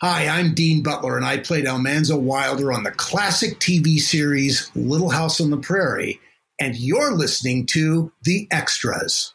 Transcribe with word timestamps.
Hi, 0.00 0.26
I'm 0.26 0.54
Dean 0.54 0.82
Butler, 0.82 1.16
and 1.16 1.24
I 1.24 1.36
played 1.38 1.66
Almanzo 1.66 2.18
Wilder 2.18 2.72
on 2.72 2.82
the 2.82 2.90
classic 2.90 3.60
TV 3.60 4.00
series 4.00 4.68
Little 4.74 5.10
House 5.10 5.40
on 5.40 5.50
the 5.50 5.56
Prairie. 5.56 6.20
And 6.60 6.74
you're 6.74 7.12
listening 7.12 7.64
to 7.66 8.10
The 8.24 8.48
Extras. 8.50 9.34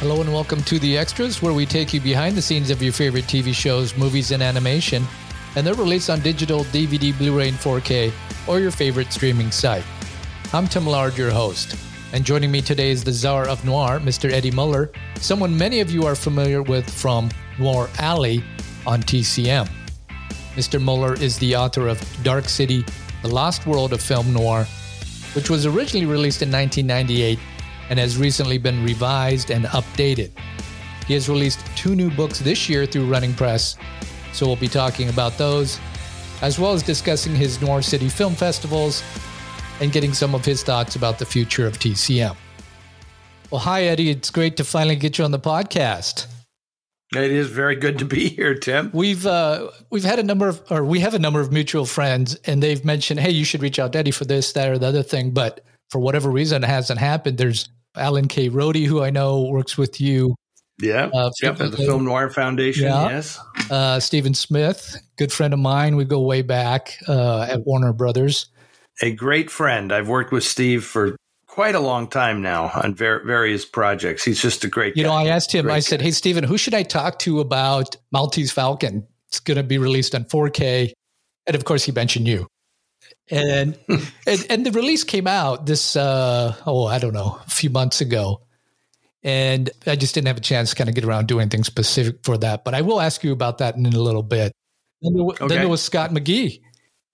Hello 0.00 0.22
and 0.22 0.32
welcome 0.32 0.60
to 0.64 0.80
The 0.80 0.98
Extras, 0.98 1.40
where 1.40 1.54
we 1.54 1.64
take 1.64 1.94
you 1.94 2.00
behind 2.00 2.36
the 2.36 2.42
scenes 2.42 2.70
of 2.70 2.82
your 2.82 2.92
favorite 2.92 3.26
TV 3.26 3.54
shows, 3.54 3.96
movies, 3.96 4.32
and 4.32 4.42
animation, 4.42 5.04
and 5.54 5.64
they're 5.64 5.74
released 5.74 6.10
on 6.10 6.18
digital, 6.18 6.64
DVD, 6.64 7.16
Blu 7.16 7.38
ray, 7.38 7.48
and 7.48 7.58
4K, 7.58 8.12
or 8.48 8.58
your 8.58 8.72
favorite 8.72 9.12
streaming 9.12 9.52
site. 9.52 9.84
I'm 10.52 10.66
Tim 10.66 10.84
Lard, 10.84 11.16
your 11.16 11.30
host. 11.30 11.76
And 12.10 12.24
joining 12.24 12.50
me 12.50 12.62
today 12.62 12.90
is 12.90 13.04
the 13.04 13.12
czar 13.12 13.46
of 13.46 13.62
noir, 13.66 14.00
Mr. 14.00 14.32
Eddie 14.32 14.50
Muller, 14.50 14.90
someone 15.16 15.56
many 15.56 15.80
of 15.80 15.90
you 15.90 16.06
are 16.06 16.14
familiar 16.14 16.62
with 16.62 16.88
from 16.88 17.28
Noir 17.58 17.90
Alley 17.98 18.42
on 18.86 19.02
TCM. 19.02 19.68
Mr. 20.54 20.80
Muller 20.80 21.12
is 21.14 21.38
the 21.38 21.54
author 21.54 21.86
of 21.86 22.00
Dark 22.22 22.48
City, 22.48 22.82
The 23.20 23.28
Lost 23.28 23.66
World 23.66 23.92
of 23.92 24.00
Film 24.00 24.32
Noir, 24.32 24.64
which 25.34 25.50
was 25.50 25.66
originally 25.66 26.06
released 26.06 26.40
in 26.40 26.50
1998 26.50 27.38
and 27.90 27.98
has 27.98 28.16
recently 28.16 28.56
been 28.56 28.82
revised 28.82 29.50
and 29.50 29.66
updated. 29.66 30.30
He 31.06 31.12
has 31.12 31.28
released 31.28 31.60
two 31.76 31.94
new 31.94 32.10
books 32.10 32.38
this 32.38 32.70
year 32.70 32.86
through 32.86 33.10
Running 33.10 33.34
Press, 33.34 33.76
so 34.32 34.46
we'll 34.46 34.56
be 34.56 34.66
talking 34.66 35.10
about 35.10 35.36
those, 35.36 35.78
as 36.40 36.58
well 36.58 36.72
as 36.72 36.82
discussing 36.82 37.34
his 37.34 37.60
Noir 37.60 37.82
City 37.82 38.08
film 38.08 38.34
festivals 38.34 39.02
and 39.80 39.92
getting 39.92 40.12
some 40.12 40.34
of 40.34 40.44
his 40.44 40.62
thoughts 40.62 40.96
about 40.96 41.18
the 41.18 41.26
future 41.26 41.66
of 41.66 41.78
TCM. 41.78 42.36
Well, 43.50 43.60
hi, 43.60 43.84
Eddie. 43.84 44.10
It's 44.10 44.30
great 44.30 44.56
to 44.58 44.64
finally 44.64 44.96
get 44.96 45.18
you 45.18 45.24
on 45.24 45.30
the 45.30 45.38
podcast. 45.38 46.26
It 47.16 47.30
is 47.30 47.48
very 47.48 47.74
good 47.74 47.98
to 48.00 48.04
be 48.04 48.28
here, 48.28 48.54
Tim. 48.54 48.90
We've 48.92 49.26
uh, 49.26 49.70
we've 49.88 50.04
had 50.04 50.18
a 50.18 50.22
number 50.22 50.48
of, 50.48 50.62
or 50.70 50.84
we 50.84 51.00
have 51.00 51.14
a 51.14 51.18
number 51.18 51.40
of 51.40 51.50
mutual 51.50 51.86
friends, 51.86 52.34
and 52.44 52.62
they've 52.62 52.84
mentioned, 52.84 53.20
"Hey, 53.20 53.30
you 53.30 53.44
should 53.44 53.62
reach 53.62 53.78
out 53.78 53.92
to 53.94 53.98
Eddie 53.98 54.10
for 54.10 54.26
this, 54.26 54.52
that, 54.52 54.68
or 54.68 54.76
the 54.76 54.86
other 54.86 55.02
thing." 55.02 55.30
But 55.30 55.64
for 55.90 56.00
whatever 56.00 56.30
reason, 56.30 56.62
it 56.62 56.66
hasn't 56.66 57.00
happened. 57.00 57.38
There's 57.38 57.70
Alan 57.96 58.28
K. 58.28 58.50
Rode, 58.50 58.76
who 58.76 59.02
I 59.02 59.08
know 59.08 59.44
works 59.44 59.78
with 59.78 60.02
you. 60.02 60.34
Yeah, 60.80 61.08
uh, 61.14 61.30
yep, 61.42 61.58
at 61.60 61.70
the 61.70 61.78
Film 61.78 62.04
Noir 62.04 62.28
Foundation. 62.28 62.84
Yeah. 62.84 63.08
Yes, 63.08 63.40
uh, 63.70 63.98
Stephen 63.98 64.34
Smith, 64.34 65.00
good 65.16 65.32
friend 65.32 65.54
of 65.54 65.60
mine. 65.60 65.96
We 65.96 66.04
go 66.04 66.20
way 66.20 66.42
back 66.42 66.98
uh, 67.08 67.46
at 67.48 67.64
Warner 67.64 67.94
Brothers 67.94 68.50
a 69.02 69.12
great 69.12 69.50
friend. 69.50 69.92
I've 69.92 70.08
worked 70.08 70.32
with 70.32 70.44
Steve 70.44 70.84
for 70.84 71.16
quite 71.46 71.74
a 71.74 71.80
long 71.80 72.08
time 72.08 72.40
now 72.40 72.70
on 72.74 72.94
ver- 72.94 73.24
various 73.24 73.64
projects. 73.64 74.24
He's 74.24 74.40
just 74.40 74.64
a 74.64 74.68
great. 74.68 74.96
You 74.96 75.02
guy. 75.02 75.08
know, 75.08 75.14
I 75.14 75.26
asked 75.26 75.52
him. 75.52 75.70
I 75.70 75.80
said, 75.80 76.00
"Hey, 76.00 76.12
Stephen, 76.12 76.44
who 76.44 76.58
should 76.58 76.74
I 76.74 76.82
talk 76.82 77.18
to 77.20 77.40
about 77.40 77.96
Maltese 78.12 78.52
Falcon? 78.52 79.06
It's 79.28 79.40
going 79.40 79.56
to 79.56 79.62
be 79.62 79.78
released 79.78 80.14
on 80.14 80.24
4K." 80.24 80.92
And 81.46 81.56
of 81.56 81.64
course, 81.64 81.84
he 81.84 81.92
mentioned 81.92 82.28
you. 82.28 82.46
And 83.30 83.78
and, 84.26 84.46
and 84.48 84.66
the 84.66 84.72
release 84.72 85.04
came 85.04 85.26
out 85.26 85.66
this 85.66 85.96
uh, 85.96 86.54
oh 86.66 86.86
I 86.86 86.98
don't 86.98 87.14
know 87.14 87.40
a 87.44 87.50
few 87.50 87.70
months 87.70 88.00
ago, 88.00 88.42
and 89.22 89.70
I 89.86 89.96
just 89.96 90.14
didn't 90.14 90.28
have 90.28 90.36
a 90.36 90.42
chance 90.42 90.70
to 90.70 90.76
kind 90.76 90.88
of 90.88 90.94
get 90.94 91.04
around 91.04 91.28
doing 91.28 91.42
anything 91.42 91.64
specific 91.64 92.20
for 92.22 92.38
that. 92.38 92.64
But 92.64 92.74
I 92.74 92.82
will 92.82 93.00
ask 93.00 93.24
you 93.24 93.32
about 93.32 93.58
that 93.58 93.74
in 93.76 93.86
a 93.86 93.90
little 93.90 94.22
bit. 94.22 94.52
Then 95.02 95.14
there, 95.14 95.24
okay. 95.24 95.46
then 95.46 95.58
there 95.58 95.68
was 95.68 95.82
Scott 95.82 96.10
McGee 96.10 96.60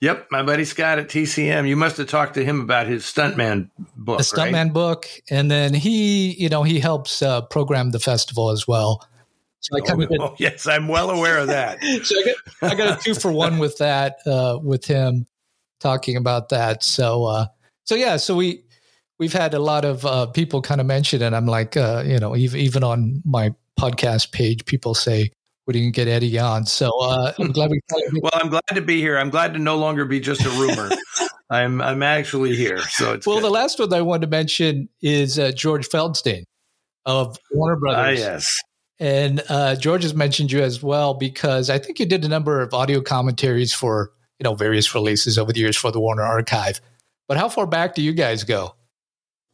Yep, 0.05 0.27
my 0.31 0.43
buddy 0.43 0.67
Scott 0.67 0.99
at 0.99 1.09
TCM. 1.09 1.67
You 1.67 1.77
must 1.77 1.97
have 1.97 2.09
talked 2.09 2.35
to 2.35 2.45
him 2.45 2.61
about 2.61 2.87
his 2.87 3.05
stuntman 3.05 3.71
book. 3.97 4.19
The 4.19 4.25
stuntman 4.25 4.65
right? 4.65 4.73
book, 4.75 5.09
and 5.31 5.51
then 5.51 5.73
he, 5.73 6.33
you 6.35 6.51
know, 6.51 6.63
he 6.63 6.79
helps 6.79 7.23
uh, 7.23 7.41
program 7.41 7.91
the 7.91 7.99
festival 7.99 8.51
as 8.51 8.69
well. 8.69 9.09
So 9.61 9.79
I 9.79 9.81
kind 9.81 10.03
oh, 10.03 10.05
of 10.05 10.21
oh, 10.33 10.37
yes, 10.39 10.67
I'm 10.67 10.89
well 10.89 11.09
aware 11.09 11.39
of 11.39 11.47
that. 11.47 11.83
so 12.03 12.21
I 12.21 12.23
got, 12.23 12.73
I 12.73 12.75
got 12.75 13.01
a 13.01 13.03
two 13.03 13.15
for 13.15 13.33
one 13.33 13.59
with 13.59 13.79
that, 13.79 14.19
uh, 14.27 14.59
with 14.63 14.85
him 14.85 15.25
talking 15.81 16.19
about 16.19 16.51
that. 16.51 16.85
So, 16.85 17.25
uh, 17.25 17.47
so 17.85 17.95
yeah, 17.95 18.19
so 18.19 18.37
we 18.37 18.63
we've 19.19 19.33
had 19.33 19.55
a 19.55 19.59
lot 19.59 19.87
of 19.87 20.05
uh, 20.05 20.27
people 20.27 20.61
kind 20.61 20.83
of 20.83 20.87
mention, 20.87 21.23
and 21.23 21.35
I'm 21.35 21.47
like, 21.47 21.79
uh, 21.79 22.03
you 22.05 22.19
know, 22.19 22.37
even 22.37 22.61
even 22.61 22.85
on 22.85 23.23
my 23.25 23.55
podcast 23.81 24.33
page, 24.33 24.67
people 24.67 24.93
say, 24.93 25.31
we 25.67 25.73
didn't 25.73 25.95
get 25.95 26.09
Eddie 26.09 26.39
on. 26.39 26.67
So 26.67 26.91
uh, 27.01 27.33
I'm 27.39 27.53
glad 27.53 27.71
we. 27.71 27.81
well, 28.21 28.33
I'm 28.35 28.49
glad 28.49 28.63
to 28.75 28.81
be 28.81 29.01
here. 29.01 29.19
I'm 29.19 29.31
glad 29.31 29.55
to 29.55 29.59
no 29.59 29.77
longer 29.77 30.05
be 30.05 30.21
just 30.21 30.45
a 30.45 30.51
rumor. 30.51 30.91
I'm 31.51 31.81
I'm 31.81 32.03
actually 32.03 32.57
here. 32.57 32.79
So 32.79 33.19
well. 33.27 33.37
Good. 33.37 33.45
The 33.45 33.51
last 33.51 33.79
one 33.79 33.93
I 33.93 34.03
wanted 34.03 34.23
to 34.23 34.31
mention 34.31 34.89
is 35.03 35.39
uh, 35.39 35.53
George 35.53 35.89
Feltenstein 35.89 36.45
of 37.07 37.37
Warner 37.53 37.77
Brothers. 37.77 38.21
Ah, 38.21 38.31
yes. 38.31 38.59
And 39.01 39.43
uh, 39.49 39.75
George 39.77 40.03
has 40.03 40.15
mentioned 40.15 40.53
you 40.53 40.63
as 40.63 40.83
well 40.83 41.15
because 41.15 41.69
I 41.69 41.79
think 41.79 41.99
you 41.99 42.07
did 42.07 42.25
a 42.25 42.29
number 42.29 42.61
of 42.61 42.73
audio 42.73 43.01
commentaries 43.01 43.73
for 43.73 44.13
you 44.39 44.45
know 44.45 44.55
various 44.55 44.95
releases 44.95 45.39
over 45.39 45.53
the 45.53 45.61
years 45.61 45.77
for 45.77 45.91
the 45.91 46.01
Warner 46.01 46.23
Archive. 46.23 46.81
But 47.27 47.39
how 47.39 47.49
far 47.49 47.67
back 47.67 47.95
do 47.95 48.03
you 48.03 48.13
guys 48.13 48.45
go? 48.45 48.75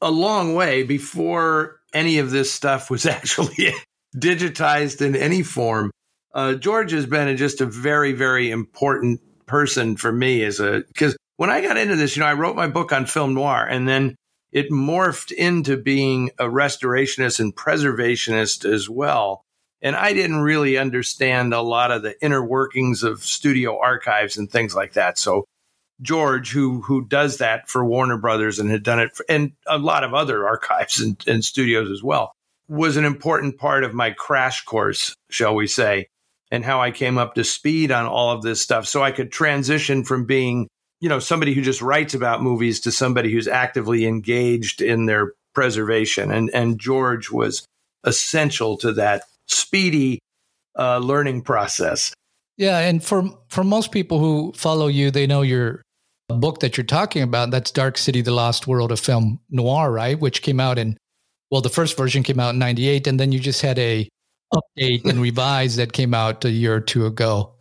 A 0.00 0.10
long 0.10 0.54
way 0.54 0.82
before 0.82 1.80
any 1.92 2.18
of 2.18 2.30
this 2.30 2.52
stuff 2.52 2.90
was 2.90 3.06
actually 3.06 3.74
digitized 4.16 5.00
in 5.04 5.14
any 5.14 5.42
form 5.42 5.90
uh, 6.34 6.54
George 6.54 6.92
has 6.92 7.06
been 7.06 7.36
just 7.36 7.60
a 7.60 7.66
very, 7.66 8.12
very 8.12 8.50
important 8.50 9.20
person 9.46 9.96
for 9.96 10.12
me 10.12 10.44
as 10.44 10.60
a 10.60 10.84
because 10.88 11.16
when 11.36 11.50
I 11.50 11.60
got 11.60 11.76
into 11.76 11.96
this, 11.96 12.16
you 12.16 12.20
know, 12.20 12.26
I 12.26 12.34
wrote 12.34 12.54
my 12.54 12.68
book 12.68 12.92
on 12.92 13.06
film 13.06 13.34
noir, 13.34 13.66
and 13.66 13.88
then 13.88 14.14
it 14.52 14.70
morphed 14.70 15.32
into 15.32 15.76
being 15.76 16.30
a 16.38 16.44
restorationist 16.44 17.40
and 17.40 17.54
preservationist 17.54 18.70
as 18.70 18.88
well. 18.88 19.42
And 19.82 19.96
I 19.96 20.12
didn't 20.12 20.40
really 20.40 20.76
understand 20.76 21.54
a 21.54 21.62
lot 21.62 21.90
of 21.90 22.02
the 22.02 22.22
inner 22.22 22.44
workings 22.44 23.02
of 23.02 23.24
studio 23.24 23.78
archives 23.80 24.36
and 24.36 24.50
things 24.50 24.74
like 24.74 24.92
that. 24.92 25.18
So 25.18 25.46
George, 26.02 26.52
who 26.52 26.82
who 26.82 27.06
does 27.06 27.38
that 27.38 27.68
for 27.68 27.84
Warner 27.84 28.18
Brothers 28.18 28.58
and 28.58 28.70
had 28.70 28.82
done 28.82 29.00
it 29.00 29.16
for, 29.16 29.24
and 29.28 29.52
a 29.66 29.78
lot 29.78 30.04
of 30.04 30.14
other 30.14 30.46
archives 30.46 31.00
and, 31.00 31.22
and 31.26 31.44
studios 31.44 31.90
as 31.90 32.02
well, 32.02 32.32
was 32.68 32.96
an 32.96 33.04
important 33.04 33.58
part 33.58 33.82
of 33.82 33.94
my 33.94 34.10
crash 34.10 34.64
course, 34.64 35.14
shall 35.30 35.54
we 35.54 35.66
say, 35.66 36.06
and 36.50 36.64
how 36.64 36.80
I 36.80 36.90
came 36.90 37.18
up 37.18 37.34
to 37.34 37.44
speed 37.44 37.92
on 37.92 38.06
all 38.06 38.30
of 38.30 38.42
this 38.42 38.60
stuff 38.60 38.86
so 38.86 39.02
I 39.02 39.12
could 39.12 39.30
transition 39.30 40.04
from 40.04 40.24
being, 40.24 40.68
you 41.00 41.08
know, 41.08 41.18
somebody 41.18 41.54
who 41.54 41.62
just 41.62 41.80
writes 41.80 42.14
about 42.14 42.42
movies 42.42 42.80
to 42.80 42.92
somebody 42.92 43.32
who's 43.32 43.48
actively 43.48 44.06
engaged 44.06 44.82
in 44.82 45.06
their 45.06 45.32
preservation. 45.54 46.30
And, 46.30 46.50
and 46.52 46.78
George 46.78 47.30
was 47.30 47.64
essential 48.04 48.76
to 48.78 48.92
that 48.94 49.22
speedy 49.46 50.18
uh, 50.78 50.98
learning 50.98 51.42
process. 51.42 52.12
Yeah. 52.56 52.78
And 52.78 53.02
for, 53.02 53.24
for 53.48 53.64
most 53.64 53.92
people 53.92 54.18
who 54.18 54.52
follow 54.56 54.86
you, 54.86 55.10
they 55.10 55.26
know 55.26 55.42
your 55.42 55.82
book 56.28 56.60
that 56.60 56.76
you're 56.76 56.84
talking 56.84 57.22
about. 57.22 57.50
That's 57.50 57.70
Dark 57.70 57.98
City, 57.98 58.20
The 58.20 58.32
Lost 58.32 58.66
World 58.66 58.92
of 58.92 59.00
Film 59.00 59.40
Noir, 59.50 59.90
right? 59.90 60.18
Which 60.18 60.42
came 60.42 60.60
out 60.60 60.78
in, 60.78 60.96
well, 61.50 61.60
the 61.60 61.68
first 61.68 61.96
version 61.96 62.22
came 62.22 62.38
out 62.38 62.50
in 62.50 62.58
98. 62.58 63.06
And 63.06 63.18
then 63.18 63.32
you 63.32 63.40
just 63.40 63.62
had 63.62 63.78
a 63.78 64.08
update 64.52 65.04
and 65.04 65.20
revise 65.20 65.76
that 65.76 65.92
came 65.92 66.14
out 66.14 66.44
a 66.44 66.50
year 66.50 66.74
or 66.74 66.80
two 66.80 67.06
ago. 67.06 67.54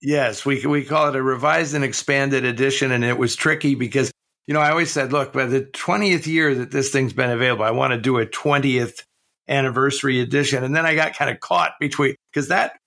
Yes, 0.00 0.46
we 0.46 0.64
we 0.64 0.84
call 0.84 1.08
it 1.08 1.16
a 1.16 1.22
revised 1.22 1.74
and 1.74 1.84
expanded 1.84 2.44
edition, 2.44 2.92
and 2.92 3.04
it 3.04 3.18
was 3.18 3.34
tricky 3.34 3.74
because 3.74 4.12
you 4.46 4.54
know 4.54 4.60
I 4.60 4.70
always 4.70 4.90
said, 4.90 5.12
look, 5.12 5.32
by 5.32 5.46
the 5.46 5.64
twentieth 5.64 6.26
year 6.26 6.54
that 6.54 6.70
this 6.70 6.90
thing's 6.90 7.12
been 7.12 7.30
available, 7.30 7.64
I 7.64 7.72
want 7.72 7.92
to 7.92 8.00
do 8.00 8.18
a 8.18 8.26
twentieth 8.26 9.04
anniversary 9.48 10.20
edition, 10.20 10.62
and 10.62 10.74
then 10.74 10.86
I 10.86 10.94
got 10.94 11.14
kind 11.14 11.30
of 11.30 11.40
caught 11.40 11.72
between 11.80 12.14
because 12.32 12.48
that 12.48 12.78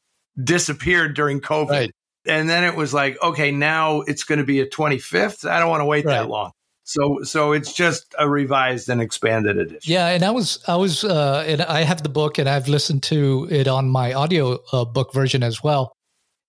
disappeared 0.41 1.16
during 1.16 1.41
COVID, 1.41 1.69
right. 1.69 1.91
and 2.25 2.50
then 2.50 2.63
it 2.63 2.75
was 2.75 2.94
like, 2.94 3.22
okay, 3.22 3.52
now 3.52 4.02
it's 4.02 4.23
going 4.23 4.40
to 4.40 4.46
be 4.46 4.62
a 4.62 4.69
twenty 4.69 4.97
fifth. 4.97 5.46
I 5.46 5.59
don't 5.59 5.69
want 5.69 5.81
to 5.81 5.85
wait 5.85 6.06
right. 6.06 6.13
that 6.13 6.29
long. 6.29 6.52
So 6.91 7.24
so 7.24 7.53
it's 7.53 7.72
just 7.72 8.13
a 8.19 8.29
revised 8.29 8.90
and 8.90 9.02
expanded 9.02 9.57
edition. 9.57 9.91
Yeah, 9.94 10.07
and 10.07 10.24
I 10.24 10.31
was 10.31 10.59
I 10.68 10.75
was 10.75 11.06
uh, 11.06 11.46
and 11.47 11.61
I 11.61 11.84
have 11.84 12.03
the 12.03 12.09
book 12.09 12.38
and 12.38 12.49
I've 12.49 12.67
listened 12.67 13.02
to 13.03 13.47
it 13.49 13.70
on 13.70 13.90
my 13.90 14.11
audio 14.11 14.59
uh, 14.73 14.84
book 14.84 15.14
version 15.14 15.41
as 15.41 15.64
well. 15.64 15.93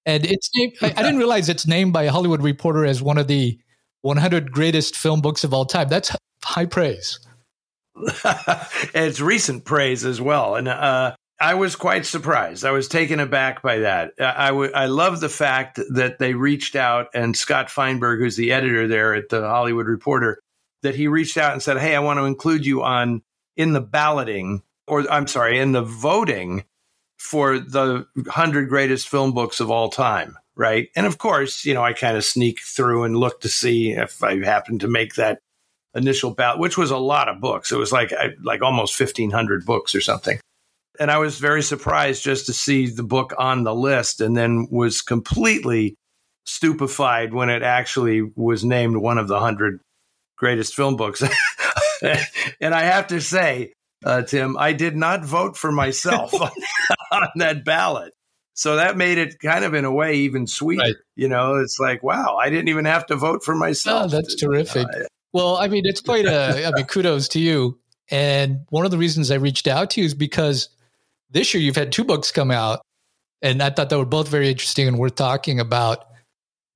And 0.04 0.26
it's 0.26 0.50
named, 0.56 0.72
I, 0.82 0.86
I 0.86 1.02
didn't 1.02 1.18
realize 1.18 1.48
it's 1.48 1.68
named 1.68 1.92
by 1.92 2.02
a 2.02 2.10
Hollywood 2.10 2.42
Reporter 2.42 2.84
as 2.84 3.00
one 3.00 3.18
of 3.18 3.28
the 3.28 3.56
100 4.00 4.50
greatest 4.50 4.96
film 4.96 5.20
books 5.20 5.44
of 5.44 5.54
all 5.54 5.64
time. 5.64 5.88
That's 5.88 6.10
high 6.42 6.66
praise. 6.66 7.20
it's 8.94 9.20
recent 9.20 9.64
praise 9.64 10.04
as 10.04 10.20
well, 10.20 10.56
and 10.56 10.66
uh, 10.66 11.14
I 11.40 11.54
was 11.54 11.74
quite 11.74 12.06
surprised. 12.06 12.64
I 12.64 12.70
was 12.70 12.86
taken 12.86 13.18
aback 13.18 13.62
by 13.62 13.78
that. 13.80 14.12
I, 14.20 14.48
w- 14.48 14.70
I 14.72 14.86
love 14.86 15.20
the 15.20 15.28
fact 15.28 15.80
that 15.94 16.18
they 16.18 16.34
reached 16.34 16.76
out 16.76 17.08
and 17.14 17.36
Scott 17.36 17.68
Feinberg, 17.68 18.20
who's 18.20 18.36
the 18.36 18.52
editor 18.52 18.86
there 18.86 19.14
at 19.14 19.28
the 19.28 19.40
Hollywood 19.40 19.86
Reporter, 19.86 20.40
that 20.82 20.94
he 20.94 21.08
reached 21.08 21.36
out 21.36 21.52
and 21.52 21.62
said, 21.62 21.78
Hey, 21.78 21.96
I 21.96 22.00
want 22.00 22.18
to 22.18 22.26
include 22.26 22.64
you 22.64 22.82
on 22.82 23.22
in 23.56 23.72
the 23.72 23.80
balloting, 23.80 24.62
or 24.86 25.10
I'm 25.10 25.26
sorry, 25.26 25.58
in 25.58 25.72
the 25.72 25.82
voting 25.82 26.64
for 27.18 27.58
the 27.58 28.06
100 28.14 28.68
greatest 28.68 29.08
film 29.08 29.32
books 29.32 29.60
of 29.60 29.70
all 29.70 29.88
time. 29.88 30.36
Right. 30.54 30.90
And 30.94 31.06
of 31.06 31.18
course, 31.18 31.64
you 31.64 31.72
know, 31.72 31.82
I 31.82 31.92
kind 31.92 32.16
of 32.16 32.24
sneak 32.24 32.60
through 32.60 33.04
and 33.04 33.16
look 33.16 33.40
to 33.40 33.48
see 33.48 33.92
if 33.92 34.22
I 34.22 34.44
happen 34.44 34.78
to 34.80 34.88
make 34.88 35.14
that 35.14 35.40
initial 35.94 36.32
ballot, 36.32 36.58
which 36.58 36.76
was 36.76 36.90
a 36.90 36.98
lot 36.98 37.28
of 37.28 37.40
books. 37.40 37.72
It 37.72 37.78
was 37.78 37.90
like 37.90 38.12
like 38.42 38.62
almost 38.62 38.94
fifteen 38.94 39.30
hundred 39.30 39.64
books 39.64 39.94
or 39.94 40.00
something. 40.00 40.38
And 41.02 41.10
I 41.10 41.18
was 41.18 41.40
very 41.40 41.64
surprised 41.64 42.22
just 42.22 42.46
to 42.46 42.52
see 42.52 42.86
the 42.86 43.02
book 43.02 43.34
on 43.36 43.64
the 43.64 43.74
list, 43.74 44.20
and 44.20 44.36
then 44.36 44.68
was 44.70 45.02
completely 45.02 45.96
stupefied 46.44 47.34
when 47.34 47.50
it 47.50 47.64
actually 47.64 48.22
was 48.36 48.64
named 48.64 48.96
one 48.96 49.18
of 49.18 49.26
the 49.26 49.40
hundred 49.40 49.80
greatest 50.36 50.76
film 50.76 50.94
books. 50.94 51.20
and 52.60 52.72
I 52.72 52.82
have 52.82 53.08
to 53.08 53.20
say, 53.20 53.72
uh, 54.04 54.22
Tim, 54.22 54.56
I 54.56 54.74
did 54.74 54.94
not 54.94 55.24
vote 55.24 55.56
for 55.56 55.72
myself 55.72 56.32
on, 56.40 56.52
on, 57.10 57.28
that 57.34 57.64
ballot. 57.64 58.12
So 58.54 58.76
that 58.76 58.96
made 58.96 59.18
it 59.18 59.40
kind 59.40 59.64
of, 59.64 59.74
in 59.74 59.84
a 59.84 59.92
way, 59.92 60.18
even 60.18 60.46
sweeter. 60.46 60.82
Right. 60.82 60.94
You 61.16 61.26
know, 61.26 61.56
it's 61.56 61.80
like, 61.80 62.04
wow, 62.04 62.36
I 62.36 62.48
didn't 62.48 62.68
even 62.68 62.84
have 62.84 63.06
to 63.06 63.16
vote 63.16 63.42
for 63.42 63.56
myself. 63.56 64.04
Oh, 64.04 64.16
that's 64.16 64.36
terrific. 64.36 64.86
Uh, 64.86 65.06
well, 65.32 65.56
I 65.56 65.66
mean, 65.66 65.82
it's 65.84 66.00
quite 66.00 66.26
a, 66.26 66.64
I 66.64 66.70
mean, 66.70 66.84
kudos 66.84 67.26
to 67.30 67.40
you. 67.40 67.80
And 68.08 68.66
one 68.68 68.84
of 68.84 68.92
the 68.92 68.98
reasons 68.98 69.32
I 69.32 69.34
reached 69.34 69.66
out 69.66 69.90
to 69.90 70.00
you 70.00 70.06
is 70.06 70.14
because 70.14 70.68
this 71.32 71.52
year 71.54 71.62
you've 71.62 71.76
had 71.76 71.92
two 71.92 72.04
books 72.04 72.30
come 72.30 72.50
out. 72.50 72.80
And 73.40 73.60
I 73.60 73.70
thought 73.70 73.90
they 73.90 73.96
were 73.96 74.04
both 74.04 74.28
very 74.28 74.48
interesting 74.48 74.86
and 74.86 74.98
worth 74.98 75.16
talking 75.16 75.58
about. 75.58 76.04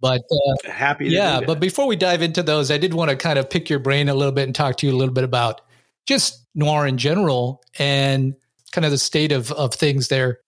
But 0.00 0.22
uh, 0.30 0.70
happy, 0.70 1.08
yeah. 1.08 1.40
But 1.40 1.60
before 1.60 1.86
we 1.86 1.96
dive 1.96 2.22
into 2.22 2.42
those, 2.42 2.70
I 2.70 2.78
did 2.78 2.92
want 2.92 3.10
to 3.10 3.16
kind 3.16 3.38
of 3.38 3.48
pick 3.48 3.70
your 3.70 3.78
brain 3.78 4.08
a 4.08 4.14
little 4.14 4.32
bit 4.32 4.44
and 4.44 4.54
talk 4.54 4.76
to 4.78 4.86
you 4.86 4.92
a 4.92 4.96
little 4.96 5.14
bit 5.14 5.24
about 5.24 5.60
just 6.06 6.44
noir 6.54 6.86
in 6.86 6.98
general 6.98 7.62
and 7.78 8.34
kind 8.72 8.84
of 8.84 8.90
the 8.90 8.98
state 8.98 9.32
of 9.32 9.52
of 9.52 9.72
things 9.72 10.08
there. 10.08 10.40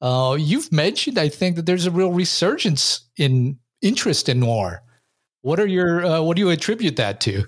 Uh, 0.00 0.36
you've 0.38 0.72
mentioned, 0.72 1.18
I 1.18 1.28
think, 1.28 1.56
that 1.56 1.66
there's 1.66 1.86
a 1.86 1.90
real 1.90 2.12
resurgence 2.12 3.00
in 3.16 3.58
interest 3.82 4.28
in 4.28 4.40
noir. 4.40 4.82
What 5.42 5.60
are 5.60 5.66
your 5.66 6.04
uh, 6.04 6.22
what 6.22 6.36
do 6.36 6.42
you 6.42 6.50
attribute 6.50 6.96
that 6.96 7.20
to? 7.22 7.44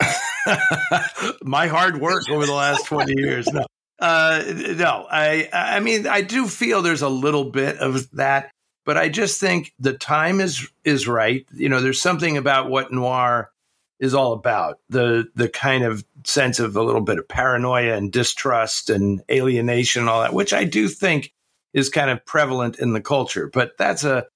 My 1.42 1.66
hard 1.66 2.00
work 2.00 2.28
over 2.30 2.46
the 2.46 2.54
last 2.54 2.86
twenty 2.86 3.14
years. 3.16 3.46
No, 3.52 3.64
uh, 4.00 4.42
no. 4.76 5.06
I 5.10 5.48
I 5.52 5.80
mean, 5.80 6.06
I 6.06 6.22
do 6.22 6.48
feel 6.48 6.82
there's 6.82 7.02
a 7.02 7.08
little 7.08 7.44
bit 7.44 7.78
of 7.78 8.10
that 8.12 8.50
but 8.84 8.96
I 8.96 9.08
just 9.08 9.40
think 9.40 9.72
the 9.78 9.92
time 9.92 10.40
is 10.40 10.68
is 10.84 11.06
right. 11.06 11.46
You 11.52 11.68
know, 11.68 11.80
there's 11.80 12.00
something 12.00 12.36
about 12.36 12.70
what 12.70 12.92
noir 12.92 13.50
is 13.98 14.14
all 14.14 14.32
about 14.32 14.78
the 14.88 15.28
the 15.34 15.48
kind 15.48 15.84
of 15.84 16.04
sense 16.24 16.58
of 16.58 16.76
a 16.76 16.82
little 16.82 17.02
bit 17.02 17.18
of 17.18 17.28
paranoia 17.28 17.94
and 17.94 18.10
distrust 18.10 18.90
and 18.90 19.22
alienation 19.30 20.00
and 20.00 20.08
all 20.08 20.22
that, 20.22 20.32
which 20.32 20.52
I 20.52 20.64
do 20.64 20.88
think 20.88 21.32
is 21.72 21.88
kind 21.88 22.10
of 22.10 22.24
prevalent 22.24 22.78
in 22.78 22.92
the 22.92 23.00
culture. 23.00 23.48
But 23.52 23.78
that's 23.78 24.02
a 24.02 24.26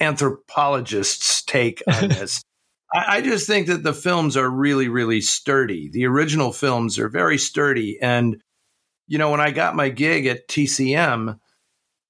anthropologist's 0.00 1.42
take 1.42 1.82
on 1.86 2.08
this. 2.08 2.42
I, 2.92 3.16
I 3.16 3.20
just 3.22 3.46
think 3.46 3.68
that 3.68 3.84
the 3.84 3.94
films 3.94 4.36
are 4.36 4.50
really, 4.50 4.88
really 4.88 5.20
sturdy. 5.20 5.88
The 5.88 6.06
original 6.06 6.52
films 6.52 6.98
are 6.98 7.08
very 7.08 7.38
sturdy. 7.38 7.98
And, 8.02 8.42
you 9.06 9.18
know, 9.18 9.30
when 9.30 9.40
I 9.40 9.50
got 9.50 9.76
my 9.76 9.88
gig 9.88 10.26
at 10.26 10.48
TCM, 10.48 11.38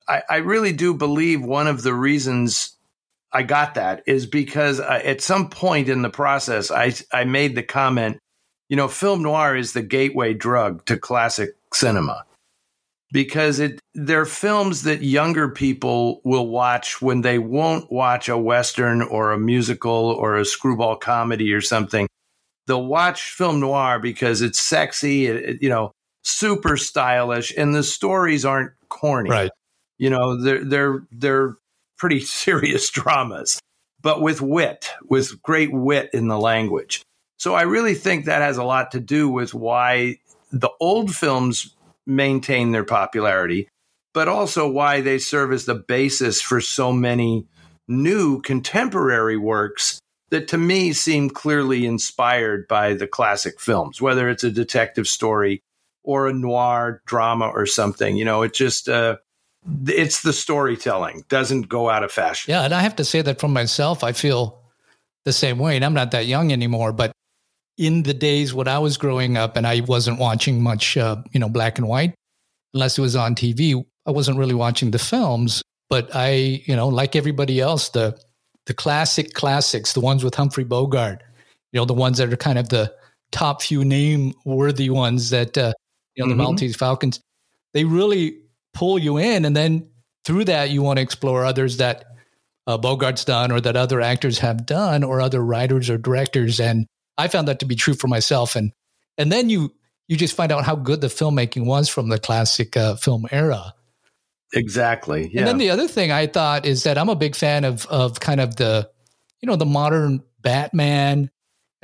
I, 0.08 0.22
I 0.28 0.36
really 0.36 0.72
do 0.72 0.94
believe 0.94 1.42
one 1.42 1.66
of 1.66 1.82
the 1.82 1.94
reasons 1.94 2.76
I 3.32 3.42
got 3.42 3.74
that 3.74 4.02
is 4.06 4.26
because 4.26 4.80
I, 4.80 5.00
at 5.00 5.20
some 5.20 5.48
point 5.50 5.88
in 5.88 6.02
the 6.02 6.10
process, 6.10 6.70
I, 6.70 6.94
I 7.12 7.24
made 7.24 7.56
the 7.56 7.62
comment, 7.62 8.18
you 8.68 8.76
know, 8.76 8.88
film 8.88 9.22
noir 9.22 9.56
is 9.56 9.72
the 9.72 9.82
gateway 9.82 10.34
drug 10.34 10.84
to 10.86 10.96
classic 10.96 11.50
cinema 11.72 12.24
because 13.12 13.60
it 13.60 13.80
they're 13.94 14.26
films 14.26 14.82
that 14.82 15.02
younger 15.02 15.48
people 15.48 16.20
will 16.24 16.48
watch 16.48 17.00
when 17.00 17.20
they 17.20 17.38
won't 17.38 17.90
watch 17.90 18.28
a 18.28 18.36
western 18.36 19.02
or 19.02 19.30
a 19.30 19.38
musical 19.38 19.92
or 19.92 20.36
a 20.36 20.44
screwball 20.44 20.96
comedy 20.96 21.52
or 21.52 21.60
something. 21.60 22.08
They'll 22.66 22.86
watch 22.86 23.30
film 23.30 23.60
noir 23.60 24.00
because 24.00 24.42
it's 24.42 24.58
sexy, 24.58 25.26
it, 25.26 25.62
you 25.62 25.68
know, 25.68 25.92
super 26.24 26.76
stylish, 26.76 27.52
and 27.56 27.74
the 27.74 27.82
stories 27.82 28.44
aren't 28.44 28.72
corny. 28.88 29.30
Right. 29.30 29.50
You 29.98 30.10
know, 30.10 30.42
they're 30.42 30.64
they're 30.64 31.06
they're 31.12 31.56
pretty 31.96 32.20
serious 32.24 32.90
dramas, 32.90 33.60
but 34.02 34.20
with 34.20 34.40
wit, 34.40 34.90
with 35.08 35.40
great 35.42 35.72
wit 35.72 36.10
in 36.12 36.28
the 36.28 36.38
language. 36.38 37.02
So 37.38 37.54
I 37.54 37.62
really 37.62 37.94
think 37.94 38.24
that 38.24 38.42
has 38.42 38.56
a 38.56 38.64
lot 38.64 38.92
to 38.92 39.00
do 39.00 39.28
with 39.28 39.54
why 39.54 40.18
the 40.50 40.70
old 40.80 41.14
films 41.14 41.74
maintain 42.06 42.72
their 42.72 42.84
popularity, 42.84 43.68
but 44.12 44.28
also 44.28 44.68
why 44.68 45.00
they 45.00 45.18
serve 45.18 45.52
as 45.52 45.64
the 45.64 45.74
basis 45.74 46.40
for 46.40 46.60
so 46.60 46.92
many 46.92 47.46
new 47.88 48.40
contemporary 48.40 49.36
works 49.36 50.00
that 50.30 50.48
to 50.48 50.58
me 50.58 50.92
seem 50.92 51.28
clearly 51.28 51.84
inspired 51.84 52.66
by 52.66 52.94
the 52.94 53.06
classic 53.06 53.60
films, 53.60 54.00
whether 54.00 54.28
it's 54.28 54.44
a 54.44 54.50
detective 54.50 55.06
story 55.06 55.60
or 56.04 56.28
a 56.28 56.32
noir 56.32 57.02
drama 57.06 57.48
or 57.48 57.66
something. 57.66 58.16
You 58.16 58.24
know, 58.24 58.42
it 58.42 58.54
just 58.54 58.88
uh, 58.88 59.16
it's 59.86 60.22
the 60.22 60.32
storytelling 60.32 61.24
doesn't 61.28 61.68
go 61.68 61.90
out 61.90 62.04
of 62.04 62.12
fashion. 62.12 62.52
Yeah, 62.52 62.62
and 62.62 62.74
I 62.74 62.82
have 62.82 62.96
to 62.96 63.04
say 63.04 63.22
that 63.22 63.40
for 63.40 63.48
myself, 63.48 64.04
I 64.04 64.12
feel 64.12 64.62
the 65.24 65.32
same 65.32 65.58
way. 65.58 65.76
And 65.76 65.84
I'm 65.84 65.94
not 65.94 66.10
that 66.12 66.26
young 66.26 66.52
anymore, 66.52 66.92
but 66.92 67.12
in 67.76 68.02
the 68.04 68.14
days 68.14 68.54
when 68.54 68.68
I 68.68 68.78
was 68.78 68.96
growing 68.96 69.36
up 69.36 69.56
and 69.56 69.66
I 69.66 69.80
wasn't 69.80 70.20
watching 70.20 70.62
much, 70.62 70.96
uh, 70.96 71.16
you 71.32 71.40
know, 71.40 71.48
black 71.48 71.78
and 71.78 71.88
white, 71.88 72.14
unless 72.72 72.98
it 72.98 73.00
was 73.00 73.16
on 73.16 73.34
TV, 73.34 73.84
I 74.06 74.10
wasn't 74.10 74.38
really 74.38 74.54
watching 74.54 74.90
the 74.90 74.98
films. 74.98 75.62
But 75.90 76.14
I, 76.14 76.62
you 76.66 76.76
know, 76.76 76.88
like 76.88 77.16
everybody 77.16 77.60
else, 77.60 77.88
the 77.90 78.18
the 78.66 78.74
classic 78.74 79.34
classics, 79.34 79.92
the 79.92 80.00
ones 80.00 80.24
with 80.24 80.34
Humphrey 80.34 80.64
Bogart, 80.64 81.22
you 81.72 81.80
know, 81.80 81.84
the 81.84 81.92
ones 81.92 82.18
that 82.18 82.32
are 82.32 82.36
kind 82.36 82.58
of 82.58 82.70
the 82.70 82.94
top 83.30 83.60
few 83.60 83.84
name 83.84 84.32
worthy 84.46 84.88
ones 84.88 85.28
that, 85.30 85.58
uh, 85.58 85.74
you 86.14 86.24
know, 86.24 86.30
mm-hmm. 86.30 86.38
the 86.38 86.42
Maltese 86.42 86.76
Falcons, 86.76 87.20
they 87.72 87.84
really 87.84 88.38
pull 88.72 88.98
you 88.98 89.18
in. 89.18 89.44
And 89.44 89.56
then 89.56 89.88
through 90.24 90.44
that, 90.46 90.70
you 90.70 90.82
want 90.82 90.98
to 90.98 91.02
explore 91.02 91.44
others 91.44 91.78
that 91.78 92.04
uh, 92.66 92.78
Bogart's 92.78 93.24
done 93.24 93.52
or 93.52 93.60
that 93.60 93.76
other 93.76 94.00
actors 94.00 94.38
have 94.38 94.66
done 94.66 95.04
or 95.04 95.20
other 95.20 95.44
writers 95.44 95.90
or 95.90 95.98
directors. 95.98 96.60
And 96.60 96.86
I 97.18 97.28
found 97.28 97.48
that 97.48 97.60
to 97.60 97.66
be 97.66 97.76
true 97.76 97.94
for 97.94 98.08
myself. 98.08 98.56
And, 98.56 98.72
and 99.18 99.30
then 99.30 99.50
you, 99.50 99.72
you 100.08 100.16
just 100.16 100.36
find 100.36 100.52
out 100.52 100.64
how 100.64 100.76
good 100.76 101.00
the 101.00 101.06
filmmaking 101.06 101.66
was 101.66 101.88
from 101.88 102.08
the 102.08 102.18
classic 102.18 102.76
uh, 102.76 102.96
film 102.96 103.26
era. 103.30 103.74
Exactly. 104.52 105.30
Yeah. 105.32 105.40
And 105.40 105.48
then 105.48 105.58
the 105.58 105.70
other 105.70 105.88
thing 105.88 106.12
I 106.12 106.26
thought 106.26 106.64
is 106.64 106.84
that 106.84 106.96
I'm 106.96 107.08
a 107.08 107.16
big 107.16 107.34
fan 107.34 107.64
of 107.64 107.86
of 107.86 108.20
kind 108.20 108.40
of 108.40 108.54
the, 108.56 108.88
you 109.40 109.48
know, 109.48 109.56
the 109.56 109.66
modern 109.66 110.22
Batman. 110.40 111.30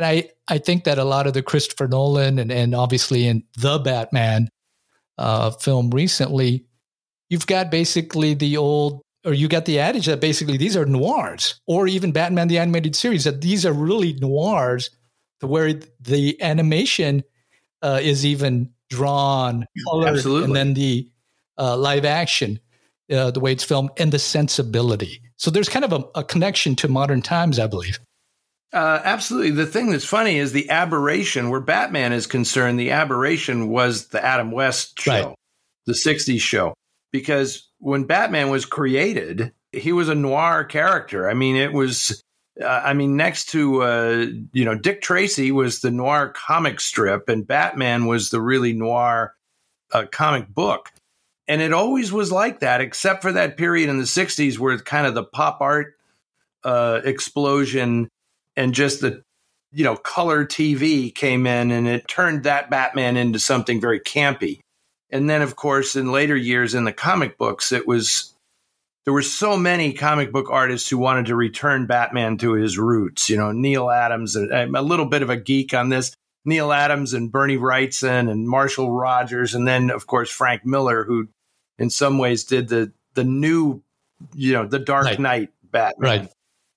And 0.00 0.06
I, 0.06 0.31
I 0.49 0.56
think 0.56 0.85
that 0.85 0.97
a 0.97 1.05
lot 1.05 1.26
of 1.26 1.35
the 1.35 1.43
Christopher 1.43 1.87
Nolan 1.87 2.38
and, 2.38 2.50
and 2.50 2.75
obviously 2.75 3.26
in 3.26 3.44
the 3.58 3.79
Batman 3.79 4.49
uh, 5.19 5.50
film 5.50 5.90
recently 5.90 6.64
you've 7.28 7.47
got 7.47 7.71
basically 7.71 8.33
the 8.33 8.57
old 8.57 9.02
or 9.25 9.35
you 9.35 9.49
got 9.49 9.66
the 9.66 9.78
adage 9.78 10.07
that 10.07 10.21
basically 10.21 10.57
these 10.57 10.76
are 10.76 10.87
noirs, 10.87 11.61
or 11.66 11.87
even 11.87 12.11
Batman 12.11 12.49
the 12.49 12.59
animated 12.59 12.97
series 12.97 13.25
that 13.25 13.42
these 13.42 13.66
are 13.66 13.73
really 13.73 14.14
noirs, 14.14 14.88
to 15.40 15.47
where 15.47 15.75
the 16.00 16.40
animation 16.42 17.23
uh, 17.83 18.00
is 18.02 18.25
even 18.25 18.71
drawn, 18.88 19.66
colored, 19.90 20.16
Absolutely. 20.16 20.45
and 20.45 20.57
then 20.57 20.75
the 20.75 21.11
uh, 21.59 21.76
live 21.76 22.07
action, 22.07 22.59
uh, 23.12 23.30
the 23.30 23.40
way 23.40 23.52
it's 23.52 23.64
filmed, 23.64 23.90
and 23.99 24.11
the 24.11 24.19
sensibility. 24.19 25.21
So 25.37 25.50
there's 25.50 25.69
kind 25.69 25.85
of 25.85 25.92
a, 25.92 26.21
a 26.21 26.25
connection 26.25 26.75
to 26.76 26.88
modern 26.88 27.21
times, 27.21 27.59
I 27.59 27.66
believe. 27.66 28.00
Uh, 28.73 29.00
absolutely. 29.03 29.50
The 29.50 29.67
thing 29.67 29.91
that's 29.91 30.05
funny 30.05 30.39
is 30.39 30.53
the 30.53 30.71
aberration, 30.71 31.50
where 31.50 31.61
Batman 31.61 32.12
is 32.12 32.27
concerned, 32.27 32.79
the 32.79 32.93
aberration 32.93 33.69
was 33.69 34.09
the 34.09 34.25
Adam 34.25 34.53
West 34.53 35.00
show, 35.00 35.11
right. 35.12 35.35
the 35.87 35.93
60s 35.93 36.41
show 36.41 36.75
because 37.12 37.69
when 37.79 38.05
Batman 38.05 38.50
was 38.50 38.65
created, 38.65 39.53
he 39.73 39.93
was 39.93 40.09
a 40.09 40.15
noir 40.15 40.65
character. 40.65 41.29
I 41.29 41.35
mean, 41.35 41.57
it 41.57 41.73
was. 41.73 42.23
Uh, 42.61 42.67
I 42.67 42.93
mean, 42.95 43.17
next 43.17 43.47
to 43.50 43.83
uh, 43.83 44.27
you 44.53 44.65
know, 44.65 44.75
Dick 44.75 45.00
Tracy 45.00 45.50
was 45.50 45.81
the 45.81 45.91
noir 45.91 46.29
comic 46.29 46.81
strip, 46.81 47.29
and 47.29 47.47
Batman 47.47 48.07
was 48.07 48.31
the 48.31 48.41
really 48.41 48.73
noir 48.73 49.35
uh, 49.93 50.05
comic 50.11 50.49
book. 50.49 50.91
And 51.49 51.62
it 51.62 51.73
always 51.73 52.12
was 52.12 52.31
like 52.31 52.61
that, 52.61 52.81
except 52.81 53.23
for 53.23 53.33
that 53.33 53.57
period 53.57 53.89
in 53.89 53.99
the 53.99 54.05
'60s 54.05 54.59
where 54.59 54.75
it's 54.75 54.83
kind 54.83 55.07
of 55.07 55.15
the 55.15 55.25
pop 55.25 55.61
art 55.61 55.95
uh, 56.65 57.00
explosion 57.05 58.09
and 58.61 58.75
just 58.75 59.00
the 59.00 59.23
you 59.73 59.85
know 59.85 59.97
color 59.97 60.45
TV 60.45 61.14
came 61.14 61.47
in, 61.47 61.71
and 61.71 61.88
it 61.88 62.07
turned 62.07 62.45
that 62.45 62.71
Batman 62.71 63.17
into 63.17 63.38
something 63.38 63.81
very 63.81 64.00
campy. 64.00 64.61
And 65.11 65.29
then, 65.29 65.43
of 65.43 65.57
course, 65.57 65.97
in 65.97 66.12
later 66.12 66.37
years 66.37 66.75
in 66.75 66.85
the 66.85 66.93
comic 66.93 67.37
books, 67.37 67.73
it 67.73 67.88
was 67.88 68.35
there 69.05 69.14
were 69.14 69.23
so 69.23 69.57
many 69.57 69.93
comic 69.93 70.31
book 70.31 70.49
artists 70.50 70.88
who 70.88 70.99
wanted 70.99 71.26
to 71.26 71.37
return 71.37 71.87
Batman 71.87 72.37
to 72.38 72.52
his 72.52 72.79
roots. 72.79 73.31
You 73.31 73.38
know, 73.38 73.50
Neal 73.50 73.90
Adams, 73.90 74.37
uh, 74.37 74.47
I'm 74.52 74.75
a 74.75 74.83
little 74.83 75.07
bit 75.07 75.23
of 75.23 75.31
a 75.31 75.37
geek 75.37 75.75
on 75.75 75.88
this. 75.88 76.14
Neal 76.45 76.73
Adams 76.73 77.12
and 77.12 77.33
Bernie 77.33 77.57
Wrightson 77.57 78.31
and 78.31 78.49
Marshall 78.49 78.93
Rogers, 78.93 79.55
and 79.55 79.67
then 79.67 79.90
of 79.90 80.07
course 80.07 80.31
Frank 80.31 80.64
Miller, 80.64 81.05
who 81.05 81.29
in 81.79 81.90
some 81.90 82.19
ways 82.19 82.45
did 82.45 82.69
the 82.69 82.93
the 83.14 83.25
new, 83.25 83.83
you 84.35 84.52
know, 84.52 84.67
the 84.67 84.79
Dark 84.79 85.07
right. 85.07 85.19
Knight 85.19 85.50
Batman. 85.71 86.21
Right. 86.21 86.31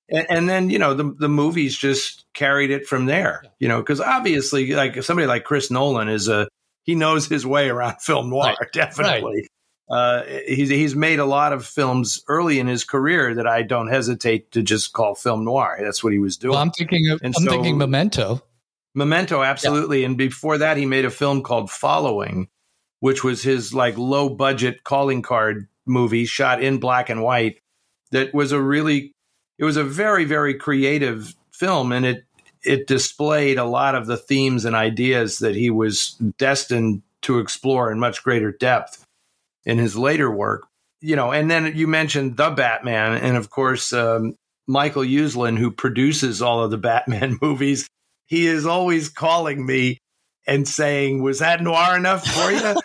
And, 0.10 0.26
and 0.30 0.50
then, 0.50 0.70
you 0.70 0.80
know, 0.80 0.94
the, 0.94 1.14
the 1.18 1.30
movies 1.30 1.78
just 1.78 2.26
carried 2.34 2.72
it 2.72 2.86
from 2.86 3.06
there, 3.06 3.44
you 3.60 3.68
know, 3.68 3.80
because 3.80 4.02
obviously, 4.02 4.74
like 4.74 5.02
somebody 5.04 5.28
like 5.28 5.44
Chris 5.44 5.72
Nolan 5.72 6.10
is 6.10 6.28
a, 6.28 6.48
he 6.84 6.96
knows 6.96 7.28
his 7.28 7.46
way 7.46 7.70
around 7.70 7.98
film 8.02 8.30
noir, 8.30 8.56
right. 8.60 8.72
definitely. 8.74 9.42
Right. 9.42 9.50
Uh, 9.90 10.24
he's, 10.48 10.70
he's 10.70 10.96
made 10.96 11.20
a 11.20 11.26
lot 11.26 11.54
of 11.54 11.66
films 11.66 12.24
early 12.28 12.60
in 12.60 12.68
his 12.68 12.84
career 12.84 13.36
that 13.36 13.48
I 13.48 13.64
don't 13.64 13.90
hesitate 13.90 14.52
to 14.52 14.62
just 14.62 14.94
call 14.94 15.14
film 15.14 15.46
noir. 15.46 15.78
That's 15.82 16.04
what 16.04 16.14
he 16.14 16.20
was 16.20 16.38
doing. 16.38 16.52
Well, 16.54 16.62
I'm 16.62 16.72
thinking 16.72 17.10
of, 17.10 17.20
and 17.22 17.34
I'm 17.38 17.44
so, 17.44 17.52
thinking 17.52 17.78
Memento. 17.78 18.42
Memento, 18.96 19.42
absolutely. 19.42 20.02
Yeah. 20.02 20.08
And 20.08 20.18
before 20.18 20.58
that, 20.60 20.78
he 20.78 20.86
made 20.86 21.06
a 21.06 21.10
film 21.10 21.42
called 21.42 21.70
Following, 21.70 22.48
which 23.00 23.24
was 23.24 23.44
his 23.44 23.74
like 23.74 23.98
low 23.98 24.30
budget 24.30 24.84
calling 24.84 25.22
card 25.22 25.68
movie 25.86 26.26
shot 26.26 26.64
in 26.64 26.80
black 26.80 27.10
and 27.10 27.22
white. 27.22 27.60
That 28.12 28.34
was 28.34 28.52
a 28.52 28.62
really, 28.62 29.14
it 29.64 29.66
was 29.66 29.78
a 29.78 29.84
very 29.86 30.26
very 30.26 30.56
creative 30.56 31.34
film, 31.52 31.94
and 31.94 32.06
it 32.06 32.26
it 32.66 32.86
displayed 32.86 33.58
a 33.58 33.64
lot 33.64 33.96
of 33.96 34.08
the 34.08 34.18
themes 34.18 34.66
and 34.66 34.76
ideas 34.76 35.40
that 35.40 35.56
he 35.56 35.70
was 35.70 36.18
destined 36.38 37.02
to 37.22 37.40
explore 37.40 37.90
in 37.90 37.98
much 37.98 38.24
greater 38.24 38.52
depth 38.52 39.06
in 39.66 39.78
his 39.78 39.96
later 39.96 40.30
work. 40.30 40.68
You 41.00 41.16
know, 41.16 41.32
and 41.32 41.50
then 41.50 41.78
you 41.78 41.88
mentioned 41.88 42.36
the 42.36 42.50
Batman, 42.50 43.14
and 43.14 43.38
of 43.38 43.50
course 43.50 43.94
um, 43.94 44.36
Michael 44.68 45.04
Uslan, 45.04 45.58
who 45.58 45.72
produces 45.72 46.42
all 46.42 46.62
of 46.62 46.70
the 46.70 46.78
Batman 46.90 47.38
movies 47.42 47.88
he 48.26 48.48
is 48.48 48.66
always 48.66 49.08
calling 49.08 49.66
me 49.66 50.00
and 50.46 50.68
saying, 50.68 51.22
"Was 51.22 51.40
that 51.40 51.62
noir 51.62 51.96
enough 51.96 52.28
for 52.28 52.52
you?" 52.52 52.76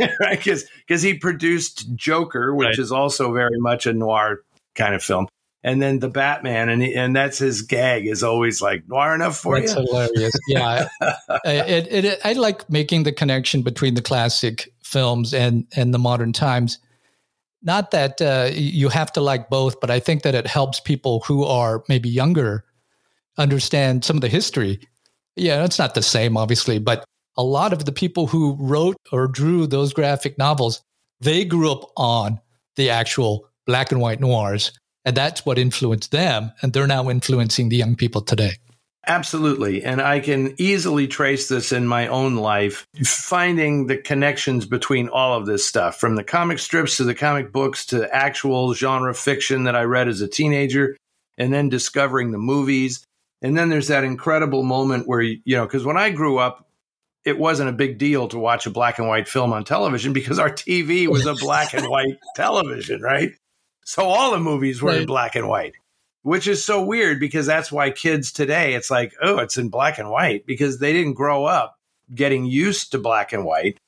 right? 0.18 0.36
Because 0.36 0.64
because 0.84 1.02
he 1.02 1.14
produced 1.14 1.94
Joker, 1.94 2.52
which 2.52 2.66
right. 2.66 2.78
is 2.78 2.90
also 2.90 3.32
very 3.32 3.60
much 3.60 3.86
a 3.86 3.92
noir 3.92 4.42
kind 4.74 4.96
of 4.96 5.02
film, 5.04 5.28
and 5.64 5.82
then 5.82 5.98
the 5.98 6.08
Batman, 6.08 6.68
and 6.68 6.82
he, 6.82 6.94
and 6.94 7.16
that's 7.16 7.38
his 7.38 7.62
gag 7.62 8.06
is 8.06 8.22
always 8.22 8.62
like 8.62 8.86
noir 8.86 9.14
enough 9.14 9.36
for 9.36 9.58
that's 9.58 9.74
you. 9.74 9.80
That's 9.80 9.90
hilarious. 9.90 10.32
Yeah, 10.48 10.88
it, 11.44 11.88
it, 11.90 12.04
it, 12.04 12.20
I 12.24 12.34
like 12.34 12.70
making 12.70 13.02
the 13.02 13.12
connection 13.12 13.62
between 13.62 13.94
the 13.94 14.02
classic 14.02 14.72
films 14.82 15.34
and 15.34 15.66
and 15.74 15.92
the 15.92 15.98
modern 15.98 16.32
times. 16.32 16.78
Not 17.62 17.90
that 17.90 18.20
uh, 18.20 18.50
you 18.52 18.90
have 18.90 19.10
to 19.14 19.20
like 19.20 19.48
both, 19.48 19.80
but 19.80 19.90
I 19.90 19.98
think 19.98 20.22
that 20.22 20.34
it 20.34 20.46
helps 20.46 20.78
people 20.78 21.20
who 21.26 21.44
are 21.44 21.82
maybe 21.88 22.10
younger 22.10 22.64
understand 23.38 24.04
some 24.04 24.18
of 24.18 24.20
the 24.20 24.28
history 24.28 24.78
yeah, 25.36 25.64
it's 25.64 25.78
not 25.78 25.94
the 25.94 26.02
same, 26.02 26.36
obviously, 26.36 26.78
but 26.78 27.04
a 27.36 27.42
lot 27.42 27.72
of 27.72 27.84
the 27.84 27.92
people 27.92 28.26
who 28.26 28.56
wrote 28.58 28.96
or 29.10 29.26
drew 29.26 29.66
those 29.66 29.92
graphic 29.92 30.38
novels, 30.38 30.82
they 31.20 31.44
grew 31.44 31.72
up 31.72 31.90
on 31.96 32.40
the 32.76 32.90
actual 32.90 33.48
black 33.66 33.90
and 33.90 34.00
white 34.00 34.20
noirs. 34.20 34.72
And 35.04 35.16
that's 35.16 35.44
what 35.44 35.58
influenced 35.58 36.12
them. 36.12 36.52
And 36.62 36.72
they're 36.72 36.86
now 36.86 37.10
influencing 37.10 37.68
the 37.68 37.76
young 37.76 37.96
people 37.96 38.22
today. 38.22 38.52
Absolutely. 39.06 39.84
And 39.84 40.00
I 40.00 40.20
can 40.20 40.54
easily 40.56 41.06
trace 41.06 41.48
this 41.48 41.72
in 41.72 41.86
my 41.86 42.08
own 42.08 42.36
life, 42.36 42.86
finding 43.04 43.86
the 43.86 43.98
connections 43.98 44.64
between 44.64 45.08
all 45.08 45.38
of 45.38 45.44
this 45.44 45.66
stuff 45.66 46.00
from 46.00 46.14
the 46.16 46.24
comic 46.24 46.58
strips 46.58 46.96
to 46.96 47.04
the 47.04 47.14
comic 47.14 47.52
books 47.52 47.84
to 47.86 48.12
actual 48.14 48.72
genre 48.72 49.14
fiction 49.14 49.64
that 49.64 49.76
I 49.76 49.82
read 49.82 50.08
as 50.08 50.22
a 50.22 50.28
teenager, 50.28 50.96
and 51.36 51.52
then 51.52 51.68
discovering 51.68 52.30
the 52.30 52.38
movies 52.38 53.04
and 53.44 53.58
then 53.58 53.68
there's 53.68 53.88
that 53.88 54.04
incredible 54.04 54.62
moment 54.62 55.06
where, 55.06 55.20
you 55.20 55.38
know, 55.48 55.66
because 55.66 55.84
when 55.84 55.98
I 55.98 56.08
grew 56.08 56.38
up, 56.38 56.66
it 57.26 57.38
wasn't 57.38 57.68
a 57.68 57.74
big 57.74 57.98
deal 57.98 58.26
to 58.28 58.38
watch 58.38 58.64
a 58.64 58.70
black 58.70 58.98
and 58.98 59.06
white 59.06 59.28
film 59.28 59.52
on 59.52 59.64
television 59.64 60.14
because 60.14 60.38
our 60.38 60.48
TV 60.48 61.08
was 61.08 61.26
a 61.26 61.34
black 61.34 61.74
and 61.74 61.86
white 61.86 62.16
television, 62.36 63.02
right? 63.02 63.32
So 63.84 64.04
all 64.04 64.32
the 64.32 64.40
movies 64.40 64.82
were 64.82 64.90
right. 64.90 65.02
in 65.02 65.06
black 65.06 65.36
and 65.36 65.48
white, 65.48 65.74
which 66.22 66.48
is 66.48 66.64
so 66.64 66.82
weird 66.82 67.20
because 67.20 67.46
that's 67.46 67.70
why 67.70 67.90
kids 67.90 68.32
today, 68.32 68.74
it's 68.74 68.90
like, 68.90 69.14
oh, 69.22 69.38
it's 69.38 69.58
in 69.58 69.68
black 69.68 69.98
and 69.98 70.10
white 70.10 70.46
because 70.46 70.78
they 70.78 70.92
didn't 70.92 71.14
grow 71.14 71.44
up 71.44 71.76
getting 72.14 72.44
used 72.46 72.92
to 72.92 72.98
black 72.98 73.32
and 73.32 73.44
white. 73.44 73.78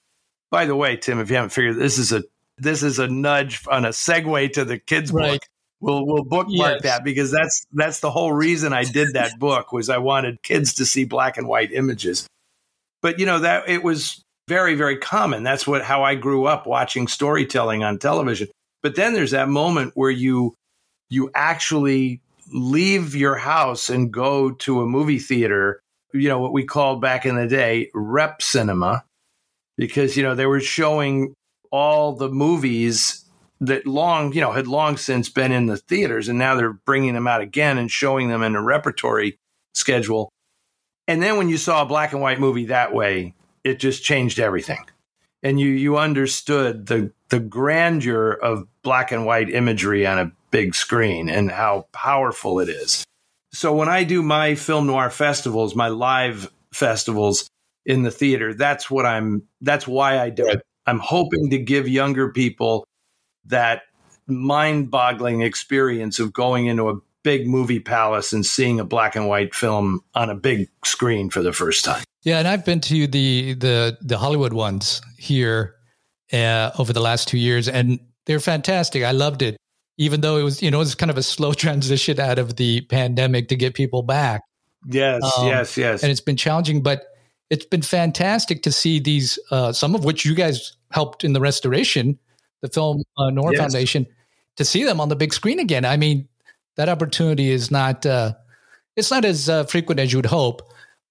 By 0.51 0.67
the 0.67 0.77
way, 0.77 0.97
Tim, 0.97 1.19
if 1.19 1.31
you 1.31 1.37
haven't 1.37 1.51
figured 1.51 1.77
this 1.77 1.99
is 1.99 2.13
a 2.13 2.23
this 2.59 2.83
is 2.83 2.99
a 2.99 3.09
nudge 3.09 3.63
on 3.69 3.85
a 3.85 3.91
segue 3.91 4.53
to 4.55 4.65
the 4.65 4.79
kids 4.79 5.13
right. 5.13 5.33
book 5.33 5.43
We'll 5.81 6.07
we'll 6.07 6.25
bookmark 6.25 6.75
yes. 6.75 6.83
that 6.83 7.05
because 7.05 7.31
that's 7.31 7.67
that's 7.73 8.01
the 8.01 8.11
whole 8.11 8.33
reason 8.33 8.73
I 8.73 8.85
did 8.85 9.13
that 9.13 9.39
book 9.39 9.73
was 9.73 9.91
I 9.91 9.99
wanted 9.99 10.43
kids 10.43 10.75
to 10.75 10.87
see 10.87 11.05
black 11.05 11.37
and 11.37 11.47
white 11.47 11.73
images. 11.73 12.27
But 13.03 13.19
you 13.19 13.27
know 13.27 13.41
that 13.41 13.69
it 13.69 13.85
was 13.85 14.23
very 14.49 14.75
very 14.75 14.97
common. 14.97 15.43
That's 15.43 15.67
what 15.67 15.83
how 15.83 16.03
I 16.03 16.15
grew 16.15 16.47
up 16.47 16.67
watching 16.67 17.09
storytelling 17.09 17.85
on 17.85 17.99
television. 17.99 18.49
But 18.87 18.95
then 18.95 19.15
there's 19.15 19.33
that 19.33 19.49
moment 19.49 19.95
where 19.97 20.13
you 20.13 20.55
you 21.11 21.29
actually 21.35 22.21
leave 22.53 23.17
your 23.17 23.35
house 23.35 23.91
and 23.91 24.13
go 24.13 24.53
to 24.53 24.81
a 24.81 24.87
movie 24.87 25.19
theater, 25.19 25.81
you 26.13 26.29
know 26.29 26.39
what 26.39 26.53
we 26.53 26.65
called 26.65 27.01
back 27.01 27.27
in 27.27 27.35
the 27.35 27.49
day 27.49 27.91
rep 27.95 28.41
cinema 28.41 29.03
because 29.77 30.17
you 30.17 30.23
know 30.23 30.37
they 30.37 30.47
were 30.47 30.61
showing 30.61 31.35
all 31.73 32.15
the 32.15 32.29
movies 32.29 33.25
that 33.61 33.89
long, 33.89 34.33
you 34.33 34.41
know, 34.41 34.53
had 34.53 34.69
long 34.69 34.97
since 34.97 35.29
been 35.29 35.51
in 35.51 35.67
the 35.67 35.79
theaters, 35.79 36.29
and 36.29 36.39
now 36.39 36.55
they're 36.55 36.73
bringing 36.73 37.15
them 37.15 37.27
out 37.27 37.41
again 37.41 37.79
and 37.79 37.91
showing 37.91 38.29
them 38.29 38.45
in 38.45 38.55
a 38.55 38.63
repertory 38.63 39.37
schedule. 39.75 40.31
And 41.09 41.21
then 41.21 41.39
when 41.39 41.49
you 41.49 41.57
saw 41.57 41.83
a 41.83 41.87
black 41.87 42.13
and 42.13 42.23
white 42.23 42.39
movie 42.39 42.67
that 42.67 42.95
way, 42.95 43.35
it 43.65 43.81
just 43.81 44.05
changed 44.05 44.39
everything, 44.39 44.85
and 45.43 45.59
you 45.59 45.71
you 45.71 45.99
understood 45.99 46.87
the 46.87 47.11
the 47.29 47.41
grandeur 47.41 48.33
of 48.33 48.67
black 48.83 49.13
and 49.13 49.27
white 49.27 49.51
imagery 49.51 50.07
on 50.07 50.19
a 50.19 50.33
big 50.51 50.75
screen 50.75 51.29
and 51.29 51.51
how 51.51 51.87
powerful 51.93 52.61
it 52.61 52.69
is. 52.69 53.05
So 53.53 53.75
when 53.75 53.89
I 53.89 54.05
do 54.05 54.23
my 54.23 54.55
film 54.55 54.87
noir 54.87 55.11
festivals, 55.11 55.75
my 55.75 55.89
live 55.89 56.53
festivals 56.73 57.49
in 57.85 58.03
the 58.03 58.11
theater, 58.11 58.53
that's 58.53 58.91
what 58.91 59.07
I'm. 59.07 59.43
That's 59.61 59.87
why 59.87 60.19
I 60.19 60.31
do 60.31 60.47
it. 60.47 60.63
I'm 60.87 60.99
hoping 60.99 61.51
to 61.51 61.59
give 61.59 61.89
younger 61.89 62.33
people 62.33 62.87
that 63.47 63.83
mind 64.27 64.91
boggling 64.91 65.41
experience 65.41 66.19
of 66.19 66.33
going 66.33 66.67
into 66.67 66.91
a 66.91 66.97
big 67.23 67.47
movie 67.47 67.81
palace 67.81 68.33
and 68.33 68.45
seeing 68.45 68.79
a 68.79 68.85
black 68.85 69.17
and 69.17 69.29
white 69.29 69.55
film 69.55 70.01
on 70.15 70.31
a 70.31 70.35
big 70.35 70.69
screen 70.85 71.31
for 71.31 71.43
the 71.43 71.53
first 71.53 71.85
time. 71.85 72.05
Yeah, 72.23 72.39
and 72.39 72.49
I've 72.49 72.65
been 72.65 72.81
to 72.83 73.07
the 73.07 73.55
the 73.55 73.97
the 74.01 74.19
Hollywood 74.19 74.53
ones 74.53 75.01
here 75.17 75.76
uh, 76.33 76.71
over 76.79 76.93
the 76.93 77.01
last 77.01 77.29
two 77.29 77.39
years, 77.39 77.69
and 77.69 78.01
they're 78.27 78.41
fantastic. 78.41 79.03
I 79.03 79.13
loved 79.13 79.43
it, 79.43 79.57
even 79.99 80.21
though 80.21 80.37
it 80.39 80.43
was 80.43 80.63
you 80.63 80.71
know 80.71 80.79
it 80.79 80.81
was 80.81 80.95
kind 80.95 81.11
of 81.11 81.19
a 81.19 81.23
slow 81.23 81.53
transition 81.65 82.21
out 82.21 82.39
of 82.39 82.57
the 82.57 82.83
pandemic 82.83 83.49
to 83.49 83.57
get 83.57 83.75
people 83.75 84.03
back. 84.03 84.43
Yes, 84.89 85.23
um, 85.39 85.47
yes, 85.47 85.77
yes, 85.77 86.03
and 86.03 86.11
it's 86.11 86.21
been 86.21 86.37
challenging, 86.37 86.83
but 86.83 87.05
it's 87.51 87.67
been 87.67 87.83
fantastic 87.83 88.63
to 88.63 88.73
see 88.73 88.99
these. 88.99 89.39
Uh, 89.51 89.73
some 89.73 89.95
of 89.95 90.05
which 90.05 90.25
you 90.25 90.35
guys 90.35 90.77
helped 90.91 91.25
in 91.25 91.33
the 91.33 91.41
restoration 91.41 92.19
the 92.63 92.69
Film 92.69 93.03
uh, 93.17 93.31
Noir 93.31 93.53
yes. 93.53 93.61
Foundation, 93.61 94.07
to 94.57 94.65
see 94.65 94.85
them 94.85 95.01
on 95.01 95.09
the 95.09 95.17
big 95.17 95.33
screen 95.33 95.59
again. 95.59 95.85
I 95.85 95.97
mean, 95.97 96.29
that 96.77 96.89
opportunity 96.89 97.51
is 97.51 97.71
not 97.71 98.05
uh, 98.07 98.33
it's 98.97 99.11
not 99.11 99.25
as 99.25 99.49
uh, 99.49 99.65
frequent 99.65 100.01
as 100.01 100.13
you 100.13 100.19
would 100.19 100.27
hope, 100.27 100.63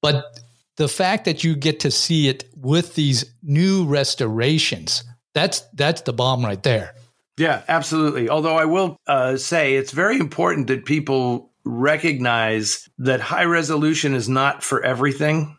but 0.02 0.40
the 0.77 0.88
fact 0.88 1.25
that 1.25 1.44
you 1.44 1.55
get 1.55 1.79
to 1.82 1.91
see 1.91 2.27
it 2.27 2.50
with 2.55 2.96
these 2.96 3.34
new 3.44 3.86
restorations 3.86 5.03
that's 5.36 5.60
that's 5.74 6.01
the 6.01 6.13
bomb 6.13 6.44
right 6.44 6.63
there. 6.63 6.96
Yeah, 7.38 7.62
absolutely. 7.67 8.29
Although 8.29 8.55
I 8.55 8.65
will 8.65 8.98
uh, 9.05 9.36
say 9.36 9.75
it's 9.75 9.91
very 9.91 10.17
important 10.17 10.67
that 10.67 10.86
people 10.86 11.51
recognize 11.65 12.88
that 12.98 13.20
high 13.20 13.44
resolution 13.44 14.13
is 14.15 14.29
not 14.29 14.63
for 14.63 14.82
everything. 14.82 15.58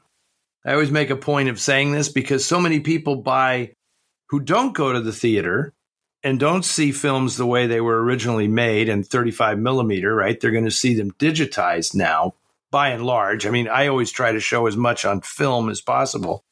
I 0.64 0.72
always 0.72 0.90
make 0.90 1.10
a 1.10 1.16
point 1.16 1.50
of 1.50 1.60
saying 1.60 1.92
this 1.92 2.08
because 2.08 2.44
so 2.44 2.58
many 2.58 2.80
people 2.80 3.16
buy 3.16 3.74
who 4.30 4.40
don't 4.40 4.74
go 4.74 4.92
to 4.92 5.00
the 5.00 5.12
theater 5.12 5.74
and 6.24 6.40
don't 6.40 6.64
see 6.64 6.90
films 6.90 7.36
the 7.36 7.46
way 7.46 7.66
they 7.66 7.82
were 7.82 8.02
originally 8.02 8.48
made 8.48 8.88
in 8.88 9.04
35 9.04 9.58
millimeter, 9.58 10.14
right? 10.14 10.40
They're 10.40 10.50
going 10.50 10.64
to 10.64 10.70
see 10.70 10.94
them 10.94 11.12
digitized 11.12 11.94
now 11.94 12.34
by 12.76 12.90
and 12.90 13.06
large. 13.06 13.46
I 13.46 13.50
mean, 13.50 13.68
I 13.68 13.86
always 13.86 14.10
try 14.10 14.32
to 14.32 14.38
show 14.38 14.66
as 14.66 14.76
much 14.76 15.06
on 15.06 15.22
film 15.22 15.70
as 15.70 15.80
possible. 15.80 16.44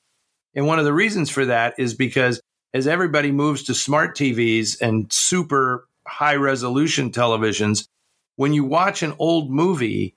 And 0.54 0.66
one 0.66 0.78
of 0.78 0.87
the 0.87 0.93
reasons 0.95 1.28
for 1.28 1.45
that 1.45 1.75
is 1.76 1.93
because 1.93 2.40
as 2.73 2.87
everybody 2.87 3.31
moves 3.31 3.64
to 3.64 3.75
smart 3.75 4.16
TVs 4.16 4.81
and 4.81 5.12
super 5.12 5.87
high 6.09 6.37
resolution 6.37 7.11
televisions, 7.11 7.88
when 8.37 8.54
you 8.54 8.64
watch 8.64 9.02
an 9.02 9.12
old 9.19 9.50
movie 9.50 10.16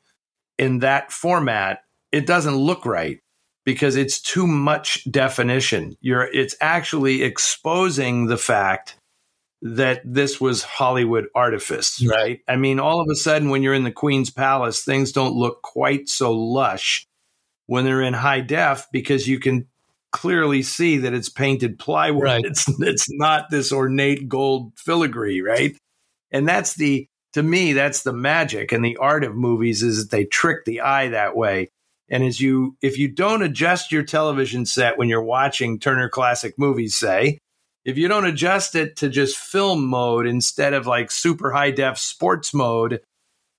in 0.57 0.79
that 0.79 1.11
format, 1.11 1.81
it 2.13 2.25
doesn't 2.25 2.55
look 2.55 2.85
right 2.85 3.19
because 3.65 3.97
it's 3.97 4.21
too 4.21 4.47
much 4.47 5.11
definition. 5.11 5.97
You're 5.99 6.33
it's 6.33 6.55
actually 6.61 7.21
exposing 7.21 8.27
the 8.27 8.37
fact 8.37 8.95
that 9.61 10.01
this 10.05 10.39
was 10.39 10.63
Hollywood 10.63 11.27
artifice, 11.33 12.03
right? 12.05 12.39
I 12.47 12.55
mean, 12.55 12.79
all 12.79 13.01
of 13.01 13.07
a 13.11 13.15
sudden, 13.15 13.49
when 13.49 13.63
you're 13.63 13.73
in 13.73 13.83
the 13.83 13.91
Queen's 13.91 14.29
Palace, 14.29 14.83
things 14.83 15.11
don't 15.11 15.35
look 15.35 15.61
quite 15.61 16.09
so 16.09 16.31
lush 16.31 17.07
when 17.65 17.83
they're 17.83 18.01
in 18.01 18.13
high 18.13 18.41
def 18.41 18.87
because 18.91 19.27
you 19.27 19.39
can 19.39 19.67
clearly 20.11 20.61
see 20.61 20.97
that 20.99 21.13
it's 21.13 21.29
painted 21.29 21.79
plywood. 21.79 22.23
Right. 22.23 22.45
It's 22.45 22.67
it's 22.79 23.07
not 23.09 23.49
this 23.49 23.71
ornate 23.71 24.29
gold 24.29 24.73
filigree, 24.77 25.41
right? 25.41 25.75
And 26.31 26.47
that's 26.47 26.75
the 26.75 27.07
to 27.33 27.43
me, 27.43 27.73
that's 27.73 28.03
the 28.03 28.13
magic 28.13 28.71
and 28.71 28.83
the 28.83 28.97
art 28.97 29.23
of 29.23 29.35
movies 29.35 29.83
is 29.83 29.99
that 29.99 30.15
they 30.15 30.25
trick 30.25 30.65
the 30.65 30.81
eye 30.81 31.09
that 31.09 31.35
way. 31.35 31.69
And 32.09 32.23
as 32.23 32.39
you, 32.39 32.77
if 32.81 32.97
you 32.97 33.09
don't 33.09 33.43
adjust 33.43 33.91
your 33.91 34.03
television 34.03 34.65
set 34.65 34.97
when 34.97 35.09
you're 35.09 35.21
watching 35.21 35.77
Turner 35.77 36.09
Classic 36.09 36.57
Movies, 36.57 36.95
say, 36.95 37.39
if 37.87 37.97
you 37.97 38.09
don't 38.09 38.25
adjust 38.25 38.75
it 38.75 38.97
to 38.97 39.07
just 39.07 39.37
film 39.37 39.87
mode 39.87 40.27
instead 40.27 40.73
of 40.73 40.85
like 40.85 41.09
super 41.09 41.51
high 41.51 41.71
def 41.71 41.97
sports 41.97 42.53
mode, 42.53 42.99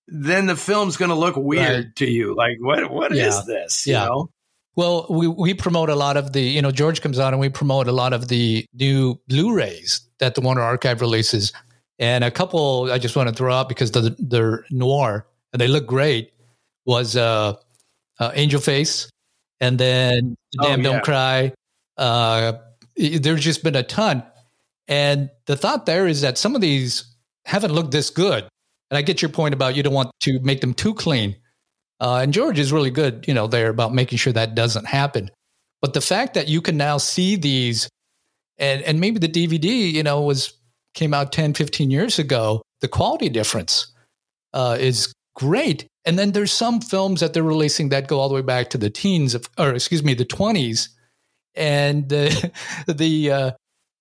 then 0.07 0.45
the 0.45 0.55
film's 0.55 0.99
going 0.99 1.09
to 1.09 1.15
look 1.15 1.35
weird 1.35 1.85
right. 1.87 1.97
to 1.97 2.07
you. 2.09 2.37
Like, 2.37 2.59
what, 2.61 2.93
What 2.93 3.15
yeah. 3.15 3.29
is 3.29 3.47
this? 3.47 3.87
Yeah. 3.87 4.03
You 4.03 4.09
know? 4.11 4.31
Well, 4.77 5.07
we, 5.09 5.29
we 5.29 5.55
promote 5.55 5.89
a 5.89 5.97
lot 5.97 6.19
of 6.19 6.35
the, 6.35 6.43
you 6.43 6.61
know, 6.61 6.71
George 6.71 7.01
comes 7.01 7.19
out 7.19 7.33
and 7.33 7.41
we 7.41 7.49
promote 7.49 7.89
a 7.89 7.93
lot 7.93 8.13
of 8.13 8.29
the 8.29 8.67
new 8.75 9.19
Blu 9.29 9.55
rays 9.55 10.03
that 10.19 10.35
the 10.35 10.43
Warner 10.43 10.61
Archive 10.61 11.01
releases. 11.01 11.51
And 11.99 12.23
a 12.23 12.31
couple 12.31 12.93
I 12.93 12.99
just 12.99 13.17
want 13.17 13.31
to 13.31 13.35
throw 13.35 13.53
out 13.53 13.71
because 13.71 13.93
they're, 13.93 14.15
they're 14.19 14.67
noir 14.71 15.27
and 15.55 15.61
they 15.61 15.69
look 15.69 15.87
great 15.87 16.33
was 16.85 17.17
uh, 17.17 17.55
uh, 18.21 18.31
Angel 18.35 18.61
Face 18.61 19.09
and 19.59 19.79
then 19.79 20.37
Damn 20.63 20.81
oh, 20.81 20.83
Don't 20.83 21.03
Cry. 21.03 21.55
Uh, 21.97 22.53
there's 22.99 23.45
just 23.45 23.63
been 23.63 23.77
a 23.77 23.83
ton. 23.83 24.23
And 24.89 25.31
the 25.47 25.57
thought 25.57 25.87
there 25.87 26.07
is 26.07 26.23
that 26.23 26.39
some 26.39 26.55
of 26.55 26.61
these 26.61 27.15
haven't 27.45 27.73
looked 27.73 27.93
this 27.93 28.11
good. 28.11 28.45
And 28.91 28.97
I 28.97 29.03
get 29.03 29.21
your 29.21 29.29
point 29.31 29.55
about 29.55 29.77
you 29.77 29.83
don't 29.83 29.95
want 29.95 30.11
to 30.23 30.41
make 30.41 30.61
them 30.61 30.75
too 30.75 30.95
clean. 30.95 31.37
Uh, 32.01 32.21
and 32.23 32.33
George 32.33 32.59
is 32.59 32.73
really 32.73 32.91
good, 32.91 33.25
you 33.29 33.35
know, 33.35 33.47
there 33.47 33.69
about 33.69 33.93
making 33.93 34.19
sure 34.19 34.33
that 34.33 34.55
doesn't 34.55 34.87
happen. 34.87 35.31
But 35.81 35.95
the 35.95 36.01
fact 36.01 36.35
that 36.35 36.49
you 36.49 36.61
can 36.61 36.77
now 36.77 36.99
see 36.99 37.37
these, 37.37 37.89
and 38.57 38.83
and 38.83 39.01
maybe 39.01 39.19
the 39.19 39.29
DVD, 39.29 39.93
you 39.93 40.03
know, 40.03 40.23
was 40.23 40.55
came 40.95 41.15
out 41.15 41.33
10, 41.33 41.55
15 41.55 41.91
years 41.91 42.19
ago, 42.19 42.63
the 42.81 42.89
quality 42.89 43.29
difference 43.29 43.93
uh, 44.53 44.77
is 44.81 45.13
great. 45.37 45.87
And 46.05 46.19
then 46.19 46.33
there's 46.33 46.53
some 46.53 46.81
films 46.81 47.21
that 47.21 47.35
they're 47.35 47.43
releasing 47.43 47.91
that 47.91 48.09
go 48.09 48.19
all 48.19 48.29
the 48.29 48.35
way 48.35 48.43
back 48.43 48.71
to 48.71 48.79
the 48.79 48.91
teens, 48.91 49.35
of, 49.35 49.49
or 49.59 49.75
excuse 49.75 50.03
me, 50.03 50.15
the 50.15 50.25
20s, 50.25 50.89
and 51.55 52.09
the 52.09 52.53
the 52.87 53.31
uh, 53.31 53.51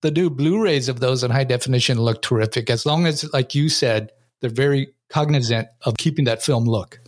the 0.02 0.10
new 0.10 0.30
Blu-rays 0.30 0.88
of 0.88 1.00
those 1.00 1.24
in 1.24 1.30
high 1.30 1.44
definition 1.44 2.00
look 2.00 2.22
terrific. 2.22 2.70
As 2.70 2.86
long 2.86 3.06
as, 3.06 3.30
like 3.32 3.54
you 3.54 3.68
said, 3.68 4.12
they're 4.40 4.50
very 4.50 4.94
cognizant 5.10 5.68
of 5.82 5.96
keeping 5.96 6.26
that 6.26 6.42
film 6.42 6.64
look. 6.64 7.00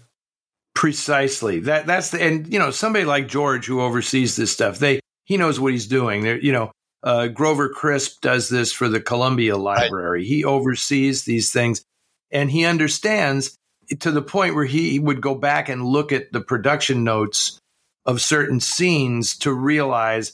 Precisely. 0.74 1.60
That 1.60 1.86
that's 1.86 2.10
the 2.10 2.22
and 2.22 2.50
you 2.52 2.58
know 2.58 2.70
somebody 2.70 3.04
like 3.04 3.28
George 3.28 3.66
who 3.66 3.80
oversees 3.80 4.36
this 4.36 4.52
stuff. 4.52 4.78
They 4.78 5.00
he 5.24 5.36
knows 5.36 5.60
what 5.60 5.72
he's 5.72 5.86
doing. 5.86 6.22
There, 6.22 6.38
you 6.38 6.52
know, 6.52 6.72
uh, 7.02 7.28
Grover 7.28 7.68
Crisp 7.68 8.20
does 8.20 8.48
this 8.48 8.72
for 8.72 8.88
the 8.88 9.00
Columbia 9.00 9.56
Library. 9.56 10.20
Right. 10.20 10.26
He 10.26 10.44
oversees 10.44 11.24
these 11.24 11.52
things, 11.52 11.82
and 12.30 12.50
he 12.50 12.64
understands 12.64 13.56
to 13.98 14.10
the 14.10 14.22
point 14.22 14.54
where 14.54 14.64
he 14.64 14.98
would 14.98 15.20
go 15.20 15.34
back 15.34 15.68
and 15.68 15.84
look 15.84 16.12
at 16.12 16.32
the 16.32 16.40
production 16.40 17.04
notes 17.04 17.59
of 18.06 18.20
certain 18.20 18.60
scenes 18.60 19.36
to 19.38 19.52
realize. 19.52 20.32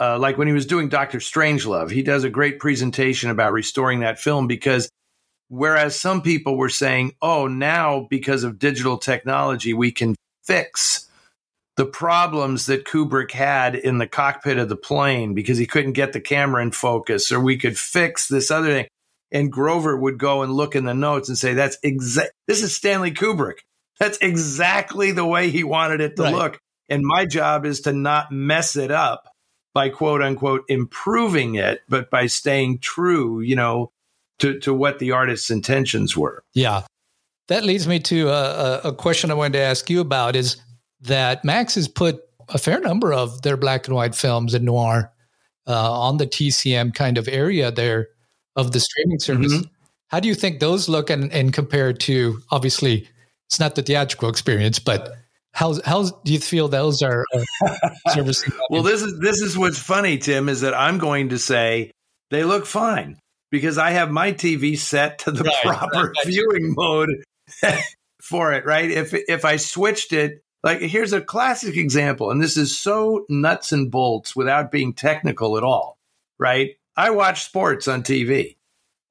Uh, 0.00 0.18
like 0.18 0.36
when 0.36 0.48
he 0.48 0.54
was 0.54 0.66
doing 0.66 0.88
Doctor 0.88 1.18
Strangelove, 1.18 1.90
he 1.90 2.02
does 2.02 2.24
a 2.24 2.30
great 2.30 2.58
presentation 2.58 3.30
about 3.30 3.52
restoring 3.52 4.00
that 4.00 4.18
film 4.18 4.48
because 4.48 4.90
Whereas 5.48 5.98
some 5.98 6.22
people 6.22 6.56
were 6.56 6.68
saying, 6.68 7.12
oh, 7.20 7.46
now 7.46 8.06
because 8.10 8.44
of 8.44 8.58
digital 8.58 8.98
technology, 8.98 9.74
we 9.74 9.92
can 9.92 10.14
fix 10.44 11.08
the 11.76 11.84
problems 11.84 12.66
that 12.66 12.84
Kubrick 12.84 13.32
had 13.32 13.74
in 13.74 13.98
the 13.98 14.06
cockpit 14.06 14.58
of 14.58 14.68
the 14.68 14.76
plane 14.76 15.34
because 15.34 15.58
he 15.58 15.66
couldn't 15.66 15.92
get 15.92 16.12
the 16.12 16.20
camera 16.20 16.62
in 16.62 16.70
focus, 16.70 17.30
or 17.30 17.40
we 17.40 17.56
could 17.56 17.78
fix 17.78 18.28
this 18.28 18.50
other 18.50 18.68
thing. 18.68 18.86
And 19.32 19.50
Grover 19.50 19.96
would 19.96 20.18
go 20.18 20.42
and 20.42 20.52
look 20.52 20.76
in 20.76 20.84
the 20.84 20.94
notes 20.94 21.28
and 21.28 21.36
say, 21.36 21.54
that's 21.54 21.76
exact. 21.82 22.32
This 22.46 22.62
is 22.62 22.74
Stanley 22.74 23.12
Kubrick. 23.12 23.58
That's 23.98 24.18
exactly 24.18 25.12
the 25.12 25.26
way 25.26 25.50
he 25.50 25.64
wanted 25.64 26.00
it 26.00 26.16
to 26.16 26.22
right. 26.22 26.34
look. 26.34 26.58
And 26.88 27.02
my 27.04 27.24
job 27.24 27.64
is 27.64 27.80
to 27.82 27.92
not 27.92 28.30
mess 28.30 28.76
it 28.76 28.90
up 28.90 29.28
by 29.72 29.88
quote 29.88 30.22
unquote 30.22 30.64
improving 30.68 31.56
it, 31.56 31.82
but 31.88 32.10
by 32.10 32.26
staying 32.26 32.78
true, 32.78 33.40
you 33.40 33.56
know, 33.56 33.90
to, 34.38 34.58
to 34.60 34.72
what 34.72 34.98
the 34.98 35.12
artist's 35.12 35.50
intentions 35.50 36.16
were. 36.16 36.44
Yeah. 36.54 36.82
That 37.48 37.64
leads 37.64 37.86
me 37.86 38.00
to 38.00 38.28
a, 38.28 38.80
a 38.84 38.92
question 38.94 39.30
I 39.30 39.34
wanted 39.34 39.54
to 39.54 39.64
ask 39.64 39.90
you 39.90 40.00
about 40.00 40.34
is 40.36 40.56
that 41.02 41.44
Max 41.44 41.74
has 41.74 41.88
put 41.88 42.22
a 42.48 42.58
fair 42.58 42.80
number 42.80 43.12
of 43.12 43.42
their 43.42 43.56
black 43.56 43.86
and 43.86 43.94
white 43.94 44.14
films 44.14 44.54
and 44.54 44.64
noir 44.64 45.12
uh, 45.66 46.00
on 46.00 46.16
the 46.16 46.26
TCM 46.26 46.94
kind 46.94 47.18
of 47.18 47.28
area 47.28 47.70
there 47.70 48.08
of 48.56 48.72
the 48.72 48.80
streaming 48.80 49.18
service. 49.18 49.52
Mm-hmm. 49.52 49.68
How 50.08 50.20
do 50.20 50.28
you 50.28 50.34
think 50.34 50.60
those 50.60 50.88
look 50.88 51.10
and, 51.10 51.32
and 51.32 51.52
compared 51.52 52.00
to 52.00 52.40
obviously 52.50 53.08
it's 53.46 53.60
not 53.60 53.74
the 53.74 53.82
theatrical 53.82 54.28
experience, 54.28 54.78
but 54.78 55.14
how 55.54 55.80
how 55.84 56.02
do 56.24 56.32
you 56.32 56.40
feel 56.40 56.68
those 56.68 57.00
are 57.00 57.24
uh, 57.32 57.90
servicing? 58.08 58.52
well, 58.70 58.82
this 58.82 59.02
is 59.02 59.18
this 59.20 59.40
is 59.40 59.56
what's 59.56 59.78
funny, 59.78 60.18
Tim, 60.18 60.48
is 60.48 60.60
that 60.62 60.74
I'm 60.74 60.98
going 60.98 61.30
to 61.30 61.38
say 61.38 61.92
they 62.30 62.44
look 62.44 62.66
fine 62.66 63.18
because 63.50 63.78
I 63.78 63.92
have 63.92 64.10
my 64.10 64.32
TV 64.32 64.76
set 64.76 65.20
to 65.20 65.30
the 65.30 65.44
right, 65.44 65.62
proper 65.62 66.08
right. 66.08 66.26
viewing 66.26 66.74
mode 66.76 67.10
for 68.20 68.52
it, 68.52 68.66
right? 68.66 68.90
If 68.90 69.14
if 69.14 69.44
I 69.44 69.56
switched 69.56 70.12
it, 70.12 70.42
like 70.64 70.80
here's 70.80 71.12
a 71.12 71.20
classic 71.20 71.76
example, 71.76 72.32
and 72.32 72.42
this 72.42 72.56
is 72.56 72.76
so 72.76 73.24
nuts 73.28 73.70
and 73.70 73.92
bolts 73.92 74.34
without 74.34 74.72
being 74.72 74.92
technical 74.92 75.56
at 75.56 75.62
all, 75.62 75.96
right? 76.36 76.72
I 76.96 77.10
watch 77.10 77.44
sports 77.44 77.86
on 77.86 78.02
TV. 78.02 78.56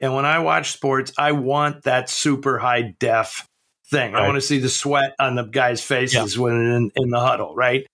And 0.01 0.13
when 0.13 0.25
I 0.25 0.39
watch 0.39 0.73
sports, 0.73 1.13
I 1.17 1.32
want 1.32 1.84
that 1.84 2.10
super 2.10 2.58
high 2.58 2.93
def 2.99 3.47
thing. 3.93 4.13
Right. 4.13 4.23
I 4.23 4.25
want 4.25 4.36
to 4.36 4.41
see 4.41 4.60
the 4.60 4.69
sweat 4.69 5.15
on 5.19 5.36
the 5.36 5.43
guys' 5.43 5.82
faces 5.82 6.36
yeah. 6.36 6.41
when 6.41 6.53
in, 6.56 6.91
in 6.95 7.10
the 7.10 7.19
huddle, 7.19 7.56
right? 7.56 7.88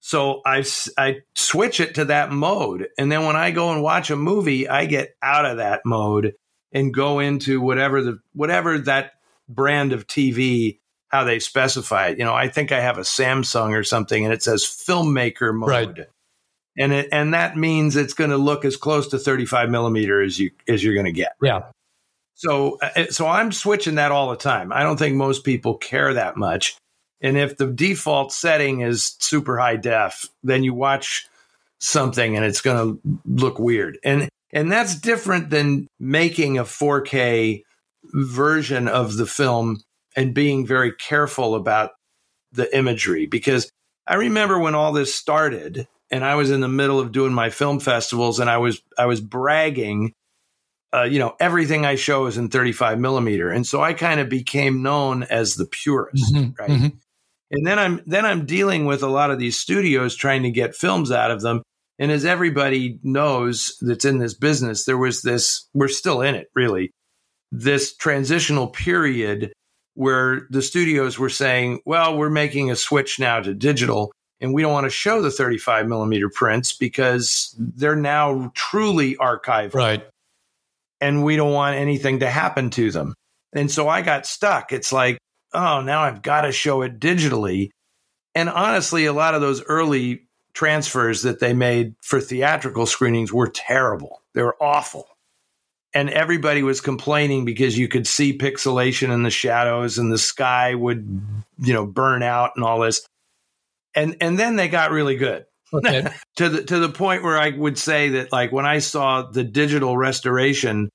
So 0.00 0.42
I, 0.44 0.64
I 0.96 1.20
switch 1.34 1.80
it 1.80 1.96
to 1.96 2.06
that 2.06 2.30
mode. 2.30 2.88
And 2.98 3.10
then 3.10 3.24
when 3.24 3.36
I 3.36 3.50
go 3.50 3.72
and 3.72 3.82
watch 3.82 4.10
a 4.10 4.16
movie, 4.16 4.68
I 4.68 4.86
get 4.86 5.16
out 5.22 5.44
of 5.44 5.56
that 5.56 5.82
mode 5.84 6.34
and 6.72 6.92
go 6.92 7.18
into 7.18 7.60
whatever 7.60 8.02
the, 8.02 8.18
whatever 8.32 8.78
that 8.78 9.12
brand 9.48 9.92
of 9.92 10.06
TV, 10.06 10.78
how 11.08 11.24
they 11.24 11.38
specify 11.38 12.08
it. 12.08 12.18
You 12.18 12.24
know, 12.24 12.34
I 12.34 12.48
think 12.48 12.70
I 12.70 12.80
have 12.80 12.98
a 12.98 13.02
Samsung 13.02 13.76
or 13.76 13.84
something 13.84 14.24
and 14.24 14.32
it 14.32 14.42
says 14.42 14.64
filmmaker 14.64 15.54
mode. 15.54 15.68
Right. 15.68 16.06
And 16.76 16.92
it, 16.92 17.08
and 17.10 17.34
that 17.34 17.56
means 17.56 17.96
it's 17.96 18.14
going 18.14 18.30
to 18.30 18.36
look 18.36 18.64
as 18.64 18.76
close 18.76 19.08
to 19.08 19.18
35 19.18 19.68
millimeter 19.68 20.22
as 20.22 20.38
you, 20.38 20.52
as 20.68 20.84
you're 20.84 20.94
going 20.94 21.06
to 21.06 21.12
get. 21.12 21.32
Yeah. 21.42 21.62
So, 22.38 22.78
uh, 22.80 23.06
so 23.10 23.26
I'm 23.26 23.50
switching 23.50 23.96
that 23.96 24.12
all 24.12 24.30
the 24.30 24.36
time. 24.36 24.72
I 24.72 24.84
don't 24.84 24.96
think 24.96 25.16
most 25.16 25.42
people 25.42 25.76
care 25.76 26.14
that 26.14 26.36
much. 26.36 26.76
And 27.20 27.36
if 27.36 27.56
the 27.56 27.66
default 27.66 28.32
setting 28.32 28.80
is 28.80 29.16
super 29.18 29.58
high 29.58 29.74
def, 29.74 30.28
then 30.44 30.62
you 30.62 30.72
watch 30.72 31.26
something 31.80 32.36
and 32.36 32.44
it's 32.44 32.60
going 32.60 33.00
to 33.02 33.18
look 33.26 33.58
weird. 33.58 33.98
And 34.04 34.28
and 34.52 34.70
that's 34.72 34.94
different 34.94 35.50
than 35.50 35.88
making 35.98 36.58
a 36.58 36.64
4K 36.64 37.64
version 38.14 38.88
of 38.88 39.16
the 39.16 39.26
film 39.26 39.82
and 40.16 40.32
being 40.32 40.64
very 40.64 40.92
careful 40.92 41.54
about 41.56 41.90
the 42.52 42.74
imagery 42.74 43.26
because 43.26 43.70
I 44.06 44.14
remember 44.14 44.58
when 44.58 44.74
all 44.74 44.92
this 44.92 45.14
started 45.14 45.86
and 46.10 46.24
I 46.24 46.36
was 46.36 46.50
in 46.50 46.60
the 46.60 46.68
middle 46.68 46.98
of 46.98 47.12
doing 47.12 47.34
my 47.34 47.50
film 47.50 47.78
festivals 47.78 48.40
and 48.40 48.48
I 48.48 48.56
was 48.56 48.80
I 48.96 49.04
was 49.06 49.20
bragging 49.20 50.14
uh, 50.94 51.02
you 51.02 51.18
know 51.18 51.36
everything 51.40 51.84
I 51.84 51.96
show 51.96 52.26
is 52.26 52.38
in 52.38 52.48
35 52.48 52.98
millimeter 52.98 53.50
and 53.50 53.66
so 53.66 53.82
I 53.82 53.92
kind 53.92 54.20
of 54.20 54.28
became 54.28 54.82
known 54.82 55.22
as 55.24 55.54
the 55.54 55.66
purist 55.66 56.34
mm-hmm, 56.34 56.50
right 56.58 56.70
mm-hmm. 56.70 56.88
And 57.50 57.66
then 57.66 57.78
I'm 57.78 58.02
then 58.06 58.26
I'm 58.26 58.44
dealing 58.44 58.84
with 58.84 59.02
a 59.02 59.08
lot 59.08 59.30
of 59.30 59.38
these 59.38 59.56
studios 59.56 60.14
trying 60.14 60.42
to 60.42 60.50
get 60.50 60.74
films 60.74 61.10
out 61.10 61.30
of 61.30 61.40
them. 61.40 61.62
And 61.98 62.12
as 62.12 62.24
everybody 62.24 63.00
knows 63.02 63.76
that's 63.80 64.04
in 64.04 64.18
this 64.18 64.34
business, 64.34 64.84
there 64.84 64.98
was 64.98 65.22
this 65.22 65.68
we're 65.74 65.88
still 65.88 66.20
in 66.20 66.34
it 66.34 66.48
really. 66.54 66.90
This 67.50 67.96
transitional 67.96 68.68
period 68.68 69.52
where 69.94 70.46
the 70.50 70.62
studios 70.62 71.18
were 71.18 71.30
saying, 71.30 71.80
well, 71.84 72.16
we're 72.16 72.30
making 72.30 72.70
a 72.70 72.76
switch 72.76 73.18
now 73.18 73.40
to 73.40 73.54
digital 73.54 74.12
and 74.40 74.54
we 74.54 74.62
don't 74.62 74.72
want 74.72 74.84
to 74.84 74.90
show 74.90 75.22
the 75.22 75.30
35 75.30 75.88
millimeter 75.88 76.28
prints 76.28 76.76
because 76.76 77.56
they're 77.58 77.96
now 77.96 78.52
truly 78.54 79.16
archived. 79.16 79.74
Right. 79.74 80.06
And 81.00 81.24
we 81.24 81.36
don't 81.36 81.52
want 81.52 81.76
anything 81.76 82.20
to 82.20 82.30
happen 82.30 82.70
to 82.70 82.90
them. 82.90 83.14
And 83.52 83.70
so 83.70 83.88
I 83.88 84.02
got 84.02 84.26
stuck. 84.26 84.72
It's 84.72 84.92
like, 84.92 85.18
oh, 85.52 85.80
now 85.80 86.02
I've 86.02 86.22
got 86.22 86.42
to 86.42 86.52
show 86.52 86.82
it 86.82 86.98
digitally. 86.98 87.70
And 88.34 88.48
honestly, 88.48 89.06
a 89.06 89.12
lot 89.12 89.34
of 89.34 89.40
those 89.40 89.62
early 89.64 90.28
transfers 90.54 91.22
that 91.22 91.40
they 91.40 91.52
made 91.52 91.94
for 92.02 92.20
theatrical 92.20 92.86
screenings 92.86 93.32
were 93.32 93.48
terrible. 93.48 94.22
They 94.34 94.42
were 94.42 94.56
awful. 94.60 95.06
And 95.94 96.10
everybody 96.10 96.62
was 96.62 96.80
complaining 96.80 97.44
because 97.44 97.78
you 97.78 97.88
could 97.88 98.06
see 98.06 98.36
pixelation 98.36 99.12
in 99.12 99.22
the 99.22 99.30
shadows 99.30 99.98
and 99.98 100.12
the 100.12 100.18
sky 100.18 100.74
would, 100.74 101.22
you 101.58 101.72
know, 101.72 101.86
burn 101.86 102.22
out 102.22 102.52
and 102.56 102.64
all 102.64 102.80
this. 102.80 103.06
And 103.94 104.16
and 104.20 104.38
then 104.38 104.56
they 104.56 104.68
got 104.68 104.90
really 104.90 105.16
good. 105.16 105.46
Okay. 105.72 106.06
to 106.36 106.48
the 106.48 106.64
to 106.64 106.78
the 106.78 106.88
point 106.88 107.22
where 107.22 107.38
I 107.38 107.50
would 107.50 107.78
say 107.78 108.10
that 108.10 108.32
like 108.32 108.52
when 108.52 108.66
I 108.66 108.78
saw 108.78 109.22
the 109.22 109.44
digital 109.44 109.96
restoration 109.96 110.90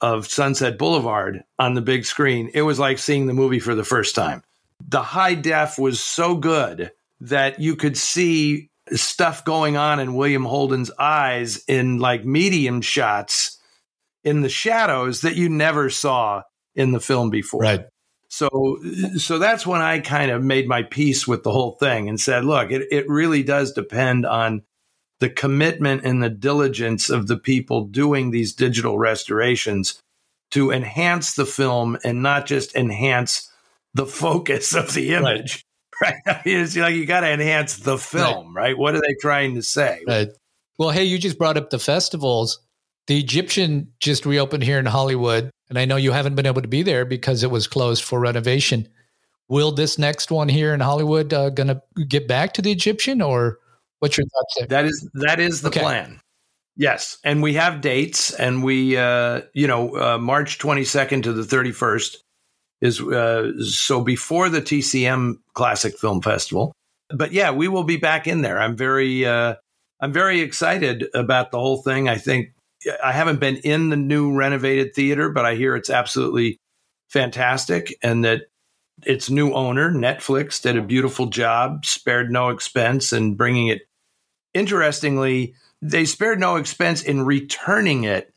of 0.00 0.28
Sunset 0.28 0.78
Boulevard 0.78 1.42
on 1.58 1.74
the 1.74 1.82
big 1.82 2.04
screen, 2.04 2.50
it 2.54 2.62
was 2.62 2.78
like 2.78 2.98
seeing 2.98 3.26
the 3.26 3.34
movie 3.34 3.58
for 3.58 3.74
the 3.74 3.84
first 3.84 4.14
time. 4.14 4.42
The 4.86 5.02
high 5.02 5.34
def 5.34 5.78
was 5.78 6.00
so 6.00 6.36
good 6.36 6.92
that 7.20 7.58
you 7.58 7.74
could 7.74 7.96
see 7.96 8.70
stuff 8.92 9.44
going 9.44 9.76
on 9.76 10.00
in 10.00 10.14
William 10.14 10.44
Holden's 10.44 10.90
eyes 10.98 11.62
in 11.66 11.98
like 11.98 12.24
medium 12.24 12.80
shots 12.80 13.58
in 14.24 14.40
the 14.42 14.48
shadows 14.48 15.22
that 15.22 15.36
you 15.36 15.48
never 15.48 15.90
saw 15.90 16.42
in 16.74 16.92
the 16.92 17.00
film 17.00 17.30
before. 17.30 17.60
Right. 17.60 17.86
So, 18.28 18.78
so 19.16 19.38
that's 19.38 19.66
when 19.66 19.80
I 19.80 20.00
kind 20.00 20.30
of 20.30 20.44
made 20.44 20.68
my 20.68 20.82
peace 20.82 21.26
with 21.26 21.42
the 21.42 21.50
whole 21.50 21.72
thing 21.72 22.08
and 22.08 22.20
said, 22.20 22.44
look, 22.44 22.70
it, 22.70 22.86
it 22.90 23.08
really 23.08 23.42
does 23.42 23.72
depend 23.72 24.26
on 24.26 24.62
the 25.20 25.30
commitment 25.30 26.04
and 26.04 26.22
the 26.22 26.28
diligence 26.28 27.10
of 27.10 27.26
the 27.26 27.38
people 27.38 27.84
doing 27.84 28.30
these 28.30 28.52
digital 28.52 28.98
restorations 28.98 30.00
to 30.50 30.70
enhance 30.70 31.34
the 31.34 31.46
film 31.46 31.98
and 32.04 32.22
not 32.22 32.46
just 32.46 32.74
enhance 32.76 33.50
the 33.94 34.06
focus 34.06 34.74
of 34.74 34.94
the 34.94 35.14
image. 35.14 35.64
Right. 36.00 36.14
right? 36.26 36.36
I 36.36 36.42
mean, 36.44 36.60
it's 36.60 36.76
like 36.76 36.94
you 36.94 37.06
got 37.06 37.20
to 37.20 37.30
enhance 37.30 37.78
the 37.78 37.98
film, 37.98 38.54
right. 38.54 38.68
right? 38.68 38.78
What 38.78 38.94
are 38.94 39.00
they 39.00 39.16
trying 39.20 39.56
to 39.56 39.62
say? 39.62 40.02
Right. 40.06 40.28
Well, 40.78 40.90
hey, 40.90 41.04
you 41.04 41.18
just 41.18 41.38
brought 41.38 41.56
up 41.56 41.70
the 41.70 41.78
festivals. 41.78 42.60
The 43.08 43.18
Egyptian 43.18 43.92
just 43.98 44.24
reopened 44.24 44.62
here 44.62 44.78
in 44.78 44.86
Hollywood, 44.86 45.50
and 45.68 45.78
I 45.78 45.84
know 45.84 45.96
you 45.96 46.12
haven't 46.12 46.34
been 46.34 46.46
able 46.46 46.62
to 46.62 46.68
be 46.68 46.82
there 46.82 47.04
because 47.04 47.42
it 47.42 47.50
was 47.50 47.66
closed 47.66 48.02
for 48.02 48.20
renovation. 48.20 48.88
Will 49.48 49.72
this 49.72 49.98
next 49.98 50.30
one 50.30 50.48
here 50.48 50.74
in 50.74 50.80
Hollywood 50.80 51.32
uh, 51.32 51.50
going 51.50 51.68
to 51.68 52.04
get 52.04 52.28
back 52.28 52.52
to 52.54 52.62
the 52.62 52.70
Egyptian, 52.70 53.22
or 53.22 53.58
What's 54.00 54.16
your 54.16 54.26
thoughts 54.26 54.54
there? 54.58 54.66
That 54.68 54.84
is 54.84 55.10
that 55.14 55.40
is 55.40 55.62
the 55.62 55.68
okay. 55.68 55.80
plan. 55.80 56.20
Yes, 56.76 57.18
and 57.24 57.42
we 57.42 57.54
have 57.54 57.80
dates, 57.80 58.32
and 58.32 58.62
we, 58.62 58.96
uh, 58.96 59.42
you 59.52 59.66
know, 59.66 59.96
uh, 59.96 60.18
March 60.18 60.58
twenty 60.58 60.84
second 60.84 61.22
to 61.24 61.32
the 61.32 61.44
thirty 61.44 61.72
first 61.72 62.22
is 62.80 63.00
uh, 63.00 63.50
so 63.64 64.02
before 64.02 64.48
the 64.48 64.62
TCM 64.62 65.38
Classic 65.54 65.98
Film 65.98 66.22
Festival. 66.22 66.72
But 67.10 67.32
yeah, 67.32 67.50
we 67.50 67.66
will 67.66 67.84
be 67.84 67.96
back 67.96 68.26
in 68.26 68.42
there. 68.42 68.60
I'm 68.60 68.76
very, 68.76 69.24
uh, 69.24 69.54
I'm 70.00 70.12
very 70.12 70.40
excited 70.40 71.06
about 71.14 71.50
the 71.50 71.58
whole 71.58 71.82
thing. 71.82 72.08
I 72.08 72.18
think 72.18 72.50
I 73.02 73.12
haven't 73.12 73.40
been 73.40 73.56
in 73.56 73.88
the 73.88 73.96
new 73.96 74.34
renovated 74.34 74.94
theater, 74.94 75.30
but 75.30 75.44
I 75.44 75.54
hear 75.54 75.74
it's 75.76 75.90
absolutely 75.90 76.60
fantastic, 77.08 77.96
and 78.02 78.24
that 78.24 78.42
its 79.04 79.30
new 79.30 79.52
owner, 79.52 79.90
Netflix, 79.90 80.60
did 80.60 80.76
a 80.76 80.82
beautiful 80.82 81.26
job, 81.26 81.84
spared 81.86 82.30
no 82.30 82.48
expense 82.50 83.12
in 83.12 83.34
bringing 83.34 83.68
it 83.68 83.82
interestingly, 84.54 85.54
they 85.80 86.04
spared 86.04 86.40
no 86.40 86.56
expense 86.56 87.02
in 87.02 87.24
returning 87.24 88.04
it 88.04 88.32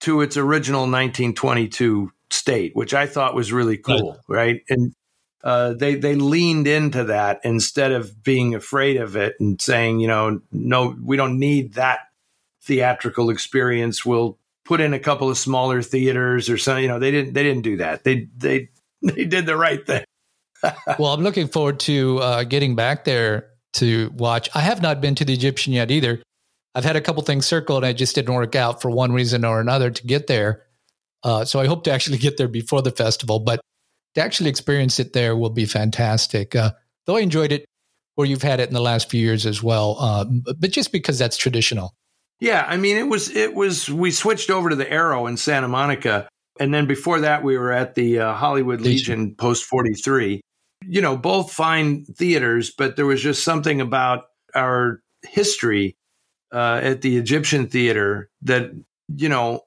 to 0.00 0.20
its 0.20 0.36
original 0.36 0.82
1922 0.82 2.10
state, 2.30 2.74
which 2.74 2.94
I 2.94 3.06
thought 3.06 3.34
was 3.34 3.52
really 3.52 3.78
cool, 3.78 4.18
right? 4.28 4.62
And 4.68 4.94
uh, 5.42 5.74
they 5.74 5.94
they 5.94 6.14
leaned 6.14 6.66
into 6.66 7.04
that 7.04 7.40
instead 7.44 7.92
of 7.92 8.22
being 8.22 8.54
afraid 8.54 8.96
of 8.96 9.16
it 9.16 9.36
and 9.38 9.60
saying, 9.60 10.00
you 10.00 10.08
know, 10.08 10.40
no, 10.50 10.96
we 11.02 11.16
don't 11.16 11.38
need 11.38 11.74
that 11.74 12.00
theatrical 12.64 13.30
experience. 13.30 14.04
We'll 14.04 14.38
put 14.64 14.80
in 14.80 14.94
a 14.94 14.98
couple 14.98 15.30
of 15.30 15.38
smaller 15.38 15.82
theaters 15.82 16.48
or 16.48 16.58
something. 16.58 16.82
You 16.82 16.88
know, 16.88 16.98
they 16.98 17.10
didn't 17.10 17.34
they 17.34 17.42
didn't 17.42 17.62
do 17.62 17.76
that. 17.78 18.04
They 18.04 18.28
they 18.36 18.68
they 19.02 19.24
did 19.24 19.46
the 19.46 19.56
right 19.56 19.84
thing. 19.86 20.04
well, 20.98 21.12
I'm 21.12 21.22
looking 21.22 21.48
forward 21.48 21.80
to 21.80 22.18
uh, 22.18 22.44
getting 22.44 22.74
back 22.74 23.04
there 23.04 23.50
to 23.74 24.10
watch. 24.14 24.48
I 24.54 24.60
have 24.60 24.80
not 24.80 25.00
been 25.00 25.14
to 25.16 25.24
the 25.24 25.34
Egyptian 25.34 25.72
yet 25.72 25.90
either. 25.90 26.22
I've 26.74 26.84
had 26.84 26.96
a 26.96 27.00
couple 27.00 27.22
things 27.22 27.46
circled. 27.46 27.84
And 27.84 27.86
I 27.86 27.92
just 27.92 28.14
didn't 28.14 28.34
work 28.34 28.54
out 28.54 28.82
for 28.82 28.90
one 28.90 29.12
reason 29.12 29.44
or 29.44 29.60
another 29.60 29.90
to 29.90 30.06
get 30.06 30.26
there. 30.26 30.64
Uh, 31.22 31.44
so 31.44 31.60
I 31.60 31.66
hope 31.66 31.84
to 31.84 31.92
actually 31.92 32.18
get 32.26 32.36
there 32.36 32.48
before 32.48 32.82
the 32.82 32.90
festival, 32.90 33.38
but 33.38 33.60
to 34.14 34.22
actually 34.22 34.50
experience 34.50 34.98
it 34.98 35.12
there 35.12 35.36
will 35.36 35.50
be 35.50 35.66
fantastic. 35.66 36.54
Uh, 36.54 36.72
though 37.06 37.16
I 37.16 37.20
enjoyed 37.20 37.52
it 37.52 37.64
where 38.14 38.26
you've 38.26 38.42
had 38.42 38.60
it 38.60 38.68
in 38.68 38.74
the 38.74 38.80
last 38.80 39.10
few 39.10 39.20
years 39.20 39.44
as 39.44 39.62
well, 39.62 39.96
uh, 39.98 40.24
but 40.58 40.70
just 40.70 40.92
because 40.92 41.18
that's 41.18 41.36
traditional. 41.36 41.92
Yeah, 42.40 42.64
I 42.66 42.76
mean, 42.76 42.96
it 42.96 43.08
was 43.08 43.34
it 43.34 43.54
was 43.54 43.88
we 43.88 44.10
switched 44.10 44.50
over 44.50 44.70
to 44.70 44.76
the 44.76 44.90
Aero 44.90 45.26
in 45.26 45.36
Santa 45.36 45.68
Monica, 45.68 46.28
and 46.58 46.74
then 46.74 46.86
before 46.86 47.20
that 47.20 47.42
we 47.42 47.56
were 47.56 47.72
at 47.72 47.94
the 47.94 48.20
uh, 48.20 48.34
Hollywood 48.34 48.80
Legion, 48.80 49.20
Legion 49.20 49.34
Post 49.36 49.64
Forty 49.64 49.94
Three, 49.94 50.40
you 50.86 51.00
know, 51.00 51.16
both 51.16 51.52
fine 51.52 52.04
theaters, 52.04 52.70
but 52.70 52.96
there 52.96 53.06
was 53.06 53.22
just 53.22 53.44
something 53.44 53.80
about 53.80 54.24
our 54.54 55.00
history 55.22 55.96
uh, 56.52 56.80
at 56.82 57.02
the 57.02 57.16
Egyptian 57.16 57.66
theater 57.66 58.30
that, 58.42 58.70
you 59.08 59.28
know, 59.28 59.62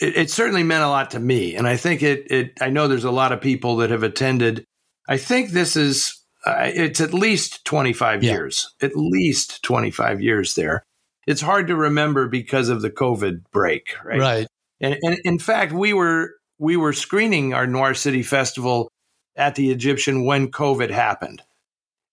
it, 0.00 0.16
it, 0.16 0.30
certainly 0.30 0.62
meant 0.62 0.84
a 0.84 0.88
lot 0.88 1.10
to 1.10 1.18
me. 1.18 1.56
And 1.56 1.66
I 1.66 1.76
think 1.76 2.02
it, 2.02 2.30
it, 2.30 2.52
I 2.60 2.70
know 2.70 2.88
there's 2.88 3.04
a 3.04 3.10
lot 3.10 3.32
of 3.32 3.40
people 3.40 3.76
that 3.76 3.90
have 3.90 4.02
attended. 4.02 4.64
I 5.08 5.16
think 5.16 5.50
this 5.50 5.76
is, 5.76 6.16
uh, 6.46 6.70
it's 6.74 7.00
at 7.00 7.12
least 7.12 7.64
25 7.64 8.22
yeah. 8.22 8.32
years, 8.32 8.72
at 8.80 8.92
least 8.94 9.62
25 9.64 10.20
years 10.20 10.54
there. 10.54 10.84
It's 11.30 11.40
hard 11.40 11.68
to 11.68 11.76
remember 11.76 12.26
because 12.26 12.70
of 12.70 12.82
the 12.82 12.90
COVID 12.90 13.44
break, 13.52 13.94
right? 14.04 14.18
Right. 14.18 14.46
And, 14.80 14.98
and 15.02 15.18
in 15.24 15.38
fact, 15.38 15.72
we 15.72 15.92
were, 15.92 16.32
we 16.58 16.76
were 16.76 16.92
screening 16.92 17.54
our 17.54 17.68
Noir 17.68 17.94
City 17.94 18.24
Festival 18.24 18.90
at 19.36 19.54
the 19.54 19.70
Egyptian 19.70 20.24
when 20.24 20.50
COVID 20.50 20.90
happened. 20.90 21.42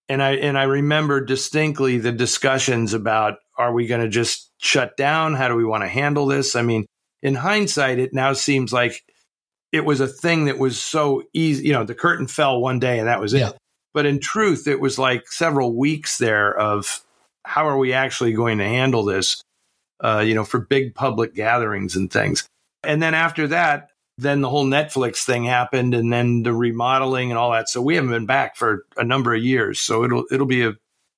And 0.07 0.21
I 0.21 0.33
and 0.35 0.57
I 0.57 0.63
remember 0.63 1.19
distinctly 1.19 1.97
the 1.97 2.11
discussions 2.11 2.93
about 2.93 3.39
are 3.57 3.73
we 3.73 3.87
going 3.87 4.01
to 4.01 4.07
just 4.07 4.51
shut 4.59 4.95
down? 4.95 5.33
How 5.33 5.47
do 5.47 5.55
we 5.55 5.65
want 5.65 5.83
to 5.83 5.87
handle 5.89 6.27
this? 6.27 6.55
I 6.55 6.61
mean, 6.61 6.85
in 7.23 7.33
hindsight, 7.33 7.97
it 7.97 8.13
now 8.13 8.33
seems 8.33 8.71
like 8.71 9.03
it 9.71 9.83
was 9.83 9.99
a 9.99 10.07
thing 10.07 10.45
that 10.45 10.59
was 10.59 10.79
so 10.79 11.23
easy. 11.33 11.65
You 11.65 11.73
know, 11.73 11.83
the 11.83 11.95
curtain 11.95 12.27
fell 12.27 12.61
one 12.61 12.79
day 12.79 12.99
and 12.99 13.07
that 13.07 13.19
was 13.19 13.33
yeah. 13.33 13.49
it. 13.49 13.57
But 13.95 14.05
in 14.05 14.19
truth, 14.19 14.67
it 14.67 14.79
was 14.79 14.99
like 14.99 15.27
several 15.27 15.75
weeks 15.75 16.19
there 16.19 16.55
of 16.55 17.01
how 17.47 17.67
are 17.67 17.77
we 17.77 17.93
actually 17.93 18.33
going 18.33 18.57
to 18.57 18.65
handle 18.65 19.03
this? 19.03 19.41
Uh, 19.99 20.23
you 20.25 20.35
know, 20.35 20.43
for 20.43 20.59
big 20.59 20.93
public 20.93 21.33
gatherings 21.33 21.95
and 21.95 22.11
things. 22.11 22.47
And 22.83 23.01
then 23.01 23.15
after 23.15 23.47
that, 23.47 23.89
then 24.19 24.41
the 24.41 24.49
whole 24.49 24.65
Netflix 24.65 25.23
thing 25.23 25.43
happened 25.43 25.95
and 25.95 26.11
then 26.11 26.43
the 26.43 26.53
remodeling 26.53 27.31
and 27.31 27.37
all 27.37 27.51
that. 27.51 27.69
So 27.69 27.81
we 27.81 27.95
haven't 27.95 28.11
been 28.11 28.25
back 28.25 28.55
for 28.55 28.85
a 28.95 29.03
number 29.03 29.33
of 29.33 29.41
years. 29.41 29.79
So 29.79 30.03
it'll 30.03 30.25
it'll 30.31 30.45
be 30.45 30.65
a 30.65 30.73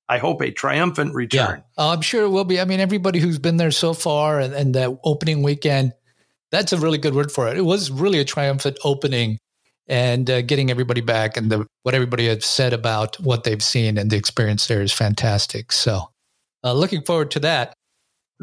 I 0.08 0.18
hope 0.18 0.42
a 0.42 0.50
triumphant 0.50 1.14
return. 1.14 1.62
Yeah, 1.78 1.84
uh, 1.84 1.90
I'm 1.90 2.00
sure 2.00 2.24
it 2.24 2.30
will 2.30 2.44
be. 2.44 2.60
I 2.60 2.64
mean, 2.64 2.80
everybody 2.80 3.20
who's 3.20 3.38
been 3.38 3.58
there 3.58 3.70
so 3.70 3.94
far 3.94 4.40
and, 4.40 4.52
and 4.52 4.74
the 4.74 4.98
opening 5.04 5.42
weekend, 5.42 5.92
that's 6.50 6.72
a 6.72 6.78
really 6.78 6.98
good 6.98 7.14
word 7.14 7.30
for 7.30 7.48
it. 7.48 7.56
It 7.56 7.64
was 7.64 7.90
really 7.90 8.18
a 8.18 8.24
triumphant 8.24 8.78
opening 8.82 9.38
and 9.86 10.28
uh, 10.28 10.42
getting 10.42 10.70
everybody 10.70 11.00
back 11.00 11.36
and 11.36 11.50
the, 11.50 11.66
what 11.82 11.94
everybody 11.94 12.26
has 12.26 12.44
said 12.44 12.72
about 12.72 13.20
what 13.20 13.44
they've 13.44 13.62
seen 13.62 13.98
and 13.98 14.10
the 14.10 14.16
experience 14.16 14.66
there 14.66 14.82
is 14.82 14.92
fantastic. 14.92 15.72
So 15.72 16.10
uh, 16.64 16.72
looking 16.72 17.02
forward 17.02 17.30
to 17.32 17.40
that. 17.40 17.74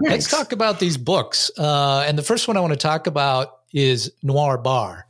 Thanks. 0.03 0.11
Let's 0.11 0.29
talk 0.29 0.51
about 0.51 0.79
these 0.79 0.97
books. 0.97 1.49
Uh, 1.57 2.05
and 2.07 2.17
the 2.17 2.23
first 2.23 2.47
one 2.47 2.57
I 2.57 2.59
want 2.59 2.73
to 2.73 2.77
talk 2.77 3.07
about 3.07 3.59
is 3.73 4.11
Noir 4.21 4.57
Bar. 4.57 5.07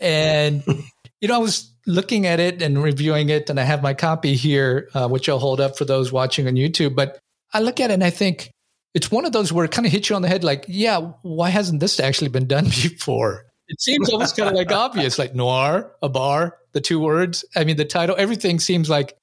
And, 0.00 0.64
you 1.20 1.28
know, 1.28 1.34
I 1.34 1.38
was 1.38 1.72
looking 1.86 2.26
at 2.26 2.40
it 2.40 2.62
and 2.62 2.82
reviewing 2.82 3.28
it, 3.28 3.48
and 3.50 3.60
I 3.60 3.64
have 3.64 3.82
my 3.82 3.94
copy 3.94 4.34
here, 4.34 4.88
uh, 4.94 5.08
which 5.08 5.28
I'll 5.28 5.38
hold 5.38 5.60
up 5.60 5.78
for 5.78 5.84
those 5.84 6.12
watching 6.12 6.48
on 6.48 6.54
YouTube. 6.54 6.96
But 6.96 7.18
I 7.52 7.60
look 7.60 7.78
at 7.80 7.90
it 7.90 7.94
and 7.94 8.04
I 8.04 8.10
think 8.10 8.50
it's 8.94 9.10
one 9.10 9.24
of 9.24 9.32
those 9.32 9.52
where 9.52 9.64
it 9.64 9.70
kind 9.70 9.86
of 9.86 9.92
hits 9.92 10.08
you 10.08 10.16
on 10.16 10.22
the 10.22 10.28
head 10.28 10.44
like, 10.44 10.64
yeah, 10.68 10.98
why 11.22 11.50
hasn't 11.50 11.80
this 11.80 12.00
actually 12.00 12.28
been 12.28 12.46
done 12.46 12.64
before? 12.82 13.44
It 13.68 13.80
seems 13.80 14.10
almost 14.10 14.36
kind 14.36 14.50
of 14.50 14.56
like 14.56 14.70
obvious, 14.72 15.18
like 15.18 15.34
noir, 15.34 15.92
a 16.02 16.08
bar, 16.08 16.58
the 16.72 16.80
two 16.80 17.00
words. 17.00 17.44
I 17.56 17.64
mean, 17.64 17.76
the 17.76 17.84
title, 17.84 18.14
everything 18.18 18.60
seems 18.60 18.90
like, 18.90 19.16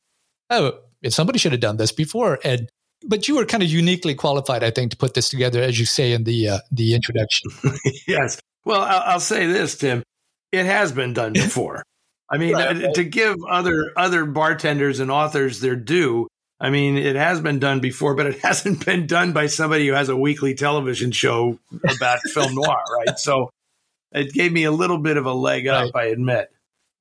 oh, 0.49 0.79
somebody 1.09 1.37
should 1.37 1.51
have 1.51 1.61
done 1.61 1.77
this 1.77 1.91
before. 1.91 2.39
And 2.43 2.67
but 3.03 3.27
you 3.27 3.35
were 3.35 3.45
kind 3.45 3.63
of 3.63 3.69
uniquely 3.69 4.15
qualified, 4.15 4.63
I 4.63 4.71
think, 4.71 4.91
to 4.91 4.97
put 4.97 5.13
this 5.13 5.29
together, 5.29 5.61
as 5.61 5.79
you 5.79 5.85
say 5.85 6.13
in 6.13 6.23
the 6.23 6.49
uh, 6.49 6.59
the 6.71 6.93
introduction. 6.93 7.51
yes, 8.07 8.39
well, 8.65 8.81
I'll, 8.81 9.03
I'll 9.05 9.19
say 9.19 9.47
this, 9.47 9.77
Tim. 9.77 10.03
It 10.51 10.65
has 10.65 10.91
been 10.91 11.13
done 11.13 11.33
before. 11.33 11.83
I 12.29 12.37
mean, 12.37 12.53
right. 12.53 12.85
Uh, 12.85 12.93
to 12.93 13.03
give 13.03 13.37
other 13.47 13.91
other 13.97 14.25
bartenders 14.25 14.99
and 14.99 15.11
authors 15.11 15.59
their 15.59 15.75
due, 15.75 16.27
I 16.59 16.69
mean, 16.69 16.97
it 16.97 17.15
has 17.15 17.41
been 17.41 17.59
done 17.59 17.79
before, 17.79 18.15
but 18.15 18.27
it 18.27 18.39
hasn't 18.43 18.85
been 18.85 19.07
done 19.07 19.33
by 19.33 19.47
somebody 19.47 19.87
who 19.87 19.93
has 19.93 20.09
a 20.09 20.15
weekly 20.15 20.53
television 20.53 21.11
show 21.11 21.59
about 21.83 22.19
film 22.33 22.55
noir, 22.55 22.83
right? 22.99 23.19
So 23.19 23.49
it 24.11 24.33
gave 24.33 24.51
me 24.51 24.63
a 24.65 24.71
little 24.71 24.97
bit 24.97 25.17
of 25.17 25.25
a 25.25 25.33
leg 25.33 25.67
up, 25.67 25.93
right. 25.93 26.05
I 26.05 26.07
admit. 26.09 26.51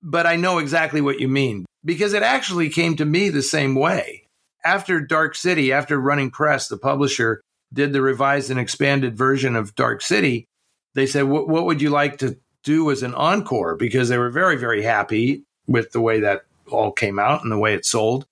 But 0.03 0.27
I 0.27 0.37
know 0.37 0.59
exactly 0.59 1.03
what 1.03 1.21
you 1.21 1.29
mean 1.29 1.67
because 1.85 2.15
it 2.15 2.23
actually 2.23 2.71
came 2.71 2.97
to 2.97 3.05
me 3.05 3.29
the 3.29 3.43
same 3.43 3.75
way. 3.75 4.27
After 4.65 5.01
Dark 5.01 5.35
City, 5.35 5.73
after 5.73 5.99
Running 5.99 6.31
Press, 6.31 6.69
the 6.69 6.77
publisher 6.77 7.41
did 7.73 7.93
the 7.93 8.03
revised 8.03 8.51
and 8.51 8.61
expanded 8.61 9.17
version 9.17 9.57
of 9.57 9.75
Dark 9.75 10.03
City, 10.03 10.47
they 10.95 11.07
said, 11.07 11.25
what, 11.25 11.49
what 11.49 11.67
would 11.67 11.81
you 11.81 11.91
like 11.91 12.19
to 12.19 12.37
do 12.65 12.91
as 12.91 13.03
an 13.03 13.15
encore? 13.15 13.77
Because 13.77 14.09
they 14.09 14.19
were 14.19 14.31
very, 14.31 14.57
very 14.57 14.83
happy 14.83 15.45
with 15.67 15.93
the 15.93 16.01
way 16.01 16.21
that 16.21 16.43
all 16.71 16.93
came 16.93 17.19
out 17.19 17.43
and 17.43 17.53
the 17.53 17.59
way 17.59 17.75
it 17.75 17.85
sold. 17.85 18.27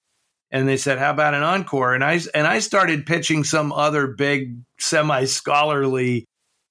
And 0.51 0.69
they 0.69 0.77
said, 0.77 0.99
how 0.99 1.11
about 1.11 1.35
an 1.35 1.43
encore? 1.43 1.95
And 1.95 2.03
I, 2.03 2.21
and 2.35 2.47
I 2.47 2.59
started 2.59 3.07
pitching 3.07 3.45
some 3.45 3.73
other 3.73 4.07
big 4.07 4.57
semi 4.79 5.25
scholarly 5.27 6.27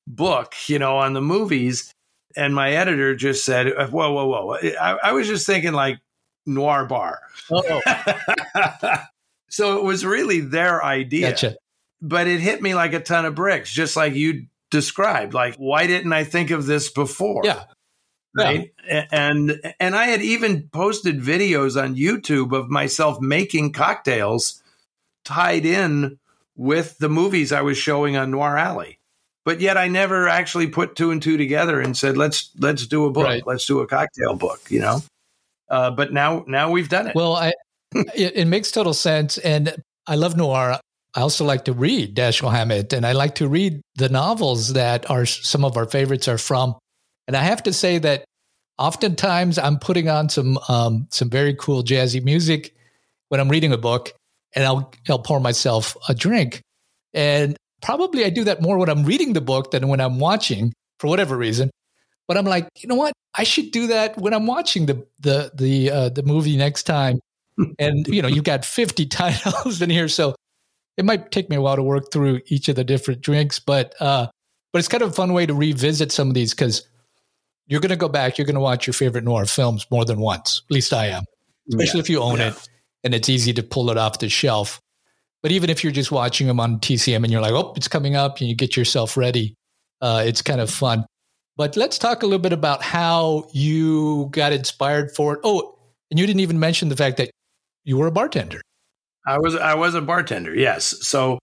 book, 0.08 0.54
you 0.67 0.80
know, 0.80 0.98
on 0.98 1.13
the 1.13 1.22
movies. 1.22 1.93
and 2.38 2.54
my 2.54 2.72
editor 2.72 3.15
just 3.15 3.43
said, 3.43 3.67
uh, 3.67 3.88
"Whoa, 3.88 4.13
whoa, 4.13 4.26
whoa!" 4.28 4.58
I, 4.80 4.98
I 5.04 5.12
was 5.12 5.28
just 5.28 5.46
thinking 5.46 5.74
like 5.74 6.00
noir 6.46 6.86
bar. 6.86 7.20
So 9.50 9.78
it 9.78 9.84
was 9.84 10.06
really 10.06 10.42
their 10.42 10.84
idea, 10.84 11.32
gotcha. 11.32 11.56
but 12.02 12.28
it 12.28 12.40
hit 12.40 12.62
me 12.62 12.76
like 12.76 12.94
a 12.94 13.00
ton 13.00 13.26
of 13.26 13.36
bricks, 13.36 13.72
just 13.72 13.96
like 13.96 14.14
you 14.14 14.48
described. 14.72 15.34
Like, 15.34 15.56
why 15.56 15.88
didn't 15.88 16.14
I 16.14 16.24
think 16.26 16.52
of 16.52 16.66
this 16.66 16.90
before? 16.92 17.44
Yeah. 17.46 17.64
right 18.36 18.72
and 19.12 19.60
and 19.80 19.96
i 19.96 20.06
had 20.06 20.22
even 20.22 20.68
posted 20.72 21.20
videos 21.20 21.82
on 21.82 21.96
youtube 21.96 22.52
of 22.56 22.70
myself 22.70 23.20
making 23.20 23.72
cocktails 23.72 24.62
tied 25.26 25.66
in 25.66 26.20
with 26.56 26.98
the 27.00 27.10
movies 27.10 27.52
i 27.52 27.62
was 27.62 27.78
showing 27.80 28.16
on 28.16 28.30
noir 28.30 28.56
alley 28.58 29.00
but 29.44 29.60
yet 29.60 29.76
i 29.76 29.88
never 29.88 30.28
actually 30.28 30.68
put 30.68 30.96
two 30.96 31.10
and 31.10 31.24
two 31.24 31.36
together 31.38 31.80
and 31.82 31.98
said 31.98 32.16
let's 32.16 32.52
let's 32.60 32.86
do 32.86 33.06
a 33.06 33.12
book 33.12 33.24
Right. 33.26 33.48
let's 33.48 33.66
do 33.66 33.80
a 33.80 33.88
cocktail 33.88 34.36
book 34.36 34.60
you 34.70 34.82
know 34.82 35.02
uh, 35.70 35.90
but 35.92 36.14
now 36.14 36.44
now 36.48 36.70
we've 36.70 36.90
done 36.90 37.08
it 37.08 37.16
Well, 37.16 37.36
I 37.36 37.54
it, 38.16 38.34
it 38.36 38.46
makes 38.46 38.72
total 38.72 38.94
sense, 38.94 39.38
and 39.38 39.76
I 40.06 40.16
love 40.16 40.38
noir. 40.38 40.80
I 41.14 41.22
also 41.22 41.46
like 41.46 41.66
to 41.66 41.74
read 41.74 42.16
Dashiell 42.16 42.52
Hammett, 42.52 42.94
and 42.94 43.06
I 43.06 43.14
like 43.14 43.36
to 43.36 43.48
read 43.48 43.82
the 43.96 44.10
novels 44.10 44.74
that 44.74 45.10
are 45.10 45.26
some 45.26 45.66
of 45.66 45.78
our 45.78 45.86
favorites 45.86 46.28
are 46.28 46.38
from. 46.38 46.76
And 47.28 47.36
I 47.36 47.42
have 47.44 47.64
to 47.64 47.74
say 47.74 47.98
that 48.00 48.24
oftentimes 48.78 49.58
I'm 49.58 49.80
putting 49.80 50.10
on 50.10 50.30
some 50.30 50.60
um, 50.70 51.08
some 51.12 51.30
very 51.30 51.56
cool 51.56 51.84
jazzy 51.84 52.24
music 52.24 52.76
when 53.30 53.40
I'm 53.40 53.50
reading 53.50 53.74
a 53.74 53.78
book, 53.78 54.14
and 54.54 54.64
I'll 54.64 54.94
I'll 55.10 55.20
pour 55.20 55.40
myself 55.40 55.98
a 56.08 56.14
drink, 56.14 56.62
and 57.14 57.58
probably 57.82 58.26
I 58.26 58.30
do 58.30 58.44
that 58.46 58.62
more 58.62 58.78
when 58.78 58.90
I'm 58.90 59.04
reading 59.04 59.34
the 59.34 59.42
book 59.42 59.72
than 59.72 59.88
when 59.88 60.00
I'm 60.00 60.20
watching 60.20 60.74
for 61.00 61.08
whatever 61.08 61.38
reason. 61.38 61.70
But 62.28 62.38
I'm 62.38 62.46
like, 62.46 62.68
you 62.78 62.88
know 62.88 62.96
what? 62.96 63.14
I 63.34 63.44
should 63.44 63.72
do 63.72 63.88
that 63.88 64.18
when 64.18 64.34
I'm 64.34 64.48
watching 64.48 64.86
the 64.86 65.06
the 65.20 65.52
the 65.54 65.92
uh, 65.92 66.10
the 66.10 66.24
movie 66.24 66.58
next 66.58 66.84
time. 66.84 67.20
And 67.80 68.08
you 68.08 68.22
know, 68.22 68.28
you've 68.28 68.43
got 68.43 68.65
50 68.65 69.06
titles 69.08 69.82
in 69.82 69.89
here, 69.89 70.08
so 70.08 70.36
it 70.98 71.06
might 71.06 71.32
take 71.32 71.50
me 71.50 71.56
a 71.56 71.62
while 71.62 71.76
to 71.76 71.84
work 71.84 72.12
through 72.12 72.41
each 72.48 72.70
of 72.70 72.76
the 72.76 72.84
different 72.84 73.22
drinks. 73.22 73.60
But 73.60 73.96
uh, 74.00 74.28
but 74.74 74.80
it's 74.80 74.88
kind 74.88 75.04
of 75.04 75.10
a 75.10 75.13
fun 75.13 75.34
way 75.34 75.46
to 75.46 75.54
revisit 75.54 76.12
some 76.12 76.28
of 76.28 76.34
these 76.34 76.54
because 76.54 76.88
you're 77.67 77.82
going 77.82 77.89
to 77.89 77.96
go 77.96 78.10
back, 78.10 78.38
you're 78.38 78.46
going 78.46 78.56
to 78.56 78.62
watch 78.62 78.88
your 78.88 78.93
favorite 78.93 79.24
noir 79.24 79.46
films 79.46 79.86
more 79.91 80.06
than 80.06 80.20
once. 80.20 80.62
At 80.70 80.74
least 80.74 80.93
I 80.93 81.08
am, 81.08 81.24
especially 81.70 82.00
if 82.00 82.10
you 82.10 82.20
own 82.22 82.38
Yeah. 82.39 82.50
it 82.50 82.70
and 83.04 83.13
it's 83.13 83.30
easy 83.30 83.54
to 83.54 83.63
pull 83.63 83.89
it 83.91 83.98
off 83.98 84.20
the 84.20 84.30
shelf. 84.30 84.80
But 85.43 85.52
even 85.52 85.70
if 85.70 85.84
you're 85.84 85.93
just 85.93 86.12
watching 86.12 86.48
them 86.48 86.60
on 86.60 86.80
TCM 86.80 87.17
and 87.24 87.32
you're 87.32 87.41
like, 87.41 87.54
oh, 87.54 87.74
it's 87.78 87.88
coming 87.88 88.15
up, 88.15 88.39
and 88.39 88.50
you 88.50 88.56
get 88.56 88.76
yourself 88.76 89.15
ready, 89.15 89.54
uh, 90.02 90.24
it's 90.26 90.41
kind 90.41 90.60
of 90.60 90.70
fun. 90.70 91.06
But 91.58 91.76
let's 91.78 91.98
talk 91.98 92.24
a 92.24 92.26
little 92.26 92.39
bit 92.41 92.54
about 92.54 92.82
how 92.84 93.48
you 93.54 94.30
got 94.32 94.52
inspired 94.52 95.12
for 95.15 95.36
it. 95.36 95.39
Oh, 95.43 95.78
and 96.10 96.20
you 96.20 96.26
didn't 96.26 96.39
even 96.39 96.60
mention 96.60 96.89
the 96.89 96.96
fact 96.96 97.17
that 97.17 97.30
you 97.88 97.97
were 97.97 98.08
a 98.08 98.12
bartender. 98.12 98.62
I 99.26 99.39
was 99.39 99.56
I 99.56 99.73
was 99.73 99.95
a 99.95 100.02
bartender, 100.02 100.54
yes. 100.54 100.95
So 101.08 101.39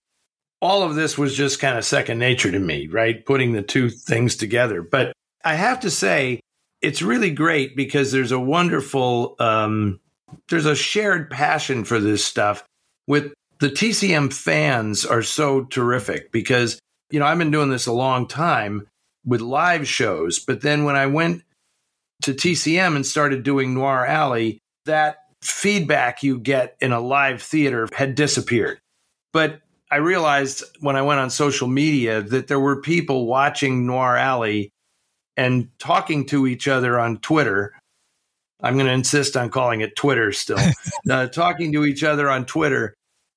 all 0.60 0.82
of 0.82 0.94
this 0.94 1.18
was 1.18 1.34
just 1.34 1.58
kind 1.58 1.76
of 1.76 1.84
second 1.84 2.18
nature 2.18 2.52
to 2.52 2.58
me, 2.58 2.86
right? 2.86 3.24
Putting 3.24 3.52
the 3.52 3.62
two 3.62 3.88
things 3.88 4.36
together. 4.36 4.82
But 4.82 5.12
I 5.44 5.54
have 5.54 5.80
to 5.80 5.90
say, 5.90 6.40
it's 6.82 7.02
really 7.02 7.30
great 7.30 7.76
because 7.76 8.12
there's 8.12 8.30
a 8.30 8.38
wonderful 8.38 9.36
um, 9.38 10.00
there's 10.48 10.66
a 10.66 10.76
shared 10.76 11.30
passion 11.30 11.82
for 11.82 11.98
this 11.98 12.24
stuff 12.24 12.62
with 13.06 13.32
the 13.60 13.70
TCM 13.70 14.32
fans 14.32 15.06
are 15.06 15.22
so 15.22 15.64
terrific 15.64 16.30
because 16.30 16.78
you 17.10 17.18
know 17.18 17.26
I've 17.26 17.38
been 17.38 17.50
doing 17.50 17.70
this 17.70 17.86
a 17.86 17.92
long 17.92 18.28
time 18.28 18.86
with 19.24 19.40
live 19.40 19.88
shows, 19.88 20.38
but 20.38 20.60
then 20.60 20.84
when 20.84 20.96
I 20.96 21.06
went 21.06 21.42
to 22.22 22.34
TCM 22.34 22.96
and 22.96 23.06
started 23.06 23.42
doing 23.42 23.72
Noir 23.72 24.04
Alley, 24.04 24.58
that 24.84 25.23
feedback 25.44 26.22
you 26.22 26.38
get 26.38 26.76
in 26.80 26.92
a 26.92 27.00
live 27.00 27.42
theater 27.42 27.88
had 27.94 28.14
disappeared. 28.14 28.80
But 29.32 29.60
I 29.90 29.96
realized 29.96 30.64
when 30.80 30.96
I 30.96 31.02
went 31.02 31.20
on 31.20 31.30
social 31.30 31.68
media 31.68 32.22
that 32.22 32.48
there 32.48 32.60
were 32.60 32.80
people 32.80 33.26
watching 33.26 33.86
Noir 33.86 34.16
Alley 34.16 34.72
and 35.36 35.68
talking 35.78 36.26
to 36.26 36.46
each 36.46 36.68
other 36.68 36.98
on 36.98 37.18
Twitter. 37.18 37.74
I'm 38.62 38.74
going 38.74 38.86
to 38.86 38.92
insist 38.92 39.36
on 39.36 39.50
calling 39.50 39.82
it 39.82 39.96
Twitter 39.96 40.32
still, 40.32 40.58
uh, 41.10 41.26
talking 41.26 41.72
to 41.72 41.84
each 41.84 42.02
other 42.02 42.30
on 42.30 42.46
Twitter. 42.46 42.94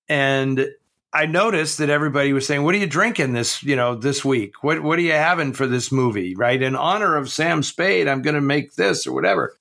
And 0.07 0.67
I 1.11 1.25
noticed 1.25 1.79
that 1.79 1.89
everybody 1.89 2.31
was 2.31 2.45
saying, 2.45 2.63
"What 2.63 2.75
are 2.75 2.79
you 2.79 2.87
drinking 2.87 3.33
this, 3.33 3.61
you 3.63 3.75
know, 3.75 3.95
this 3.95 4.23
week? 4.23 4.63
What 4.63 4.81
what 4.83 4.99
are 4.99 5.03
you 5.03 5.13
having 5.13 5.53
for 5.53 5.67
this 5.67 5.91
movie?" 5.91 6.35
Right? 6.35 6.61
In 6.61 6.75
honor 6.75 7.15
of 7.17 7.29
Sam 7.29 7.63
Spade, 7.63 8.07
I'm 8.07 8.21
going 8.21 8.35
to 8.35 8.41
make 8.41 8.75
this 8.75 9.05
or 9.07 9.13
whatever. 9.13 9.57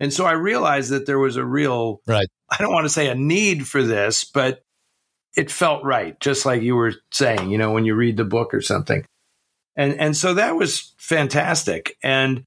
And 0.00 0.12
so 0.12 0.24
I 0.24 0.32
realized 0.32 0.90
that 0.90 1.06
there 1.06 1.18
was 1.18 1.36
a 1.36 1.44
real 1.44 2.00
Right. 2.06 2.26
I 2.50 2.56
don't 2.58 2.72
want 2.72 2.84
to 2.86 2.90
say 2.90 3.08
a 3.08 3.14
need 3.14 3.68
for 3.68 3.82
this, 3.82 4.24
but 4.24 4.62
it 5.36 5.50
felt 5.50 5.84
right, 5.84 6.18
just 6.20 6.44
like 6.44 6.62
you 6.62 6.74
were 6.74 6.94
saying, 7.12 7.50
you 7.50 7.58
know, 7.58 7.70
when 7.72 7.84
you 7.84 7.94
read 7.94 8.16
the 8.16 8.24
book 8.24 8.52
or 8.54 8.60
something. 8.60 9.04
And 9.76 9.94
and 10.00 10.16
so 10.16 10.34
that 10.34 10.56
was 10.56 10.94
fantastic. 10.98 11.96
And 12.02 12.42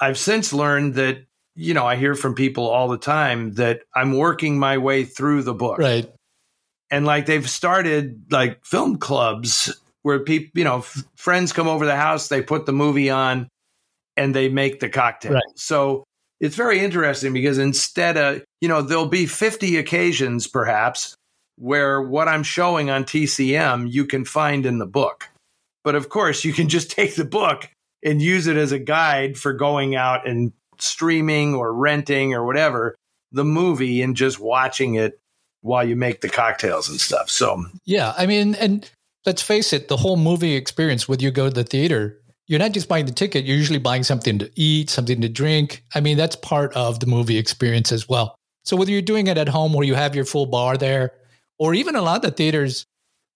I've 0.00 0.18
since 0.18 0.52
learned 0.52 0.94
that, 0.96 1.18
you 1.54 1.72
know, 1.72 1.86
I 1.86 1.96
hear 1.96 2.14
from 2.14 2.34
people 2.34 2.68
all 2.68 2.88
the 2.88 2.98
time 2.98 3.54
that 3.54 3.80
I'm 3.94 4.16
working 4.18 4.58
my 4.58 4.76
way 4.76 5.04
through 5.04 5.42
the 5.44 5.54
book 5.54 5.78
Right. 5.78 6.12
and 6.90 7.06
like 7.06 7.24
they've 7.26 7.48
started 7.48 8.24
like 8.30 8.62
film 8.64 8.98
clubs 8.98 9.74
where 10.02 10.20
people 10.20 10.50
you 10.58 10.64
know 10.64 10.78
f- 10.78 11.02
friends 11.16 11.52
come 11.54 11.66
over 11.66 11.86
the 11.86 11.96
house 11.96 12.28
they 12.28 12.42
put 12.42 12.66
the 12.66 12.72
movie 12.72 13.08
on 13.10 13.48
and 14.18 14.34
they 14.34 14.48
make 14.50 14.80
the 14.80 14.88
cocktail 14.90 15.32
Right. 15.32 15.42
so 15.56 16.04
it's 16.40 16.56
very 16.56 16.80
interesting 16.80 17.32
because 17.32 17.58
instead 17.58 18.16
of 18.16 18.42
you 18.60 18.68
know 18.68 18.82
there'll 18.82 19.06
be 19.06 19.26
50 19.26 19.76
occasions 19.76 20.46
perhaps 20.46 21.14
where 21.56 22.00
what 22.00 22.28
i'm 22.28 22.42
showing 22.42 22.90
on 22.90 23.04
tcm 23.04 23.90
you 23.90 24.06
can 24.06 24.24
find 24.24 24.66
in 24.66 24.78
the 24.78 24.86
book 24.86 25.28
but 25.84 25.94
of 25.94 26.08
course 26.08 26.44
you 26.44 26.52
can 26.52 26.68
just 26.68 26.90
take 26.92 27.14
the 27.14 27.24
book 27.24 27.68
and 28.04 28.20
use 28.20 28.46
it 28.46 28.56
as 28.56 28.72
a 28.72 28.78
guide 28.78 29.36
for 29.36 29.52
going 29.52 29.96
out 29.96 30.28
and 30.28 30.52
streaming 30.78 31.54
or 31.54 31.72
renting 31.72 32.34
or 32.34 32.44
whatever 32.44 32.94
the 33.32 33.44
movie 33.44 34.02
and 34.02 34.16
just 34.16 34.38
watching 34.38 34.94
it 34.94 35.18
while 35.60 35.86
you 35.86 35.96
make 35.96 36.20
the 36.20 36.28
cocktails 36.28 36.88
and 36.88 37.00
stuff. 37.00 37.28
So 37.28 37.64
Yeah, 37.84 38.14
I 38.16 38.26
mean, 38.26 38.54
and 38.56 38.88
let's 39.24 39.42
face 39.42 39.72
it, 39.72 39.88
the 39.88 39.96
whole 39.96 40.16
movie 40.16 40.54
experience, 40.54 41.08
when 41.08 41.20
you 41.20 41.30
go 41.30 41.48
to 41.48 41.54
the 41.54 41.64
theater, 41.64 42.20
you're 42.46 42.58
not 42.58 42.72
just 42.72 42.88
buying 42.88 43.06
the 43.06 43.12
ticket, 43.12 43.44
you're 43.44 43.56
usually 43.56 43.78
buying 43.78 44.04
something 44.04 44.38
to 44.38 44.50
eat, 44.54 44.90
something 44.90 45.20
to 45.20 45.28
drink. 45.28 45.82
I 45.94 46.00
mean, 46.00 46.16
that's 46.16 46.36
part 46.36 46.72
of 46.74 47.00
the 47.00 47.06
movie 47.06 47.38
experience 47.38 47.92
as 47.92 48.08
well. 48.08 48.36
So 48.64 48.76
whether 48.76 48.90
you're 48.90 49.02
doing 49.02 49.26
it 49.26 49.38
at 49.38 49.48
home 49.48 49.72
where 49.72 49.86
you 49.86 49.94
have 49.94 50.14
your 50.14 50.24
full 50.24 50.46
bar 50.46 50.76
there, 50.76 51.12
or 51.58 51.74
even 51.74 51.96
a 51.96 52.02
lot 52.02 52.16
of 52.16 52.22
the 52.22 52.30
theaters, 52.30 52.86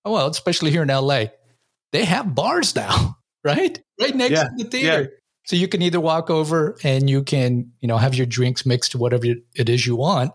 oh, 0.05 0.13
well, 0.13 0.27
especially 0.29 0.71
here 0.71 0.83
in 0.83 0.89
LA, 0.89 1.27
they 1.93 2.05
have 2.05 2.35
bars 2.35 2.75
now, 2.77 3.17
right? 3.45 3.81
Right 4.01 4.15
next 4.15 4.33
Yeah, 4.33 4.45
to 4.45 4.65
the 4.65 4.65
theater. 4.65 5.13
So 5.47 5.57
you 5.57 5.69
can 5.69 5.83
either 5.83 6.01
walk 6.01 6.31
over 6.31 6.77
and 6.85 7.09
you 7.09 7.25
can, 7.25 7.73
you 7.81 7.89
know, 7.89 7.97
have 7.97 8.15
your 8.15 8.27
drinks 8.27 8.67
mixed 8.67 8.93
to 8.93 8.99
whatever 8.99 9.25
it 9.27 9.69
is 9.69 9.87
you 9.87 9.97
want. 9.97 10.33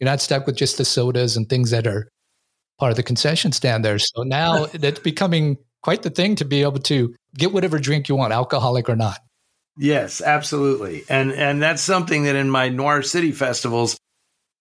You're 0.00 0.06
not 0.06 0.20
stuck 0.20 0.46
with 0.46 0.56
just 0.56 0.78
the 0.78 0.84
sodas 0.84 1.36
and 1.36 1.48
things 1.48 1.70
that 1.70 1.86
are 1.86 2.08
part 2.78 2.90
of 2.90 2.96
the 2.96 3.02
concession 3.02 3.52
stand 3.52 3.84
there. 3.84 3.98
So 3.98 4.22
now 4.22 4.66
that's 4.74 5.00
becoming 5.00 5.58
quite 5.82 6.02
the 6.02 6.10
thing 6.10 6.34
to 6.36 6.44
be 6.44 6.62
able 6.62 6.80
to 6.80 7.14
get 7.38 7.52
whatever 7.52 7.78
drink 7.78 8.08
you 8.08 8.16
want, 8.16 8.32
alcoholic 8.32 8.88
or 8.88 8.96
not. 8.96 9.18
yes, 9.78 10.20
absolutely. 10.20 11.04
And 11.08 11.32
and 11.32 11.62
that's 11.62 11.82
something 11.82 12.24
that 12.24 12.36
in 12.36 12.50
my 12.50 12.68
Noir 12.68 13.02
City 13.02 13.32
festivals, 13.32 13.96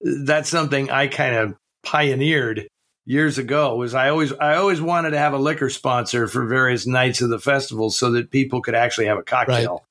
that's 0.02 0.50
something 0.50 0.90
I 0.90 1.08
kind 1.08 1.36
of 1.36 1.56
pioneered 1.84 2.68
years 3.06 3.38
ago 3.38 3.76
was 3.76 3.96
I 3.96 4.10
always 4.10 4.34
I 4.34 4.56
always 4.56 4.82
wanted 4.82 5.12
to 5.12 5.18
have 5.18 5.34
a 5.34 5.38
liquor 5.38 5.70
sponsor 5.70 6.28
for 6.28 6.46
various 6.46 6.86
nights 6.86 7.22
of 7.22 7.30
the 7.30 7.40
festival 7.40 7.90
so 7.90 8.12
that 8.12 8.30
people 8.30 8.62
could 8.62 8.76
actually 8.76 9.08
have 9.08 9.18
a 9.18 9.24
cocktail 9.24 9.86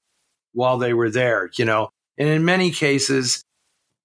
while 0.52 0.78
they 0.78 0.92
were 0.92 1.10
there, 1.10 1.50
you 1.54 1.64
know. 1.64 1.90
And 2.18 2.28
in 2.28 2.44
many 2.44 2.70
cases 2.70 3.42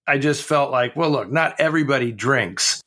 I 0.08 0.18
just 0.18 0.44
felt 0.44 0.72
like, 0.72 0.96
well 0.96 1.10
look, 1.10 1.32
not 1.32 1.60
everybody 1.60 2.12
drinks. 2.12 2.81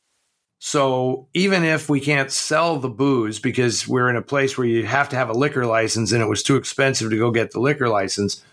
So 0.65 1.27
even 1.35 1.63
if 1.63 1.89
we 1.89 1.99
can't 1.99 2.31
sell 2.31 2.79
the 2.79 2.89
booze 2.89 3.37
because 3.37 3.87
we're 3.87 4.09
in 4.09 4.15
a 4.15 4.21
place 4.23 4.57
where 4.57 4.65
you 4.65 4.83
have 4.87 5.09
to 5.09 5.15
have 5.15 5.29
a 5.29 5.33
liquor 5.33 5.67
license 5.67 6.11
and 6.11 6.23
it 6.23 6.25
was 6.25 6.41
too 6.41 6.55
expensive 6.55 7.11
to 7.11 7.17
go 7.19 7.29
get 7.29 7.51
the 7.51 7.59
liquor 7.59 7.87
license, 7.87 8.43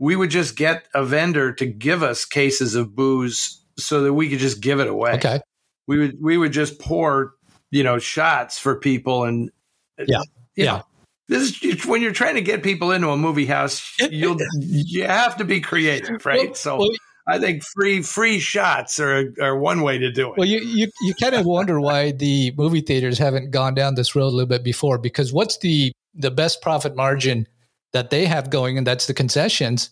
we 0.00 0.16
would 0.16 0.30
just 0.30 0.56
get 0.56 0.88
a 0.94 1.04
vendor 1.04 1.52
to 1.52 1.64
give 1.64 2.02
us 2.02 2.24
cases 2.24 2.74
of 2.74 2.96
booze 2.96 3.62
so 3.78 4.02
that 4.02 4.14
we 4.14 4.28
could 4.28 4.40
just 4.40 4.60
give 4.60 4.80
it 4.80 4.88
away. 4.88 5.12
Okay. 5.12 5.38
We 5.86 5.98
would 5.98 6.20
we 6.20 6.38
would 6.38 6.50
just 6.50 6.80
pour, 6.80 7.34
you 7.70 7.84
know, 7.84 8.00
shots 8.00 8.58
for 8.58 8.74
people 8.74 9.22
and 9.22 9.52
uh, 9.96 10.06
Yeah. 10.08 10.22
Yeah. 10.56 10.64
know, 10.64 10.82
this 11.28 11.62
is 11.62 11.86
when 11.86 12.02
you're 12.02 12.10
trying 12.10 12.34
to 12.34 12.40
get 12.40 12.64
people 12.64 12.90
into 12.90 13.10
a 13.10 13.16
movie 13.16 13.46
house, 13.46 13.94
you'll 14.10 14.38
you 14.58 15.04
have 15.04 15.36
to 15.36 15.44
be 15.44 15.60
creative, 15.60 16.26
right? 16.26 16.46
Well, 16.48 16.54
so 16.54 16.78
well, 16.78 16.90
I 17.28 17.38
think 17.38 17.62
free 17.62 18.02
free 18.02 18.40
shots 18.40 18.98
are 18.98 19.34
are 19.40 19.58
one 19.58 19.82
way 19.82 19.98
to 19.98 20.10
do 20.10 20.32
it. 20.32 20.38
well, 20.38 20.48
you, 20.48 20.60
you, 20.60 20.90
you 21.02 21.14
kind 21.14 21.34
of 21.34 21.44
wonder 21.44 21.80
why 21.88 22.12
the 22.12 22.52
movie 22.56 22.80
theaters 22.80 23.18
haven't 23.18 23.50
gone 23.50 23.74
down 23.74 23.94
this 23.94 24.14
road 24.14 24.28
a 24.28 24.34
little 24.34 24.46
bit 24.46 24.64
before 24.64 24.98
because 24.98 25.32
what's 25.32 25.58
the, 25.58 25.92
the 26.14 26.30
best 26.30 26.62
profit 26.62 26.96
margin 26.96 27.46
that 27.92 28.10
they 28.10 28.26
have 28.26 28.50
going, 28.50 28.78
and 28.78 28.86
that's 28.86 29.06
the 29.06 29.14
concessions. 29.14 29.90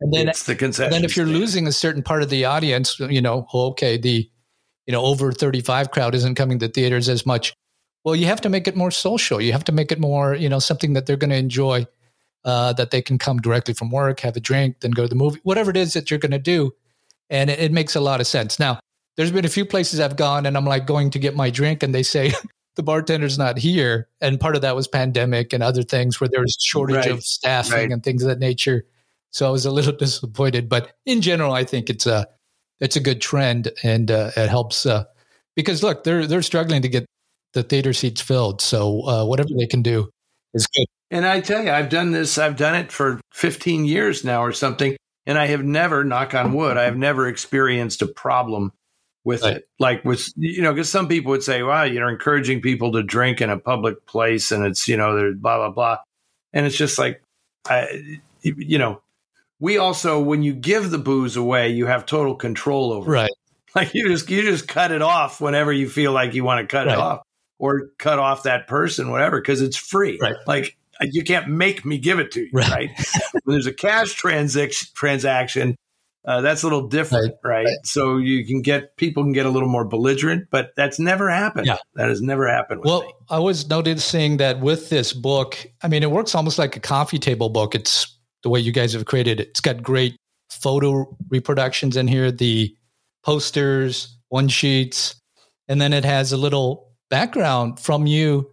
And 0.00 0.12
then 0.12 0.28
it's 0.28 0.44
the 0.44 0.54
concessions. 0.54 0.94
then 0.94 1.04
if 1.04 1.16
you're 1.16 1.26
losing 1.26 1.66
a 1.66 1.72
certain 1.72 2.02
part 2.02 2.22
of 2.22 2.28
the 2.28 2.44
audience, 2.44 2.98
you 2.98 3.22
know, 3.22 3.46
okay, 3.54 3.96
the 3.96 4.28
you 4.86 4.92
know 4.92 5.02
over 5.02 5.32
35 5.32 5.90
crowd 5.90 6.14
isn't 6.14 6.34
coming 6.34 6.58
to 6.58 6.68
theaters 6.68 7.08
as 7.08 7.24
much. 7.24 7.54
Well, 8.04 8.14
you 8.14 8.26
have 8.26 8.40
to 8.42 8.50
make 8.50 8.68
it 8.68 8.76
more 8.76 8.90
social. 8.90 9.40
You 9.40 9.52
have 9.52 9.64
to 9.64 9.72
make 9.72 9.90
it 9.90 9.98
more, 9.98 10.34
you 10.34 10.48
know, 10.48 10.58
something 10.58 10.92
that 10.92 11.06
they're 11.06 11.16
going 11.16 11.30
to 11.30 11.36
enjoy, 11.36 11.86
uh, 12.44 12.72
that 12.74 12.90
they 12.90 13.02
can 13.02 13.18
come 13.18 13.38
directly 13.38 13.74
from 13.74 13.90
work, 13.90 14.20
have 14.20 14.36
a 14.36 14.40
drink, 14.40 14.80
then 14.80 14.90
go 14.90 15.02
to 15.02 15.08
the 15.08 15.14
movie, 15.14 15.40
whatever 15.44 15.70
it 15.70 15.76
is 15.76 15.92
that 15.94 16.10
you're 16.10 16.18
going 16.18 16.32
to 16.32 16.38
do, 16.38 16.72
and 17.30 17.50
it, 17.50 17.58
it 17.58 17.72
makes 17.72 17.94
a 17.96 18.00
lot 18.00 18.20
of 18.20 18.26
sense. 18.26 18.58
Now, 18.58 18.80
there's 19.16 19.32
been 19.32 19.44
a 19.44 19.48
few 19.50 19.64
places 19.64 20.00
I've 20.00 20.16
gone, 20.16 20.46
and 20.46 20.56
I'm 20.56 20.66
like 20.66 20.86
going 20.86 21.10
to 21.10 21.18
get 21.18 21.36
my 21.36 21.50
drink, 21.50 21.82
and 21.82 21.94
they 21.94 22.02
say. 22.02 22.32
the 22.76 22.82
bartender's 22.82 23.38
not 23.38 23.56
here 23.56 24.08
and 24.20 24.40
part 24.40 24.56
of 24.56 24.62
that 24.62 24.74
was 24.74 24.88
pandemic 24.88 25.52
and 25.52 25.62
other 25.62 25.84
things 25.84 26.20
where 26.20 26.26
there 26.28 26.40
was 26.40 26.56
shortage 26.60 26.96
right. 26.96 27.06
of 27.12 27.22
staffing 27.22 27.72
right. 27.72 27.92
and 27.92 28.02
things 28.02 28.20
of 28.20 28.28
that 28.28 28.40
nature 28.40 28.84
so 29.34 29.48
I 29.48 29.50
was 29.50 29.66
a 29.66 29.72
little 29.72 29.92
disappointed, 29.96 30.68
but 30.68 30.92
in 31.04 31.20
general, 31.20 31.52
I 31.52 31.64
think 31.64 31.90
it's 31.90 32.06
a 32.06 32.26
it's 32.80 32.96
a 32.96 33.00
good 33.00 33.20
trend, 33.20 33.70
and 33.82 34.10
uh, 34.10 34.30
it 34.36 34.48
helps 34.48 34.86
uh, 34.86 35.04
because 35.56 35.82
look, 35.82 36.04
they're 36.04 36.26
they're 36.26 36.42
struggling 36.42 36.82
to 36.82 36.88
get 36.88 37.04
the 37.52 37.64
theater 37.64 37.92
seats 37.92 38.20
filled. 38.20 38.62
So 38.62 39.06
uh, 39.06 39.26
whatever 39.26 39.50
they 39.58 39.66
can 39.66 39.82
do 39.82 40.08
is 40.54 40.66
good. 40.68 40.86
And 41.10 41.26
I 41.26 41.40
tell 41.40 41.62
you, 41.62 41.70
I've 41.70 41.90
done 41.90 42.10
this. 42.10 42.38
I've 42.38 42.56
done 42.56 42.74
it 42.74 42.90
for 42.90 43.20
15 43.32 43.84
years 43.84 44.24
now, 44.24 44.42
or 44.42 44.52
something, 44.52 44.96
and 45.26 45.38
I 45.38 45.46
have 45.46 45.62
never, 45.62 46.04
knock 46.04 46.34
on 46.34 46.52
wood, 46.54 46.76
I 46.76 46.84
have 46.84 46.96
never 46.96 47.28
experienced 47.28 48.02
a 48.02 48.06
problem 48.06 48.72
with 49.24 49.42
right. 49.42 49.58
it. 49.58 49.68
Like 49.78 50.04
with 50.04 50.32
you 50.36 50.62
know, 50.62 50.72
because 50.72 50.90
some 50.90 51.08
people 51.08 51.30
would 51.30 51.42
say, 51.42 51.62
"Wow, 51.62 51.84
you're 51.84 52.10
encouraging 52.10 52.62
people 52.62 52.92
to 52.92 53.02
drink 53.02 53.40
in 53.40 53.50
a 53.50 53.58
public 53.58 54.06
place, 54.06 54.50
and 54.50 54.64
it's 54.64 54.88
you 54.88 54.96
know, 54.96 55.14
they're 55.14 55.34
blah 55.34 55.58
blah 55.58 55.70
blah," 55.70 55.98
and 56.52 56.66
it's 56.66 56.76
just 56.76 56.98
like, 56.98 57.22
I, 57.66 58.18
you 58.42 58.78
know, 58.78 59.00
we 59.60 59.78
also 59.78 60.20
when 60.20 60.42
you 60.42 60.52
give 60.52 60.90
the 60.90 60.98
booze 60.98 61.36
away 61.36 61.70
you 61.70 61.86
have 61.86 62.06
total 62.06 62.34
control 62.34 62.92
over 62.92 63.10
right 63.10 63.30
it. 63.30 63.36
like 63.74 63.94
you 63.94 64.08
just 64.08 64.28
you 64.28 64.42
just 64.42 64.68
cut 64.68 64.92
it 64.92 65.02
off 65.02 65.40
whenever 65.40 65.72
you 65.72 65.88
feel 65.88 66.12
like 66.12 66.34
you 66.34 66.44
want 66.44 66.60
to 66.60 66.70
cut 66.70 66.86
right. 66.86 66.92
it 66.92 66.98
off 66.98 67.22
or 67.58 67.88
cut 67.98 68.18
off 68.18 68.44
that 68.44 68.66
person 68.66 69.10
whatever 69.10 69.40
because 69.40 69.62
it's 69.62 69.76
free 69.76 70.18
right 70.20 70.36
like 70.46 70.76
you 71.02 71.22
can't 71.24 71.48
make 71.48 71.84
me 71.84 71.98
give 71.98 72.18
it 72.18 72.32
to 72.32 72.40
you 72.40 72.50
right, 72.52 72.70
right? 72.70 73.06
when 73.44 73.54
there's 73.54 73.66
a 73.66 73.72
cash 73.72 74.12
transaction 74.14 74.88
transaction 74.94 75.76
uh, 76.26 76.40
that's 76.40 76.62
a 76.62 76.66
little 76.66 76.88
different, 76.88 77.34
right. 77.44 77.66
right. 77.66 77.76
So 77.84 78.16
you 78.16 78.46
can 78.46 78.62
get 78.62 78.96
people 78.96 79.22
can 79.22 79.32
get 79.32 79.44
a 79.44 79.50
little 79.50 79.68
more 79.68 79.84
belligerent, 79.84 80.48
but 80.50 80.70
that's 80.74 80.98
never 80.98 81.28
happened. 81.28 81.66
Yeah. 81.66 81.76
That 81.96 82.08
has 82.08 82.22
never 82.22 82.48
happened. 82.48 82.80
well, 82.82 83.02
me. 83.02 83.12
I 83.28 83.38
was 83.38 83.68
noticing 83.68 84.38
that 84.38 84.60
with 84.60 84.88
this 84.88 85.12
book, 85.12 85.58
I 85.82 85.88
mean, 85.88 86.02
it 86.02 86.10
works 86.10 86.34
almost 86.34 86.58
like 86.58 86.76
a 86.76 86.80
coffee 86.80 87.18
table 87.18 87.50
book. 87.50 87.74
It's 87.74 88.18
the 88.42 88.48
way 88.48 88.58
you 88.58 88.72
guys 88.72 88.94
have 88.94 89.04
created 89.04 89.38
it. 89.38 89.48
It's 89.48 89.60
got 89.60 89.82
great 89.82 90.16
photo 90.50 91.14
reproductions 91.28 91.96
in 91.96 92.08
here, 92.08 92.32
the 92.32 92.74
posters, 93.22 94.16
one 94.28 94.48
sheets, 94.48 95.16
and 95.68 95.80
then 95.80 95.92
it 95.92 96.06
has 96.06 96.32
a 96.32 96.38
little 96.38 96.92
background 97.10 97.78
from 97.78 98.06
you 98.06 98.50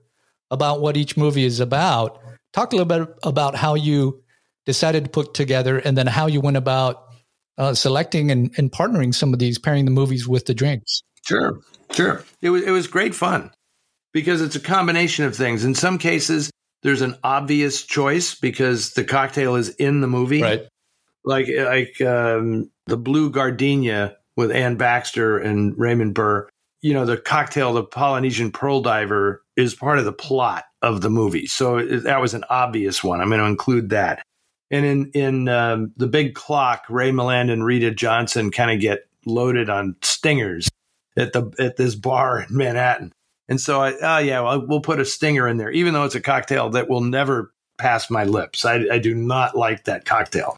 about 0.50 0.82
what 0.82 0.98
each 0.98 1.16
movie 1.16 1.46
is 1.46 1.62
about. 1.62 2.21
Talk 2.54 2.74
a 2.74 2.76
little 2.76 2.86
bit 2.86 3.16
about 3.24 3.56
how 3.56 3.76
you 3.76 4.24
decided 4.66 5.06
to 5.06 5.10
put 5.10 5.34
together 5.34 5.78
and 5.80 5.98
then 5.98 6.08
how 6.08 6.28
you 6.28 6.42
went 6.42 6.58
about 6.58 7.08
uh, 7.58 7.74
selecting 7.74 8.32
and, 8.32 8.54
and 8.58 8.72
partnering 8.72 9.14
some 9.14 9.34
of 9.34 9.40
these, 9.40 9.58
pairing 9.58 9.86
the 9.86 9.92
movies 9.92 10.28
with 10.28 10.46
the 10.46 10.54
drinks. 10.54 11.02
Sure, 11.26 11.60
sure. 11.92 12.24
It 12.42 12.50
was 12.50 12.64
it 12.64 12.72
was 12.72 12.88
great 12.88 13.14
fun 13.14 13.52
because 14.14 14.42
it's 14.42 14.56
a 14.56 14.60
combination 14.60 15.26
of 15.26 15.36
things. 15.36 15.64
In 15.64 15.76
some 15.76 15.98
cases, 15.98 16.52
there's 16.84 17.02
an 17.02 17.16
obvious 17.24 17.84
choice 17.84 18.36
because 18.36 18.94
the 18.94 19.04
cocktail 19.04 19.56
is 19.56 19.70
in 19.70 20.02
the 20.02 20.08
movie. 20.08 20.42
Right. 20.42 20.68
Like 21.24 21.48
like 21.56 22.02
um, 22.02 22.72
the 22.88 22.98
blue 22.98 23.30
gardenia 23.30 24.18
with 24.36 24.52
Anne 24.52 24.76
Baxter 24.76 25.38
and 25.38 25.78
Raymond 25.78 26.16
Burr. 26.16 26.50
You 26.82 26.94
know, 26.96 27.06
the 27.06 27.18
cocktail, 27.18 27.74
the 27.74 27.84
Polynesian 27.84 28.52
pearl 28.52 28.82
diver, 28.82 29.44
is 29.62 29.76
part 29.76 30.00
of 30.00 30.06
the 30.06 30.14
plot 30.14 30.66
of 30.82 31.02
the 31.02 31.10
movie. 31.10 31.48
So 31.48 31.86
that 31.86 32.22
was 32.22 32.34
an 32.34 32.44
obvious 32.50 33.04
one. 33.04 33.22
I'm 33.22 33.30
going 33.30 33.40
to 33.40 33.48
include 33.48 33.90
that. 33.90 34.24
And 34.70 34.86
in 34.86 35.12
in 35.14 35.50
um, 35.50 35.92
the 35.98 36.08
big 36.08 36.34
clock, 36.34 36.86
Ray 36.90 37.12
Milland 37.12 37.52
and 37.52 37.66
Rita 37.66 37.92
Johnson 37.92 38.52
kind 38.52 38.72
of 38.72 38.80
get 38.80 39.08
loaded 39.26 39.70
on 39.70 39.96
stingers 40.02 40.70
at 41.18 41.34
the 41.34 41.52
at 41.60 41.76
this 41.76 41.96
bar 41.96 42.42
in 42.42 42.56
Manhattan. 42.56 43.12
And 43.50 43.60
so 43.60 43.82
I, 43.82 43.94
oh 44.02 44.20
yeah, 44.20 44.42
well, 44.42 44.66
we'll 44.66 44.82
put 44.82 45.02
a 45.02 45.06
stinger 45.06 45.48
in 45.48 45.58
there, 45.58 45.72
even 45.72 45.94
though 45.94 46.06
it's 46.06 46.16
a 46.16 46.22
cocktail 46.22 46.70
that 46.70 46.90
will 46.90 47.02
never 47.02 47.52
pass 47.78 48.10
my 48.10 48.24
lips. 48.24 48.64
I, 48.64 48.86
I 48.90 49.00
do 49.00 49.14
not 49.14 49.58
like 49.58 49.84
that 49.86 50.06
cocktail. 50.06 50.56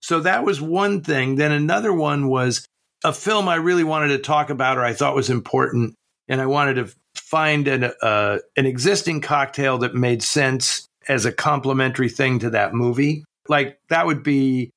So 0.00 0.20
that 0.20 0.44
was 0.44 0.60
one 0.60 1.00
thing. 1.02 1.34
Then 1.34 1.50
another 1.50 1.92
one 1.92 2.28
was 2.28 2.64
a 3.02 3.12
film 3.12 3.48
I 3.48 3.56
really 3.56 3.82
wanted 3.82 4.08
to 4.08 4.18
talk 4.18 4.50
about 4.50 4.78
or 4.78 4.84
I 4.84 4.92
thought 4.92 5.16
was 5.16 5.30
important. 5.30 5.94
And 6.28 6.40
I 6.40 6.46
wanted 6.46 6.74
to 6.74 6.94
find 7.30 7.68
an, 7.68 7.92
uh, 8.02 8.38
an 8.56 8.66
existing 8.66 9.20
cocktail 9.20 9.78
that 9.78 9.94
made 9.94 10.22
sense 10.22 10.86
as 11.08 11.24
a 11.24 11.32
complementary 11.32 12.08
thing 12.08 12.38
to 12.38 12.50
that 12.50 12.74
movie. 12.74 13.24
Like 13.48 13.78
that 13.90 14.06
would 14.06 14.22
be 14.22 14.70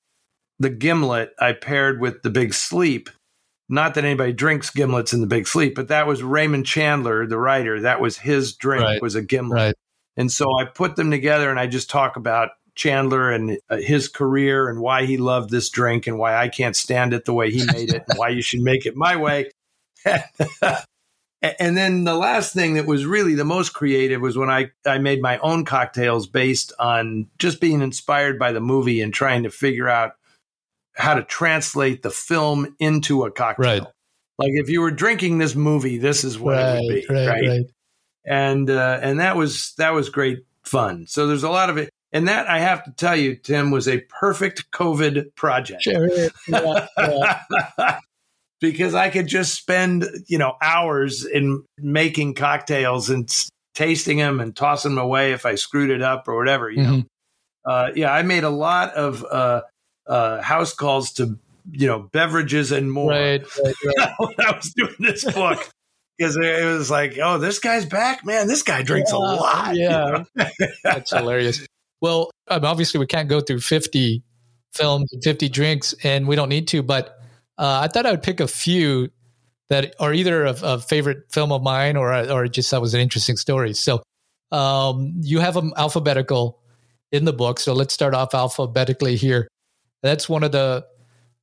the 0.60 0.70
gimlet 0.70 1.34
I 1.40 1.54
paired 1.54 2.02
with 2.02 2.22
the 2.22 2.30
big 2.30 2.54
sleep 2.54 3.10
not 3.70 3.94
that 3.94 4.04
anybody 4.04 4.34
drinks 4.34 4.72
gimlets 4.72 5.14
in 5.14 5.22
the 5.22 5.28
big 5.28 5.48
sleep, 5.48 5.76
but 5.76 5.90
that 5.90 6.08
was 6.08 6.24
Raymond 6.24 6.66
Chandler, 6.66 7.28
the 7.28 7.38
writer. 7.38 7.80
That 7.82 8.02
was 8.02 8.18
his 8.18 8.56
drink 8.56 8.84
right. 8.84 9.02
was 9.02 9.14
a 9.14 9.22
gimlet. 9.22 9.56
Right. 9.56 9.76
And 10.18 10.32
so 10.32 10.58
I 10.58 10.66
put 10.66 10.96
them 10.96 11.12
together 11.12 11.52
and 11.52 11.60
I 11.60 11.68
just 11.68 11.90
talk 11.90 12.18
about 12.18 12.50
Chandler 12.74 13.30
and 13.30 13.60
uh, 13.70 13.78
his 13.78 14.08
career 14.08 14.70
and 14.70 14.82
why 14.82 15.06
he 15.06 15.18
loved 15.18 15.52
this 15.52 15.70
drink 15.70 16.08
and 16.08 16.18
why 16.18 16.36
I 16.36 16.50
can't 16.50 16.76
stand 16.76 17.14
it 17.14 17.26
the 17.26 17.34
way 17.34 17.52
he 17.52 17.64
made 17.66 17.94
it 17.94 18.04
and 18.08 18.18
why 18.18 18.30
you 18.30 18.42
should 18.42 18.62
make 18.62 18.86
it 18.88 18.96
my 18.96 19.16
way. 19.16 19.52
and 21.42 21.78
then 21.78 22.04
the 22.04 22.16
last 22.16 22.54
thing 22.54 22.74
that 22.74 22.86
was 22.86 23.06
really 23.06 23.36
the 23.36 23.46
most 23.46 23.70
creative 23.70 24.22
was 24.22 24.38
when 24.38 24.50
I, 24.50 24.72
I 24.86 24.98
made 24.98 25.22
my 25.22 25.38
own 25.38 25.64
cocktails 25.64 26.28
based 26.28 26.74
on 26.80 27.28
just 27.38 27.62
being 27.62 27.82
inspired 27.82 28.38
by 28.38 28.52
the 28.52 28.60
movie 28.60 29.02
and 29.02 29.14
trying 29.14 29.44
to 29.44 29.50
figure 29.50 29.88
out 29.88 30.16
how 30.96 31.14
to 31.14 31.24
translate 31.24 32.04
the 32.04 32.10
film 32.10 32.76
into 32.80 33.24
a 33.24 33.32
cocktail. 33.32 33.66
Right. 33.66 33.88
Like 34.38 34.52
if 34.54 34.70
you 34.70 34.82
were 34.82 34.92
drinking 34.92 35.38
this 35.38 35.56
movie, 35.56 35.98
this 35.98 36.24
is 36.24 36.38
what 36.38 36.56
right, 36.56 36.76
it 36.76 36.82
would 36.84 37.08
be, 37.08 37.14
right? 37.14 37.28
right? 37.28 37.48
right. 37.48 37.66
And 38.26 38.70
uh, 38.70 39.00
and 39.02 39.20
that 39.20 39.38
was 39.38 39.74
that 39.78 39.94
was 39.94 40.10
great 40.10 40.46
fun. 40.64 41.08
So 41.08 41.26
there's 41.26 41.44
a 41.44 41.50
lot 41.50 41.70
of 41.70 41.78
it, 41.78 41.90
and 42.12 42.28
that 42.28 42.48
I 42.48 42.60
have 42.60 42.84
to 42.84 42.92
tell 42.92 43.16
you, 43.16 43.36
Tim, 43.36 43.72
was 43.72 43.88
a 43.88 44.00
perfect 44.02 44.72
COVID 44.72 45.36
project. 45.36 45.84
Sure. 45.84 46.10
Yeah, 46.48 46.88
yeah. 47.78 48.00
Because 48.60 48.96
I 48.96 49.10
could 49.10 49.28
just 49.28 49.56
spend 49.56 50.06
you 50.28 50.38
know 50.38 50.56
hours 50.62 51.26
in 51.26 51.64
making 51.78 52.36
cocktails 52.36 53.10
and 53.10 53.30
tasting 53.76 54.18
them 54.18 54.40
and 54.40 54.56
tossing 54.56 54.96
them 54.96 55.04
away 55.04 55.32
if 55.32 55.46
I 55.46 55.56
screwed 55.56 55.90
it 55.90 56.02
up 56.02 56.28
or 56.28 56.38
whatever. 56.38 56.70
You 56.70 56.84
mm-hmm. 56.84 56.96
know. 56.96 57.04
Uh, 57.66 57.92
yeah, 57.96 58.12
I 58.12 58.24
made 58.24 58.44
a 58.44 58.50
lot 58.50 58.94
of 58.94 59.24
uh, 59.30 59.62
uh, 60.08 60.42
house 60.42 60.74
calls 60.74 61.14
to 61.14 61.38
you 61.72 61.88
know 61.88 62.00
beverages 62.00 62.72
and 62.72 62.92
more. 62.92 63.12
Right, 63.12 63.44
right, 63.64 63.76
right. 63.98 64.14
when 64.20 64.48
I 64.48 64.56
was 64.56 64.74
doing 64.76 64.96
this 65.00 65.26
book. 65.26 65.70
Because 66.18 66.36
it 66.36 66.66
was 66.66 66.92
like, 66.92 67.18
oh, 67.24 67.38
this 67.38 67.60
guy's 67.60 67.86
back, 67.86 68.26
man. 68.26 68.50
This 68.50 68.62
guy 68.62 68.84
drinks 68.84 69.14
yeah, 69.14 69.18
a 69.18 69.20
lot. 69.20 69.74
Yeah, 69.74 70.24
that's 70.84 71.12
hilarious. 71.12 71.66
Well, 72.02 72.30
um, 72.50 72.66
obviously, 72.66 73.00
we 73.00 73.06
can't 73.06 73.30
go 73.30 73.40
through 73.40 73.62
fifty 73.62 74.22
films 74.74 75.14
and 75.14 75.24
fifty 75.24 75.48
drinks, 75.48 75.96
and 76.04 76.28
we 76.28 76.36
don't 76.36 76.50
need 76.50 76.68
to. 76.70 76.84
But 76.84 77.19
uh, 77.60 77.82
I 77.84 77.88
thought 77.88 78.06
I 78.06 78.12
would 78.12 78.24
pick 78.24 78.40
a 78.40 78.48
few 78.48 79.10
that 79.70 79.94
are 80.00 80.14
either 80.14 80.46
a, 80.46 80.56
a 80.64 80.80
favorite 80.80 81.32
film 81.32 81.52
of 81.52 81.62
mine 81.62 81.96
or 81.98 82.14
or 82.32 82.48
just 82.48 82.72
that 82.72 82.82
was 82.82 82.94
an 82.94 83.02
interesting 83.02 83.38
story. 83.38 83.74
So 83.74 84.02
um, 84.52 85.14
you 85.22 85.40
have 85.40 85.54
them 85.54 85.74
alphabetical 85.78 86.60
in 87.12 87.26
the 87.26 87.34
book. 87.34 87.60
So 87.60 87.74
let's 87.74 87.94
start 87.94 88.14
off 88.14 88.34
alphabetically 88.34 89.16
here. 89.16 89.48
That's 90.02 90.30
one 90.30 90.44
of 90.44 90.52
the 90.52 90.86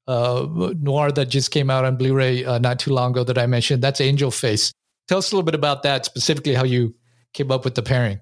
uh, 0.08 0.46
noir 0.80 1.12
that 1.12 1.26
just 1.26 1.50
came 1.50 1.70
out 1.70 1.84
on 1.84 1.96
Blu-ray 1.96 2.44
uh, 2.44 2.58
not 2.58 2.78
too 2.78 2.92
long 2.92 3.10
ago 3.12 3.24
that 3.24 3.38
I 3.38 3.46
mentioned. 3.46 3.82
That's 3.82 4.00
Angel 4.00 4.30
Face. 4.30 4.72
Tell 5.08 5.18
us 5.18 5.30
a 5.30 5.34
little 5.34 5.44
bit 5.44 5.54
about 5.54 5.82
that, 5.82 6.04
specifically 6.04 6.54
how 6.54 6.64
you 6.64 6.94
came 7.32 7.50
up 7.50 7.64
with 7.64 7.74
the 7.74 7.82
pairing. 7.82 8.20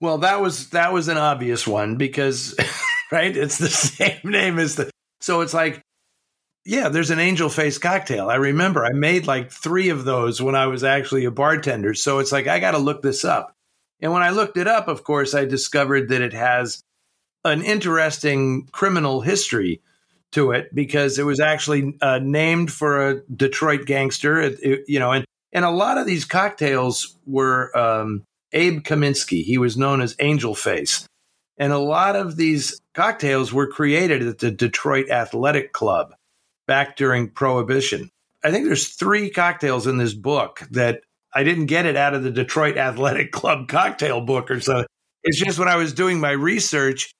Well, 0.00 0.18
that 0.18 0.40
was 0.40 0.70
that 0.70 0.92
was 0.92 1.08
an 1.08 1.16
obvious 1.16 1.66
one 1.66 1.96
because 1.96 2.54
right, 3.12 3.36
it's 3.36 3.58
the 3.58 3.68
same 3.68 4.20
name 4.24 4.58
as 4.58 4.76
the. 4.76 4.90
So 5.20 5.40
it's 5.40 5.54
like, 5.54 5.80
yeah, 6.64 6.88
there's 6.88 7.10
an 7.10 7.18
angel 7.18 7.48
face 7.48 7.76
cocktail. 7.76 8.30
I 8.30 8.36
remember 8.36 8.84
I 8.84 8.92
made 8.92 9.26
like 9.26 9.50
three 9.50 9.90
of 9.90 10.04
those 10.04 10.40
when 10.40 10.54
I 10.54 10.66
was 10.66 10.82
actually 10.82 11.26
a 11.26 11.30
bartender. 11.30 11.92
So 11.94 12.20
it's 12.20 12.32
like 12.32 12.46
I 12.46 12.58
got 12.58 12.70
to 12.70 12.78
look 12.78 13.02
this 13.02 13.24
up. 13.24 13.54
And 14.00 14.12
when 14.12 14.22
I 14.22 14.30
looked 14.30 14.56
it 14.56 14.66
up, 14.66 14.88
of 14.88 15.04
course, 15.04 15.34
I 15.34 15.44
discovered 15.44 16.08
that 16.08 16.22
it 16.22 16.32
has 16.32 16.82
an 17.44 17.62
interesting 17.62 18.66
criminal 18.72 19.20
history 19.20 19.82
to 20.32 20.52
it 20.52 20.74
because 20.74 21.18
it 21.18 21.24
was 21.24 21.38
actually 21.38 21.96
uh, 22.00 22.18
named 22.22 22.72
for 22.72 23.08
a 23.08 23.20
Detroit 23.34 23.84
gangster. 23.84 24.40
It, 24.40 24.58
it, 24.62 24.84
you 24.88 24.98
know, 24.98 25.12
and 25.12 25.24
and 25.52 25.64
a 25.64 25.70
lot 25.70 25.98
of 25.98 26.06
these 26.06 26.24
cocktails 26.24 27.16
were 27.26 27.76
um, 27.78 28.24
Abe 28.52 28.82
Kaminsky. 28.82 29.44
He 29.44 29.58
was 29.58 29.76
known 29.76 30.00
as 30.00 30.16
Angel 30.18 30.54
Face, 30.54 31.06
And 31.58 31.72
a 31.72 31.78
lot 31.78 32.16
of 32.16 32.36
these 32.36 32.80
cocktails 32.94 33.52
were 33.52 33.68
created 33.68 34.26
at 34.26 34.38
the 34.38 34.50
Detroit 34.50 35.10
Athletic 35.10 35.72
Club 35.72 36.14
back 36.66 36.96
during 36.96 37.28
Prohibition. 37.28 38.10
I 38.42 38.50
think 38.50 38.66
there's 38.66 38.88
three 38.88 39.30
cocktails 39.30 39.86
in 39.86 39.96
this 39.96 40.14
book 40.14 40.62
that 40.70 41.00
I 41.34 41.42
didn't 41.42 41.66
get 41.66 41.86
it 41.86 41.96
out 41.96 42.14
of 42.14 42.22
the 42.22 42.30
Detroit 42.30 42.76
Athletic 42.78 43.32
Club 43.32 43.68
cocktail 43.68 44.20
book 44.20 44.50
or 44.50 44.60
something. 44.60 44.86
It's 45.22 45.38
just 45.38 45.58
when 45.58 45.68
I 45.68 45.76
was 45.76 45.94
doing 45.94 46.20
my 46.20 46.32
research, 46.32 47.10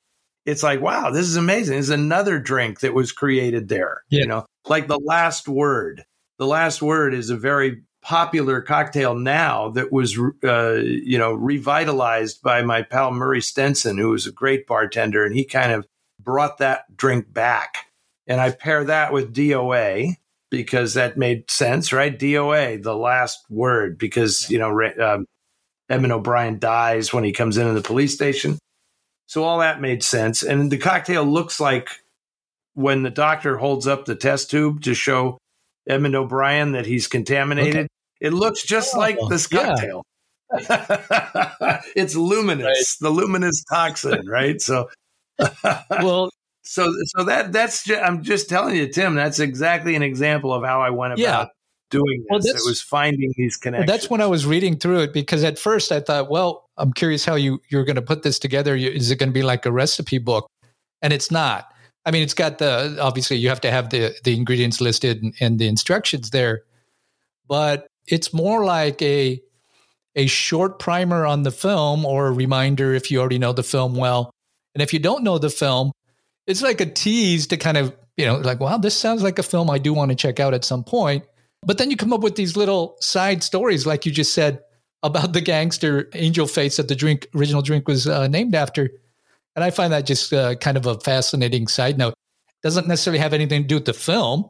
it's 0.44 0.62
like, 0.62 0.80
wow, 0.80 1.10
this 1.10 1.26
is 1.26 1.36
amazing. 1.36 1.74
There's 1.74 1.88
another 1.88 2.38
drink 2.38 2.80
that 2.80 2.92
was 2.92 3.12
created 3.12 3.68
there. 3.68 4.02
Yeah. 4.10 4.20
You 4.20 4.26
know, 4.26 4.46
like 4.68 4.88
the 4.88 4.98
last 4.98 5.48
word. 5.48 6.04
The 6.38 6.46
last 6.46 6.82
word 6.82 7.14
is 7.14 7.30
a 7.30 7.36
very 7.36 7.82
popular 8.02 8.60
cocktail 8.60 9.14
now 9.14 9.70
that 9.70 9.90
was, 9.90 10.18
uh, 10.44 10.74
you 10.82 11.16
know, 11.16 11.32
revitalized 11.32 12.42
by 12.42 12.60
my 12.60 12.82
pal 12.82 13.12
Murray 13.12 13.40
Stenson, 13.40 13.96
who 13.96 14.10
was 14.10 14.26
a 14.26 14.32
great 14.32 14.66
bartender, 14.66 15.24
and 15.24 15.34
he 15.34 15.44
kind 15.44 15.72
of 15.72 15.86
brought 16.20 16.58
that 16.58 16.94
drink 16.96 17.32
back. 17.32 17.86
And 18.26 18.40
I 18.40 18.50
pair 18.50 18.84
that 18.84 19.12
with 19.12 19.34
DOA 19.34 20.16
because 20.50 20.94
that 20.94 21.16
made 21.16 21.50
sense, 21.50 21.92
right? 21.92 22.16
DOA, 22.16 22.82
the 22.82 22.96
last 22.96 23.44
word, 23.50 23.98
because 23.98 24.48
you 24.50 24.58
know 24.58 24.70
um, 25.00 25.26
Edmund 25.88 26.12
O'Brien 26.12 26.58
dies 26.58 27.12
when 27.12 27.24
he 27.24 27.32
comes 27.32 27.58
into 27.58 27.74
the 27.74 27.82
police 27.82 28.14
station. 28.14 28.58
So 29.26 29.44
all 29.44 29.58
that 29.58 29.80
made 29.80 30.02
sense. 30.02 30.42
And 30.42 30.70
the 30.70 30.78
cocktail 30.78 31.24
looks 31.24 31.60
like 31.60 31.88
when 32.74 33.02
the 33.02 33.10
doctor 33.10 33.56
holds 33.56 33.86
up 33.86 34.04
the 34.04 34.14
test 34.14 34.50
tube 34.50 34.82
to 34.82 34.94
show 34.94 35.38
Edmund 35.88 36.14
O'Brien 36.14 36.72
that 36.72 36.86
he's 36.86 37.08
contaminated. 37.08 37.76
Okay. 37.76 37.88
It 38.20 38.32
looks 38.32 38.64
just 38.64 38.94
oh, 38.94 38.98
like 38.98 39.18
this 39.28 39.46
cocktail. 39.46 40.02
Yeah. 40.58 41.80
it's 41.96 42.14
luminous, 42.14 42.66
right. 42.66 42.84
the 43.00 43.10
luminous 43.10 43.64
toxin, 43.64 44.26
right? 44.26 44.60
So, 44.60 44.88
well, 45.90 46.30
so 46.64 46.92
so 47.06 47.24
that 47.24 47.52
that's 47.52 47.84
just, 47.84 48.02
I'm 48.02 48.22
just 48.22 48.48
telling 48.48 48.76
you, 48.76 48.88
Tim. 48.88 49.14
That's 49.14 49.38
exactly 49.38 49.94
an 49.96 50.02
example 50.02 50.52
of 50.52 50.64
how 50.64 50.80
I 50.80 50.90
went 50.90 51.14
about 51.14 51.20
yeah. 51.20 51.46
doing 51.90 52.24
this. 52.30 52.44
Well, 52.44 52.56
it 52.56 52.68
was 52.68 52.80
finding 52.80 53.32
these 53.36 53.56
connections. 53.56 53.88
Well, 53.88 53.96
that's 53.96 54.10
when 54.10 54.20
I 54.20 54.26
was 54.26 54.46
reading 54.46 54.76
through 54.76 55.00
it 55.00 55.12
because 55.12 55.44
at 55.44 55.58
first 55.58 55.92
I 55.92 56.00
thought, 56.00 56.30
well, 56.30 56.64
I'm 56.76 56.92
curious 56.92 57.24
how 57.24 57.34
you 57.34 57.60
you're 57.68 57.84
going 57.84 57.96
to 57.96 58.02
put 58.02 58.22
this 58.22 58.38
together. 58.38 58.74
Is 58.76 59.10
it 59.10 59.16
going 59.16 59.28
to 59.28 59.34
be 59.34 59.42
like 59.42 59.66
a 59.66 59.72
recipe 59.72 60.18
book? 60.18 60.48
And 61.02 61.12
it's 61.12 61.30
not. 61.30 61.68
I 62.06 62.10
mean, 62.10 62.22
it's 62.22 62.34
got 62.34 62.58
the 62.58 62.98
obviously 63.00 63.36
you 63.36 63.48
have 63.48 63.60
to 63.62 63.70
have 63.70 63.90
the 63.90 64.14
the 64.24 64.36
ingredients 64.36 64.80
listed 64.80 65.22
and, 65.22 65.34
and 65.40 65.58
the 65.58 65.68
instructions 65.68 66.30
there, 66.30 66.62
but 67.46 67.86
it's 68.06 68.32
more 68.32 68.64
like 68.64 69.00
a 69.02 69.40
a 70.16 70.26
short 70.26 70.78
primer 70.78 71.26
on 71.26 71.42
the 71.42 71.50
film 71.50 72.04
or 72.04 72.28
a 72.28 72.32
reminder 72.32 72.94
if 72.94 73.10
you 73.10 73.20
already 73.20 73.38
know 73.38 73.52
the 73.52 73.62
film 73.62 73.94
well. 73.94 74.30
And 74.74 74.82
if 74.82 74.92
you 74.92 74.98
don't 74.98 75.24
know 75.24 75.38
the 75.38 75.50
film, 75.50 75.92
it's 76.46 76.62
like 76.62 76.80
a 76.80 76.86
tease 76.86 77.46
to 77.48 77.56
kind 77.56 77.76
of, 77.76 77.94
you 78.16 78.26
know, 78.26 78.36
like, 78.36 78.60
wow, 78.60 78.78
this 78.78 78.96
sounds 78.96 79.22
like 79.22 79.38
a 79.38 79.42
film 79.42 79.70
I 79.70 79.78
do 79.78 79.92
want 79.92 80.10
to 80.10 80.16
check 80.16 80.40
out 80.40 80.54
at 80.54 80.64
some 80.64 80.84
point. 80.84 81.24
But 81.64 81.78
then 81.78 81.90
you 81.90 81.96
come 81.96 82.12
up 82.12 82.20
with 82.20 82.36
these 82.36 82.56
little 82.56 82.96
side 83.00 83.42
stories, 83.42 83.86
like 83.86 84.04
you 84.04 84.12
just 84.12 84.34
said 84.34 84.60
about 85.02 85.32
the 85.32 85.40
gangster 85.40 86.08
angel 86.14 86.46
face 86.46 86.76
that 86.76 86.88
the 86.88 86.94
drink, 86.94 87.28
original 87.34 87.62
drink 87.62 87.88
was 87.88 88.06
uh, 88.06 88.26
named 88.28 88.54
after. 88.54 88.90
And 89.56 89.64
I 89.64 89.70
find 89.70 89.92
that 89.92 90.06
just 90.06 90.32
uh, 90.32 90.56
kind 90.56 90.76
of 90.76 90.86
a 90.86 90.98
fascinating 91.00 91.68
side 91.68 91.96
note. 91.96 92.14
Doesn't 92.62 92.88
necessarily 92.88 93.20
have 93.20 93.32
anything 93.32 93.62
to 93.62 93.68
do 93.68 93.74
with 93.76 93.84
the 93.84 93.92
film, 93.92 94.48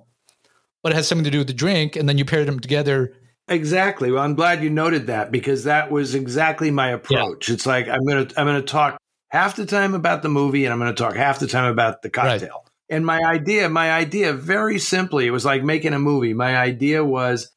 but 0.82 0.92
it 0.92 0.94
has 0.94 1.08
something 1.08 1.24
to 1.24 1.30
do 1.30 1.38
with 1.38 1.48
the 1.48 1.54
drink. 1.54 1.96
And 1.96 2.08
then 2.08 2.18
you 2.18 2.24
pair 2.24 2.44
them 2.44 2.60
together. 2.60 3.12
Exactly. 3.48 4.10
Well, 4.10 4.22
I'm 4.22 4.34
glad 4.34 4.62
you 4.62 4.70
noted 4.70 5.08
that 5.08 5.30
because 5.30 5.64
that 5.64 5.90
was 5.90 6.14
exactly 6.14 6.70
my 6.70 6.90
approach. 6.90 7.48
Yeah. 7.48 7.54
It's 7.54 7.66
like 7.66 7.88
I'm 7.88 8.04
gonna 8.06 8.26
I'm 8.36 8.46
gonna 8.46 8.62
talk 8.62 8.96
half 9.34 9.56
the 9.56 9.66
time 9.66 9.94
about 9.94 10.22
the 10.22 10.28
movie 10.28 10.64
and 10.64 10.72
I'm 10.72 10.78
going 10.78 10.94
to 10.94 11.02
talk 11.02 11.16
half 11.16 11.40
the 11.40 11.48
time 11.48 11.64
about 11.64 12.02
the 12.02 12.08
cocktail. 12.08 12.62
Right. 12.64 12.96
And 12.96 13.04
my 13.04 13.20
idea, 13.20 13.68
my 13.68 13.90
idea, 13.90 14.32
very 14.32 14.78
simply, 14.78 15.26
it 15.26 15.32
was 15.32 15.44
like 15.44 15.64
making 15.64 15.92
a 15.92 15.98
movie. 15.98 16.34
My 16.34 16.56
idea 16.56 17.04
was 17.04 17.50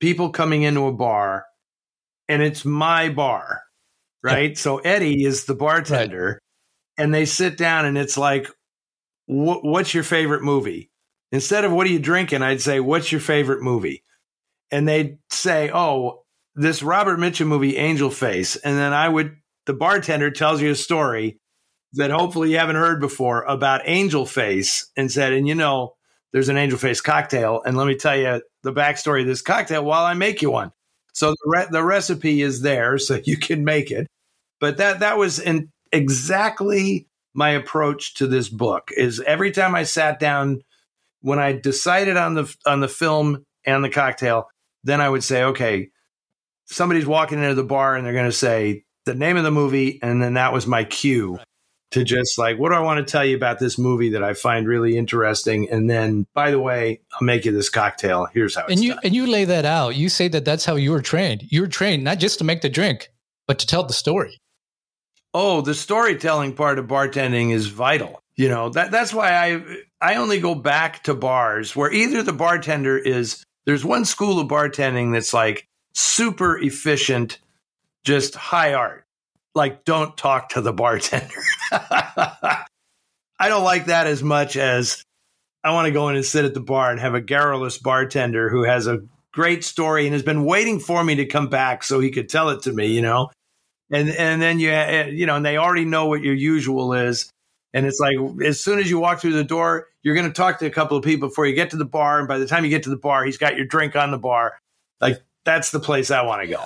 people 0.00 0.30
coming 0.30 0.62
into 0.62 0.86
a 0.86 0.92
bar 0.92 1.44
and 2.28 2.42
it's 2.42 2.64
my 2.64 3.08
bar, 3.08 3.62
right? 4.20 4.50
Yeah. 4.50 4.56
So 4.56 4.78
Eddie 4.78 5.24
is 5.24 5.44
the 5.44 5.54
bartender 5.54 6.40
right. 6.98 7.04
and 7.04 7.14
they 7.14 7.24
sit 7.24 7.56
down 7.56 7.84
and 7.84 7.96
it's 7.96 8.18
like, 8.18 8.48
what's 9.26 9.94
your 9.94 10.02
favorite 10.02 10.42
movie? 10.42 10.90
Instead 11.30 11.64
of 11.64 11.70
what 11.70 11.86
are 11.86 11.90
you 11.90 12.00
drinking, 12.00 12.42
I'd 12.42 12.60
say, 12.60 12.80
what's 12.80 13.12
your 13.12 13.20
favorite 13.20 13.62
movie? 13.62 14.02
And 14.72 14.88
they'd 14.88 15.18
say, 15.30 15.70
oh, 15.72 16.24
this 16.56 16.82
Robert 16.82 17.20
Mitchum 17.20 17.46
movie, 17.46 17.76
Angel 17.76 18.10
Face. 18.10 18.56
And 18.56 18.76
then 18.76 18.92
I 18.92 19.08
would 19.08 19.36
the 19.66 19.74
bartender 19.74 20.30
tells 20.30 20.60
you 20.60 20.70
a 20.70 20.76
story 20.76 21.38
that 21.94 22.10
hopefully 22.10 22.50
you 22.50 22.58
haven't 22.58 22.76
heard 22.76 23.00
before 23.00 23.42
about 23.42 23.82
angel 23.84 24.26
face 24.26 24.90
and 24.96 25.10
said, 25.10 25.32
and 25.32 25.46
you 25.46 25.54
know, 25.54 25.94
there's 26.32 26.48
an 26.48 26.56
angel 26.56 26.78
face 26.78 27.00
cocktail. 27.00 27.62
And 27.64 27.76
let 27.76 27.86
me 27.86 27.96
tell 27.96 28.16
you 28.16 28.42
the 28.62 28.72
backstory 28.72 29.22
of 29.22 29.26
this 29.26 29.42
cocktail 29.42 29.84
while 29.84 30.04
I 30.04 30.14
make 30.14 30.42
you 30.42 30.50
one. 30.50 30.72
So 31.12 31.30
the, 31.30 31.36
re- 31.44 31.66
the 31.70 31.84
recipe 31.84 32.40
is 32.40 32.62
there 32.62 32.96
so 32.98 33.20
you 33.24 33.36
can 33.36 33.64
make 33.64 33.90
it. 33.90 34.06
But 34.60 34.78
that, 34.78 35.00
that 35.00 35.18
was 35.18 35.38
in 35.38 35.70
exactly 35.92 37.06
my 37.34 37.50
approach 37.50 38.14
to 38.14 38.26
this 38.26 38.48
book 38.48 38.90
is 38.96 39.20
every 39.20 39.50
time 39.50 39.74
I 39.74 39.84
sat 39.84 40.18
down, 40.18 40.62
when 41.20 41.38
I 41.38 41.52
decided 41.52 42.16
on 42.16 42.34
the, 42.34 42.54
on 42.66 42.80
the 42.80 42.88
film 42.88 43.44
and 43.64 43.84
the 43.84 43.90
cocktail, 43.90 44.48
then 44.84 45.00
I 45.00 45.08
would 45.08 45.22
say, 45.22 45.44
okay, 45.44 45.90
somebody's 46.66 47.06
walking 47.06 47.38
into 47.38 47.54
the 47.54 47.62
bar 47.62 47.94
and 47.94 48.04
they're 48.04 48.12
going 48.12 48.24
to 48.24 48.32
say, 48.32 48.84
the 49.04 49.14
name 49.14 49.36
of 49.36 49.44
the 49.44 49.50
movie, 49.50 49.98
and 50.02 50.22
then 50.22 50.34
that 50.34 50.52
was 50.52 50.66
my 50.66 50.84
cue 50.84 51.38
to 51.92 52.04
just 52.04 52.38
like, 52.38 52.58
what 52.58 52.70
do 52.70 52.74
I 52.74 52.80
want 52.80 53.06
to 53.06 53.10
tell 53.10 53.24
you 53.24 53.36
about 53.36 53.58
this 53.58 53.78
movie 53.78 54.10
that 54.10 54.24
I 54.24 54.34
find 54.34 54.66
really 54.66 54.96
interesting? 54.96 55.68
And 55.70 55.88
then, 55.88 56.26
by 56.34 56.50
the 56.50 56.60
way, 56.60 57.00
I'll 57.12 57.24
make 57.24 57.44
you 57.44 57.52
this 57.52 57.68
cocktail. 57.68 58.26
Here's 58.32 58.54
how. 58.56 58.66
and 58.66 58.80
you 58.80 58.90
done. 58.94 59.00
and 59.04 59.14
you 59.14 59.26
lay 59.26 59.44
that 59.44 59.64
out. 59.64 59.96
You 59.96 60.08
say 60.08 60.28
that 60.28 60.44
that's 60.44 60.64
how 60.64 60.76
you 60.76 60.92
were 60.92 61.02
trained. 61.02 61.44
You 61.48 61.62
were 61.62 61.68
trained 61.68 62.04
not 62.04 62.18
just 62.18 62.38
to 62.38 62.44
make 62.44 62.62
the 62.62 62.70
drink, 62.70 63.10
but 63.46 63.58
to 63.58 63.66
tell 63.66 63.84
the 63.84 63.92
story. 63.92 64.38
Oh, 65.34 65.60
the 65.62 65.74
storytelling 65.74 66.54
part 66.54 66.78
of 66.78 66.86
bartending 66.86 67.52
is 67.52 67.66
vital. 67.66 68.20
You 68.34 68.48
know 68.48 68.70
that 68.70 68.90
that's 68.90 69.12
why 69.12 69.34
I 69.34 69.62
I 70.00 70.16
only 70.16 70.40
go 70.40 70.54
back 70.54 71.02
to 71.04 71.14
bars 71.14 71.76
where 71.76 71.92
either 71.92 72.22
the 72.22 72.32
bartender 72.32 72.96
is 72.96 73.44
there's 73.66 73.84
one 73.84 74.04
school 74.06 74.40
of 74.40 74.48
bartending 74.48 75.12
that's 75.12 75.34
like 75.34 75.66
super 75.94 76.58
efficient 76.58 77.38
just 78.04 78.34
high 78.34 78.74
art. 78.74 79.04
Like, 79.54 79.84
don't 79.84 80.16
talk 80.16 80.50
to 80.50 80.60
the 80.60 80.72
bartender. 80.72 81.42
I 81.72 82.64
don't 83.48 83.64
like 83.64 83.86
that 83.86 84.06
as 84.06 84.22
much 84.22 84.56
as 84.56 85.04
I 85.64 85.72
want 85.72 85.86
to 85.86 85.92
go 85.92 86.08
in 86.08 86.16
and 86.16 86.24
sit 86.24 86.44
at 86.44 86.54
the 86.54 86.60
bar 86.60 86.90
and 86.90 87.00
have 87.00 87.14
a 87.14 87.20
garrulous 87.20 87.78
bartender 87.78 88.48
who 88.48 88.64
has 88.64 88.86
a 88.86 89.00
great 89.32 89.64
story 89.64 90.06
and 90.06 90.12
has 90.12 90.22
been 90.22 90.44
waiting 90.44 90.80
for 90.80 91.02
me 91.04 91.16
to 91.16 91.26
come 91.26 91.48
back 91.48 91.84
so 91.84 92.00
he 92.00 92.10
could 92.10 92.28
tell 92.28 92.50
it 92.50 92.62
to 92.62 92.72
me, 92.72 92.86
you 92.86 93.02
know? 93.02 93.30
And, 93.90 94.08
and 94.10 94.40
then 94.40 94.58
you, 94.58 94.70
eh, 94.70 94.72
eh, 94.72 95.06
you 95.08 95.26
know, 95.26 95.36
and 95.36 95.44
they 95.44 95.58
already 95.58 95.84
know 95.84 96.06
what 96.06 96.22
your 96.22 96.34
usual 96.34 96.94
is. 96.94 97.30
And 97.74 97.86
it's 97.86 98.00
like, 98.00 98.16
as 98.44 98.60
soon 98.60 98.78
as 98.78 98.90
you 98.90 98.98
walk 98.98 99.20
through 99.20 99.32
the 99.32 99.44
door, 99.44 99.88
you're 100.02 100.14
going 100.14 100.26
to 100.26 100.32
talk 100.32 100.58
to 100.58 100.66
a 100.66 100.70
couple 100.70 100.96
of 100.96 101.04
people 101.04 101.28
before 101.28 101.46
you 101.46 101.54
get 101.54 101.70
to 101.70 101.76
the 101.76 101.84
bar. 101.84 102.18
And 102.18 102.28
by 102.28 102.38
the 102.38 102.46
time 102.46 102.64
you 102.64 102.70
get 102.70 102.82
to 102.84 102.90
the 102.90 102.96
bar, 102.96 103.24
he's 103.24 103.38
got 103.38 103.56
your 103.56 103.66
drink 103.66 103.96
on 103.96 104.10
the 104.10 104.18
bar. 104.18 104.58
Like, 105.00 105.22
that's 105.44 105.70
the 105.70 105.80
place 105.80 106.10
I 106.10 106.22
want 106.22 106.42
to 106.42 106.48
go. 106.48 106.64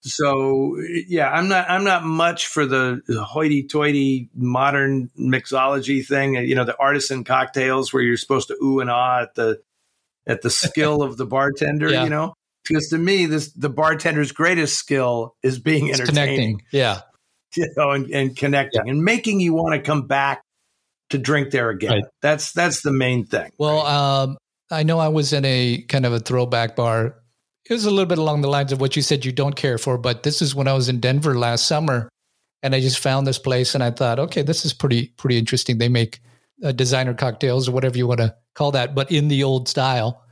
So 0.00 0.76
yeah, 1.08 1.30
I'm 1.30 1.48
not 1.48 1.68
I'm 1.68 1.84
not 1.84 2.04
much 2.04 2.46
for 2.46 2.66
the 2.66 3.02
hoity-toity 3.08 4.30
modern 4.34 5.10
mixology 5.18 6.06
thing. 6.06 6.34
You 6.34 6.54
know, 6.54 6.64
the 6.64 6.76
artisan 6.78 7.24
cocktails 7.24 7.92
where 7.92 8.02
you're 8.02 8.16
supposed 8.16 8.48
to 8.48 8.56
ooh 8.62 8.80
and 8.80 8.90
ah 8.90 9.22
at 9.22 9.34
the 9.34 9.60
at 10.26 10.42
the 10.42 10.50
skill 10.50 11.02
of 11.02 11.16
the 11.16 11.26
bartender. 11.26 11.90
Yeah. 11.90 12.04
You 12.04 12.10
know, 12.10 12.34
because 12.66 12.88
to 12.88 12.98
me, 12.98 13.26
this 13.26 13.52
the 13.52 13.70
bartender's 13.70 14.30
greatest 14.30 14.78
skill 14.78 15.34
is 15.42 15.58
being 15.58 15.88
it's 15.88 16.00
entertaining. 16.00 16.60
Connecting. 16.60 16.62
Yeah, 16.70 17.00
you 17.56 17.72
know, 17.76 17.90
and, 17.90 18.10
and 18.10 18.36
connecting 18.36 18.82
yeah. 18.86 18.92
and 18.92 19.02
making 19.02 19.40
you 19.40 19.54
want 19.54 19.74
to 19.74 19.80
come 19.80 20.06
back 20.06 20.42
to 21.10 21.18
drink 21.18 21.50
there 21.50 21.70
again. 21.70 21.90
Right. 21.90 22.04
That's 22.22 22.52
that's 22.52 22.82
the 22.82 22.92
main 22.92 23.26
thing. 23.26 23.50
Well, 23.58 23.78
right? 23.78 24.22
um, 24.22 24.38
I 24.70 24.82
know 24.84 24.98
I 24.98 25.08
was 25.08 25.32
in 25.32 25.44
a 25.44 25.82
kind 25.88 26.06
of 26.06 26.12
a 26.12 26.20
throwback 26.20 26.76
bar 26.76 27.16
it 27.68 27.74
was 27.74 27.84
a 27.84 27.90
little 27.90 28.06
bit 28.06 28.18
along 28.18 28.40
the 28.40 28.48
lines 28.48 28.72
of 28.72 28.80
what 28.80 28.96
you 28.96 29.02
said 29.02 29.24
you 29.24 29.32
don't 29.32 29.56
care 29.56 29.78
for, 29.78 29.98
but 29.98 30.22
this 30.22 30.40
is 30.40 30.54
when 30.54 30.68
I 30.68 30.72
was 30.72 30.88
in 30.88 31.00
Denver 31.00 31.38
last 31.38 31.66
summer 31.66 32.08
and 32.62 32.74
I 32.74 32.80
just 32.80 32.98
found 32.98 33.26
this 33.26 33.38
place 33.38 33.74
and 33.74 33.84
I 33.84 33.90
thought, 33.90 34.18
okay, 34.18 34.42
this 34.42 34.64
is 34.64 34.72
pretty 34.72 35.08
pretty 35.16 35.38
interesting. 35.38 35.78
They 35.78 35.88
make 35.88 36.20
uh, 36.64 36.72
designer 36.72 37.14
cocktails 37.14 37.68
or 37.68 37.72
whatever 37.72 37.96
you 37.96 38.06
want 38.06 38.20
to 38.20 38.34
call 38.54 38.72
that, 38.72 38.94
but 38.94 39.12
in 39.12 39.28
the 39.28 39.44
old 39.44 39.68
style, 39.68 40.24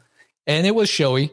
and 0.47 0.67
it 0.67 0.75
was 0.75 0.89
showy. 0.89 1.31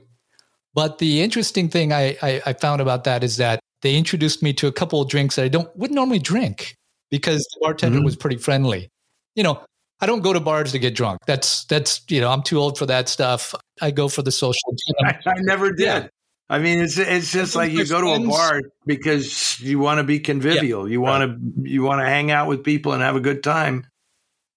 But 0.76 0.98
the 0.98 1.22
interesting 1.22 1.70
thing 1.70 1.94
I, 1.94 2.18
I, 2.22 2.42
I 2.48 2.54
found 2.54 2.82
about 2.82 3.04
that 3.04 3.24
is 3.24 3.38
that 3.38 3.60
they 3.82 3.96
introduced 3.96 4.42
me 4.42 4.54
to 4.54 4.68
a 4.68 4.72
couple 4.72 5.02
of 5.02 5.10
drinks 5.10 5.36
that 5.36 5.46
I 5.46 5.48
don't 5.48 5.76
wouldn't 5.76 5.96
normally 5.96 6.20
drink 6.20 6.76
because 7.12 7.40
the 7.40 7.60
bartender 7.62 7.98
mm-hmm. 7.98 8.06
was 8.06 8.16
pretty 8.16 8.38
friendly. 8.38 8.90
You 9.36 9.44
know, 9.44 9.64
I 10.00 10.06
don't 10.06 10.22
go 10.22 10.34
to 10.34 10.40
bars 10.40 10.74
to 10.74 10.80
get 10.80 10.96
drunk. 10.96 11.22
That's 11.26 11.66
that's 11.66 12.02
you 12.10 12.22
know 12.22 12.30
I'm 12.30 12.44
too 12.44 12.60
old 12.60 12.78
for 12.78 12.86
that 12.88 13.08
stuff. 13.10 13.56
I 13.82 13.92
go 13.92 14.10
for 14.10 14.22
the 14.22 14.32
social. 14.32 14.76
I, 15.02 15.18
I 15.26 15.36
never 15.40 15.72
did. 15.72 15.86
Yeah. 15.86 16.08
I 16.50 16.60
mean, 16.60 16.80
it's 16.80 16.98
it's 16.98 17.32
just 17.32 17.56
like 17.56 17.72
you 17.72 17.86
go 17.88 18.02
to 18.02 18.24
a 18.24 18.28
bar 18.28 18.62
because 18.86 19.60
you 19.60 19.80
want 19.80 20.00
to 20.00 20.04
be 20.04 20.20
convivial. 20.20 20.88
Yeah, 20.88 20.92
you 20.92 21.02
want 21.02 21.24
to 21.24 21.70
you 21.70 21.84
want 21.84 22.02
to 22.02 22.06
hang 22.06 22.32
out 22.32 22.48
with 22.48 22.64
people 22.64 22.92
and 22.92 23.02
have 23.02 23.16
a 23.16 23.22
good 23.22 23.44
time 23.44 23.88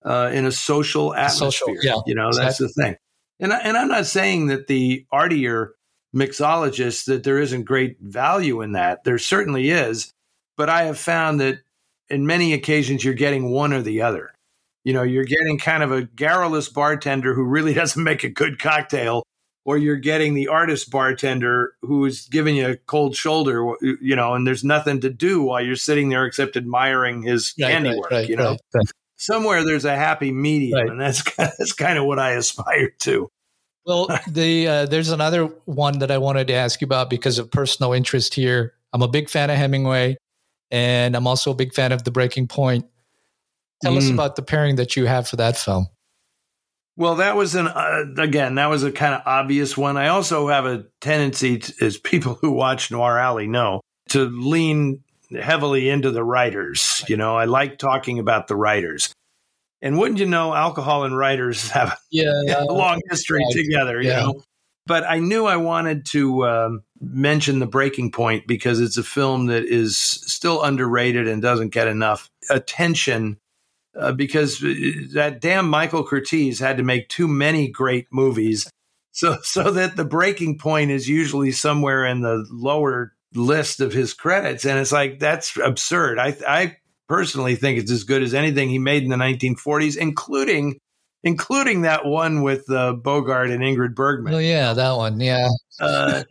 uh, 0.05 0.31
in 0.33 0.47
a 0.47 0.53
social 0.53 1.15
atmosphere. 1.15 1.51
Social, 1.51 1.77
yeah, 1.83 2.01
you 2.07 2.15
know 2.15 2.31
that's 2.33 2.59
the 2.59 2.69
thing. 2.69 2.97
And 3.39 3.53
I, 3.53 3.59
and 3.59 3.77
I'm 3.77 3.89
not 3.89 4.07
saying 4.07 4.49
that 4.49 4.67
the 4.67 5.07
artier 5.13 5.75
mixologists 6.15 7.05
that 7.07 7.25
there 7.25 7.39
isn't 7.39 7.65
great 7.65 7.99
value 8.01 8.63
in 8.63 8.73
that. 8.73 9.05
There 9.05 9.19
certainly 9.19 9.71
is, 9.71 10.13
but 10.57 10.69
I 10.69 10.85
have 10.85 10.99
found 10.99 11.41
that 11.41 11.61
in 12.09 12.27
many 12.27 12.53
occasions 12.53 13.05
you're 13.05 13.15
getting 13.15 13.51
one 13.51 13.73
or 13.73 13.83
the 13.83 14.03
other. 14.03 14.33
You 14.87 14.93
know, 14.93 15.03
you're 15.03 15.25
getting 15.25 15.59
kind 15.59 15.83
of 15.83 15.91
a 15.91 16.03
garrulous 16.03 16.69
bartender 16.69 17.35
who 17.35 17.43
really 17.43 17.75
doesn't 17.83 18.03
make 18.03 18.23
a 18.23 18.29
good 18.29 18.61
cocktail, 18.61 19.25
or 19.65 19.77
you're 19.77 19.97
getting 19.97 20.35
the 20.35 20.47
artist 20.47 20.93
bartender 20.93 21.75
who's 21.83 22.29
giving 22.29 22.55
you 22.55 22.69
a 22.69 22.77
cold 22.77 23.17
shoulder, 23.17 23.75
you 23.83 24.15
know, 24.15 24.35
and 24.35 24.47
there's 24.47 24.63
nothing 24.63 25.01
to 25.01 25.11
do 25.11 25.43
while 25.43 25.61
you're 25.61 25.75
sitting 25.75 26.09
there 26.09 26.25
except 26.25 26.57
admiring 26.57 27.23
his 27.23 27.53
right, 27.61 27.73
handiwork, 27.73 28.13
right, 28.13 28.19
right, 28.19 28.29
you 28.29 28.37
know. 28.37 28.57
Somewhere 29.17 29.65
there's 29.65 29.85
a 29.85 29.97
happy 29.97 30.31
medium, 30.31 30.89
and 30.89 31.01
that's 31.01 31.25
that's 31.37 31.73
kind 31.73 31.99
of 31.99 32.05
what 32.05 32.21
I 32.21 32.35
aspire 32.35 32.91
to. 33.01 33.29
Well, 33.85 34.09
the 34.29 34.69
uh, 34.69 34.87
there's 34.87 35.11
another 35.11 35.47
one 35.65 35.99
that 35.99 36.13
I 36.13 36.19
wanted 36.19 36.47
to 36.47 36.55
ask 36.55 36.81
you 36.81 36.85
about 36.85 37.11
because 37.11 37.41
of 37.41 37.51
personal 37.51 37.93
interest 37.93 38.35
here. 38.35 38.75
I'm 38.93 39.03
a 39.03 39.09
big 39.09 39.29
fan 39.29 39.51
of 39.51 39.57
Hemingway, 39.57 40.17
and 40.71 41.17
I'm 41.17 41.27
also 41.27 41.51
a 41.51 41.55
big 41.57 41.75
fan 41.75 41.91
of 41.91 42.05
The 42.05 42.13
Breaking 42.13 42.47
Point. 42.47 42.87
Tell 43.83 43.93
mm. 43.93 43.99
us 43.99 44.11
about 44.11 44.37
the 44.37 44.43
pairing 44.43 44.77
that 44.77 44.97
you 44.97 45.07
have 45.07 45.29
for 45.29 45.37
that 45.37 45.57
film. 45.57 45.89
Well, 46.97 47.17
that 47.17 47.37
was 47.37 47.55
an 47.55 47.69
uh, 47.69 48.05
again, 48.17 48.55
that 48.55 48.71
was 48.71 48.83
a 48.83 48.91
kind 48.91 49.15
of 49.15 49.23
obvious 49.27 49.77
one. 49.77 49.99
I 49.99 50.09
also 50.09 50.49
have 50.49 50.65
a 50.65 50.87
tendency, 51.01 51.59
to, 51.59 51.85
as 51.85 51.99
people 51.99 52.39
who 52.41 52.53
watch 52.53 52.91
Noir 52.91 53.19
Alley 53.19 53.47
know, 53.47 53.83
to 54.11 54.25
lean 54.25 55.03
heavily 55.39 55.91
into 55.91 56.11
the 56.11 56.25
writers. 56.25 57.05
You 57.07 57.19
know, 57.19 57.37
I 57.37 57.45
like 57.45 57.79
talking 57.79 58.19
about 58.19 58.49
the 58.49 58.57
writers. 58.57 59.13
And 59.83 59.99
wouldn't 59.99 60.19
you 60.19 60.27
know, 60.27 60.55
alcohol 60.55 61.05
and 61.05 61.17
writers 61.17 61.71
have 61.73 61.99
yeah, 62.11 62.33
a 62.59 62.65
long 62.65 63.01
history 63.11 63.41
right. 63.41 63.53
together, 63.53 64.01
you 64.01 64.09
yeah. 64.09 64.23
know? 64.23 64.43
But 64.87 65.05
I 65.05 65.19
knew 65.19 65.47
I 65.47 65.57
wanted 65.57 66.07
to 66.07 66.47
um, 66.47 66.83
mention 67.01 67.59
The 67.59 67.67
Breaking 67.67 68.13
Point 68.13 68.47
because 68.47 68.81
it's 68.81 68.97
a 68.97 69.03
film 69.03 69.47
that 69.47 69.65
is 69.65 69.99
still 69.99 70.63
underrated 70.63 71.27
and 71.27 71.43
doesn't 71.43 71.71
get 71.71 71.89
enough 71.89 72.31
attention 72.49 73.39
uh, 73.99 74.13
because 74.13 74.63
uh, 74.63 74.73
that 75.15 75.41
damn 75.41 75.69
Michael 75.69 76.07
Curtiz 76.07 76.61
had 76.61 76.77
to 76.77 76.83
make 76.83 77.09
too 77.09 77.29
many 77.29 77.69
great 77.69 78.07
movies. 78.11 78.71
So, 79.13 79.39
so 79.43 79.71
that 79.71 79.97
the 79.97 80.05
breaking 80.05 80.59
point 80.59 80.91
is 80.91 81.09
usually 81.09 81.53
somewhere 81.53 82.05
in 82.05 82.21
the 82.21 82.47
lower 82.51 83.13
list 83.35 83.81
of 83.81 83.93
his 83.93 84.15
credits. 84.15 84.65
And 84.65 84.79
it's 84.79 84.93
like, 84.93 85.19
that's 85.19 85.57
absurd. 85.59 86.19
I, 86.19 86.37
I 86.47 86.77
personally 87.09 87.57
think 87.57 87.79
it's 87.79 87.91
as 87.91 88.05
good 88.05 88.23
as 88.23 88.35
anything 88.35 88.69
he 88.69 88.79
made 88.79 89.03
in 89.03 89.11
the 89.11 89.17
1940s, 89.17 89.97
including 89.97 90.79
including 91.23 91.83
that 91.83 92.05
one 92.05 92.43
with 92.43 92.71
uh, 92.71 92.93
Bogart 92.93 93.51
and 93.51 93.61
Ingrid 93.61 93.95
Bergman. 93.95 94.35
Oh 94.35 94.39
yeah, 94.39 94.73
that 94.73 94.97
one. 94.97 95.19
Yeah. 95.19 95.49
Uh, 95.81 96.23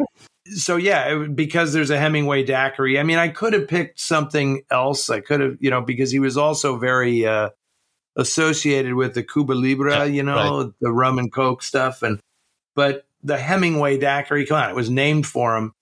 so 0.47 0.75
yeah, 0.75 1.25
because 1.33 1.73
there's 1.73 1.89
a 1.89 1.97
Hemingway 1.97 2.43
daiquiri. 2.43 2.99
I 2.99 3.03
mean, 3.03 3.17
I 3.17 3.29
could 3.29 3.53
have 3.53 3.67
picked 3.67 3.99
something 3.99 4.63
else. 4.69 5.09
I 5.09 5.19
could 5.19 5.39
have, 5.39 5.57
you 5.59 5.69
know, 5.69 5.81
because 5.81 6.11
he 6.11 6.19
was 6.19 6.37
also 6.37 6.77
very 6.77 7.25
uh, 7.25 7.49
associated 8.15 8.93
with 8.93 9.13
the 9.15 9.23
Cuba 9.23 9.53
Libre, 9.53 10.05
you 10.07 10.23
know, 10.23 10.63
right. 10.63 10.71
the 10.81 10.91
rum 10.91 11.19
and 11.19 11.31
coke 11.31 11.63
stuff, 11.63 12.03
and 12.03 12.19
but 12.75 13.05
the 13.23 13.37
Hemingway 13.37 13.97
daiquiri, 13.97 14.45
come 14.45 14.61
on, 14.61 14.69
it 14.69 14.75
was 14.75 14.89
named 14.89 15.25
for 15.25 15.55
him, 15.57 15.73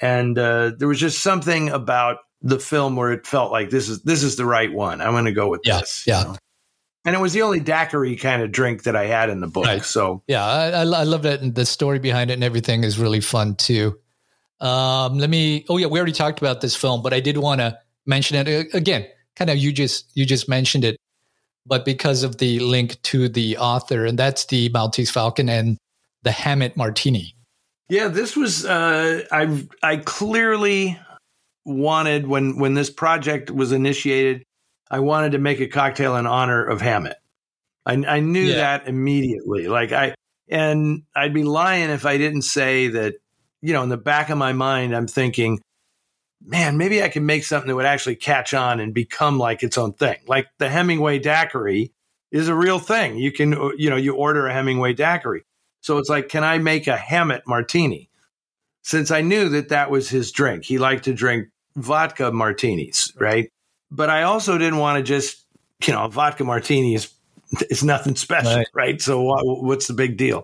and 0.00 0.38
uh, 0.38 0.72
there 0.76 0.88
was 0.88 1.00
just 1.00 1.22
something 1.22 1.70
about 1.70 2.18
the 2.40 2.60
film 2.60 2.94
where 2.94 3.10
it 3.12 3.26
felt 3.26 3.50
like 3.50 3.70
this 3.70 3.88
is 3.88 4.02
this 4.02 4.22
is 4.22 4.36
the 4.36 4.44
right 4.44 4.72
one. 4.72 5.00
I'm 5.00 5.12
going 5.12 5.24
to 5.24 5.32
go 5.32 5.48
with 5.48 5.62
yeah, 5.64 5.80
this. 5.80 6.04
Yeah. 6.06 6.20
You 6.20 6.28
know? 6.28 6.36
And 7.04 7.14
it 7.14 7.20
was 7.20 7.32
the 7.32 7.42
only 7.42 7.60
daiquiri 7.60 8.16
kind 8.16 8.42
of 8.42 8.52
drink 8.52 8.82
that 8.82 8.96
I 8.96 9.06
had 9.06 9.30
in 9.30 9.40
the 9.40 9.46
book. 9.46 9.64
Right. 9.64 9.84
So 9.84 10.22
yeah, 10.26 10.44
I, 10.44 10.68
I, 10.70 10.82
I 10.82 11.02
love 11.04 11.24
it, 11.24 11.40
and 11.40 11.54
the 11.54 11.64
story 11.64 11.98
behind 11.98 12.30
it 12.30 12.34
and 12.34 12.44
everything 12.44 12.84
is 12.84 12.98
really 12.98 13.20
fun 13.20 13.54
too. 13.54 13.98
Um, 14.60 15.18
let 15.18 15.30
me. 15.30 15.64
Oh 15.68 15.76
yeah, 15.76 15.86
we 15.86 15.98
already 15.98 16.12
talked 16.12 16.40
about 16.40 16.60
this 16.60 16.74
film, 16.74 17.02
but 17.02 17.14
I 17.14 17.20
did 17.20 17.38
want 17.38 17.60
to 17.60 17.78
mention 18.06 18.36
it 18.36 18.74
again. 18.74 19.06
Kind 19.36 19.50
of 19.50 19.56
you 19.56 19.72
just 19.72 20.10
you 20.14 20.26
just 20.26 20.48
mentioned 20.48 20.84
it, 20.84 20.96
but 21.64 21.84
because 21.84 22.24
of 22.24 22.38
the 22.38 22.58
link 22.58 23.00
to 23.02 23.28
the 23.28 23.56
author, 23.58 24.04
and 24.04 24.18
that's 24.18 24.46
the 24.46 24.68
Maltese 24.70 25.10
Falcon 25.10 25.48
and 25.48 25.78
the 26.22 26.32
Hammett 26.32 26.76
Martini. 26.76 27.34
Yeah, 27.88 28.08
this 28.08 28.36
was 28.36 28.66
uh, 28.66 29.22
I 29.30 29.66
I 29.82 29.98
clearly 29.98 30.98
wanted 31.64 32.26
when 32.26 32.58
when 32.58 32.74
this 32.74 32.90
project 32.90 33.50
was 33.50 33.72
initiated 33.72 34.42
I 34.90 35.00
wanted 35.00 35.32
to 35.32 35.38
make 35.38 35.60
a 35.60 35.66
cocktail 35.66 36.16
in 36.16 36.26
honor 36.26 36.64
of 36.64 36.80
Hammett. 36.80 37.16
I, 37.84 37.92
I 38.06 38.20
knew 38.20 38.44
yeah. 38.44 38.56
that 38.56 38.88
immediately. 38.88 39.68
Like 39.68 39.92
I, 39.92 40.14
and 40.48 41.02
I'd 41.14 41.34
be 41.34 41.44
lying 41.44 41.90
if 41.90 42.06
I 42.06 42.18
didn't 42.18 42.42
say 42.42 42.88
that, 42.88 43.14
you 43.60 43.72
know, 43.72 43.82
in 43.82 43.88
the 43.88 43.96
back 43.96 44.30
of 44.30 44.38
my 44.38 44.52
mind, 44.52 44.94
I'm 44.94 45.06
thinking, 45.06 45.60
man, 46.44 46.76
maybe 46.76 47.02
I 47.02 47.08
can 47.08 47.26
make 47.26 47.44
something 47.44 47.68
that 47.68 47.74
would 47.74 47.86
actually 47.86 48.16
catch 48.16 48.54
on 48.54 48.80
and 48.80 48.94
become 48.94 49.38
like 49.38 49.62
its 49.62 49.76
own 49.76 49.92
thing. 49.92 50.18
Like 50.26 50.46
the 50.58 50.68
Hemingway 50.68 51.18
daiquiri 51.18 51.92
is 52.30 52.48
a 52.48 52.54
real 52.54 52.78
thing. 52.78 53.16
You 53.16 53.32
can, 53.32 53.52
you 53.76 53.90
know, 53.90 53.96
you 53.96 54.14
order 54.14 54.46
a 54.46 54.52
Hemingway 54.52 54.92
daiquiri. 54.94 55.44
So 55.80 55.98
it's 55.98 56.08
like, 56.08 56.28
can 56.28 56.44
I 56.44 56.58
make 56.58 56.86
a 56.86 56.96
Hammett 56.96 57.42
martini? 57.46 58.10
Since 58.82 59.10
I 59.10 59.20
knew 59.20 59.48
that 59.50 59.70
that 59.70 59.90
was 59.90 60.08
his 60.08 60.32
drink, 60.32 60.64
he 60.64 60.78
liked 60.78 61.04
to 61.04 61.14
drink 61.14 61.48
vodka 61.76 62.32
martinis, 62.32 63.12
right? 63.18 63.50
But 63.90 64.10
I 64.10 64.22
also 64.24 64.58
didn't 64.58 64.78
want 64.78 64.98
to 64.98 65.02
just, 65.02 65.44
you 65.86 65.92
know, 65.92 66.04
a 66.04 66.08
vodka 66.08 66.44
martini 66.44 66.94
is, 66.94 67.12
is 67.70 67.82
nothing 67.82 68.16
special, 68.16 68.56
right? 68.56 68.68
right? 68.74 69.02
So 69.02 69.22
what, 69.22 69.44
what's 69.44 69.86
the 69.86 69.94
big 69.94 70.16
deal? 70.16 70.42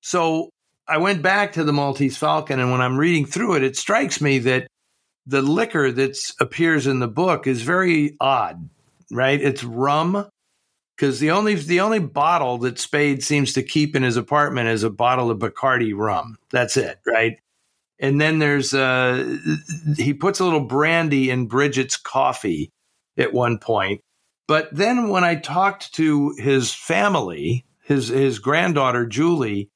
So 0.00 0.50
I 0.88 0.98
went 0.98 1.22
back 1.22 1.52
to 1.52 1.64
the 1.64 1.72
Maltese 1.72 2.16
Falcon, 2.16 2.58
and 2.58 2.72
when 2.72 2.80
I'm 2.80 2.98
reading 2.98 3.26
through 3.26 3.56
it, 3.56 3.62
it 3.62 3.76
strikes 3.76 4.20
me 4.20 4.38
that 4.40 4.66
the 5.26 5.42
liquor 5.42 5.92
that 5.92 6.18
appears 6.40 6.86
in 6.86 6.98
the 6.98 7.08
book 7.08 7.46
is 7.46 7.62
very 7.62 8.16
odd, 8.20 8.68
right? 9.10 9.40
It's 9.40 9.62
rum 9.62 10.26
because 10.96 11.20
the 11.20 11.30
only 11.30 11.54
the 11.54 11.80
only 11.80 11.98
bottle 11.98 12.58
that 12.58 12.78
Spade 12.78 13.22
seems 13.22 13.52
to 13.52 13.62
keep 13.62 13.94
in 13.94 14.02
his 14.02 14.16
apartment 14.16 14.68
is 14.68 14.82
a 14.82 14.90
bottle 14.90 15.30
of 15.30 15.38
Bacardi 15.38 15.96
rum. 15.96 16.38
That's 16.50 16.76
it, 16.76 16.98
right? 17.06 17.38
And 18.00 18.20
then 18.20 18.38
there's 18.38 18.72
uh, 18.72 19.38
he 19.96 20.14
puts 20.14 20.40
a 20.40 20.44
little 20.44 20.64
brandy 20.64 21.30
in 21.30 21.46
Bridget's 21.46 21.96
coffee 21.96 22.70
at 23.18 23.32
one 23.32 23.58
point. 23.58 24.00
But 24.48 24.74
then 24.74 25.10
when 25.10 25.22
I 25.22 25.36
talked 25.36 25.94
to 25.94 26.34
his 26.38 26.74
family, 26.74 27.66
his 27.84 28.08
his 28.08 28.38
granddaughter 28.38 29.06
Julie, 29.06 29.68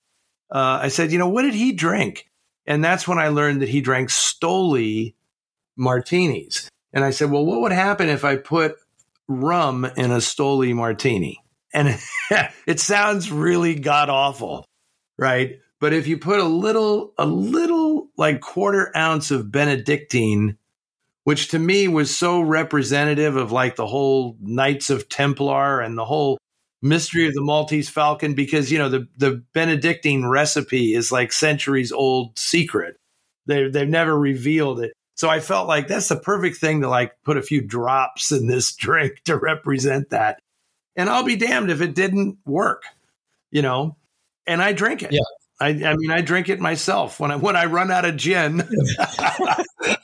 uh, 0.50 0.80
I 0.82 0.88
said, 0.88 1.12
you 1.12 1.18
know, 1.18 1.28
what 1.28 1.42
did 1.42 1.54
he 1.54 1.72
drink? 1.72 2.26
And 2.66 2.82
that's 2.82 3.06
when 3.06 3.18
I 3.18 3.28
learned 3.28 3.62
that 3.62 3.68
he 3.68 3.80
drank 3.80 4.08
Stoli 4.08 5.14
martinis. 5.76 6.68
And 6.92 7.04
I 7.04 7.10
said, 7.10 7.30
well, 7.30 7.44
what 7.44 7.60
would 7.60 7.72
happen 7.72 8.08
if 8.08 8.24
I 8.24 8.36
put 8.36 8.76
rum 9.28 9.84
in 9.84 10.10
a 10.10 10.18
Stoli 10.18 10.74
martini? 10.74 11.42
And 11.72 11.98
it 12.66 12.80
sounds 12.80 13.30
really 13.30 13.74
god 13.74 14.08
awful, 14.08 14.64
right? 15.18 15.58
But 15.80 15.92
if 15.92 16.06
you 16.06 16.18
put 16.18 16.38
a 16.38 16.44
little, 16.44 17.12
a 17.18 17.26
little 17.26 17.83
like 18.16 18.40
quarter 18.40 18.90
ounce 18.96 19.30
of 19.30 19.50
Benedictine, 19.50 20.58
which 21.24 21.48
to 21.48 21.58
me 21.58 21.88
was 21.88 22.16
so 22.16 22.40
representative 22.40 23.36
of 23.36 23.52
like 23.52 23.76
the 23.76 23.86
whole 23.86 24.36
Knights 24.40 24.90
of 24.90 25.08
Templar 25.08 25.80
and 25.80 25.96
the 25.96 26.04
whole 26.04 26.38
mystery 26.82 27.26
of 27.26 27.34
the 27.34 27.42
Maltese 27.42 27.88
Falcon, 27.88 28.34
because 28.34 28.70
you 28.70 28.78
know 28.78 28.88
the 28.88 29.08
the 29.16 29.42
Benedictine 29.52 30.26
recipe 30.26 30.94
is 30.94 31.12
like 31.12 31.32
centuries 31.32 31.92
old 31.92 32.38
secret. 32.38 32.96
They 33.46 33.68
they've 33.68 33.88
never 33.88 34.18
revealed 34.18 34.80
it. 34.80 34.92
So 35.16 35.28
I 35.28 35.40
felt 35.40 35.68
like 35.68 35.86
that's 35.86 36.08
the 36.08 36.16
perfect 36.16 36.56
thing 36.58 36.80
to 36.80 36.88
like 36.88 37.12
put 37.24 37.36
a 37.36 37.42
few 37.42 37.60
drops 37.60 38.32
in 38.32 38.46
this 38.46 38.74
drink 38.76 39.22
to 39.24 39.36
represent 39.36 40.10
that. 40.10 40.40
And 40.96 41.08
I'll 41.08 41.24
be 41.24 41.36
damned 41.36 41.70
if 41.70 41.80
it 41.80 41.94
didn't 41.94 42.38
work, 42.44 42.84
you 43.50 43.62
know. 43.62 43.96
And 44.46 44.62
I 44.62 44.72
drink 44.72 45.02
it. 45.02 45.12
Yeah. 45.12 45.20
I, 45.60 45.68
I, 45.68 45.94
mean, 45.96 46.10
I 46.10 46.20
drink 46.20 46.48
it 46.48 46.60
myself. 46.60 47.20
When 47.20 47.30
I 47.30 47.36
when 47.36 47.56
I 47.56 47.66
run 47.66 47.90
out 47.90 48.04
of 48.04 48.16
gin, 48.16 48.62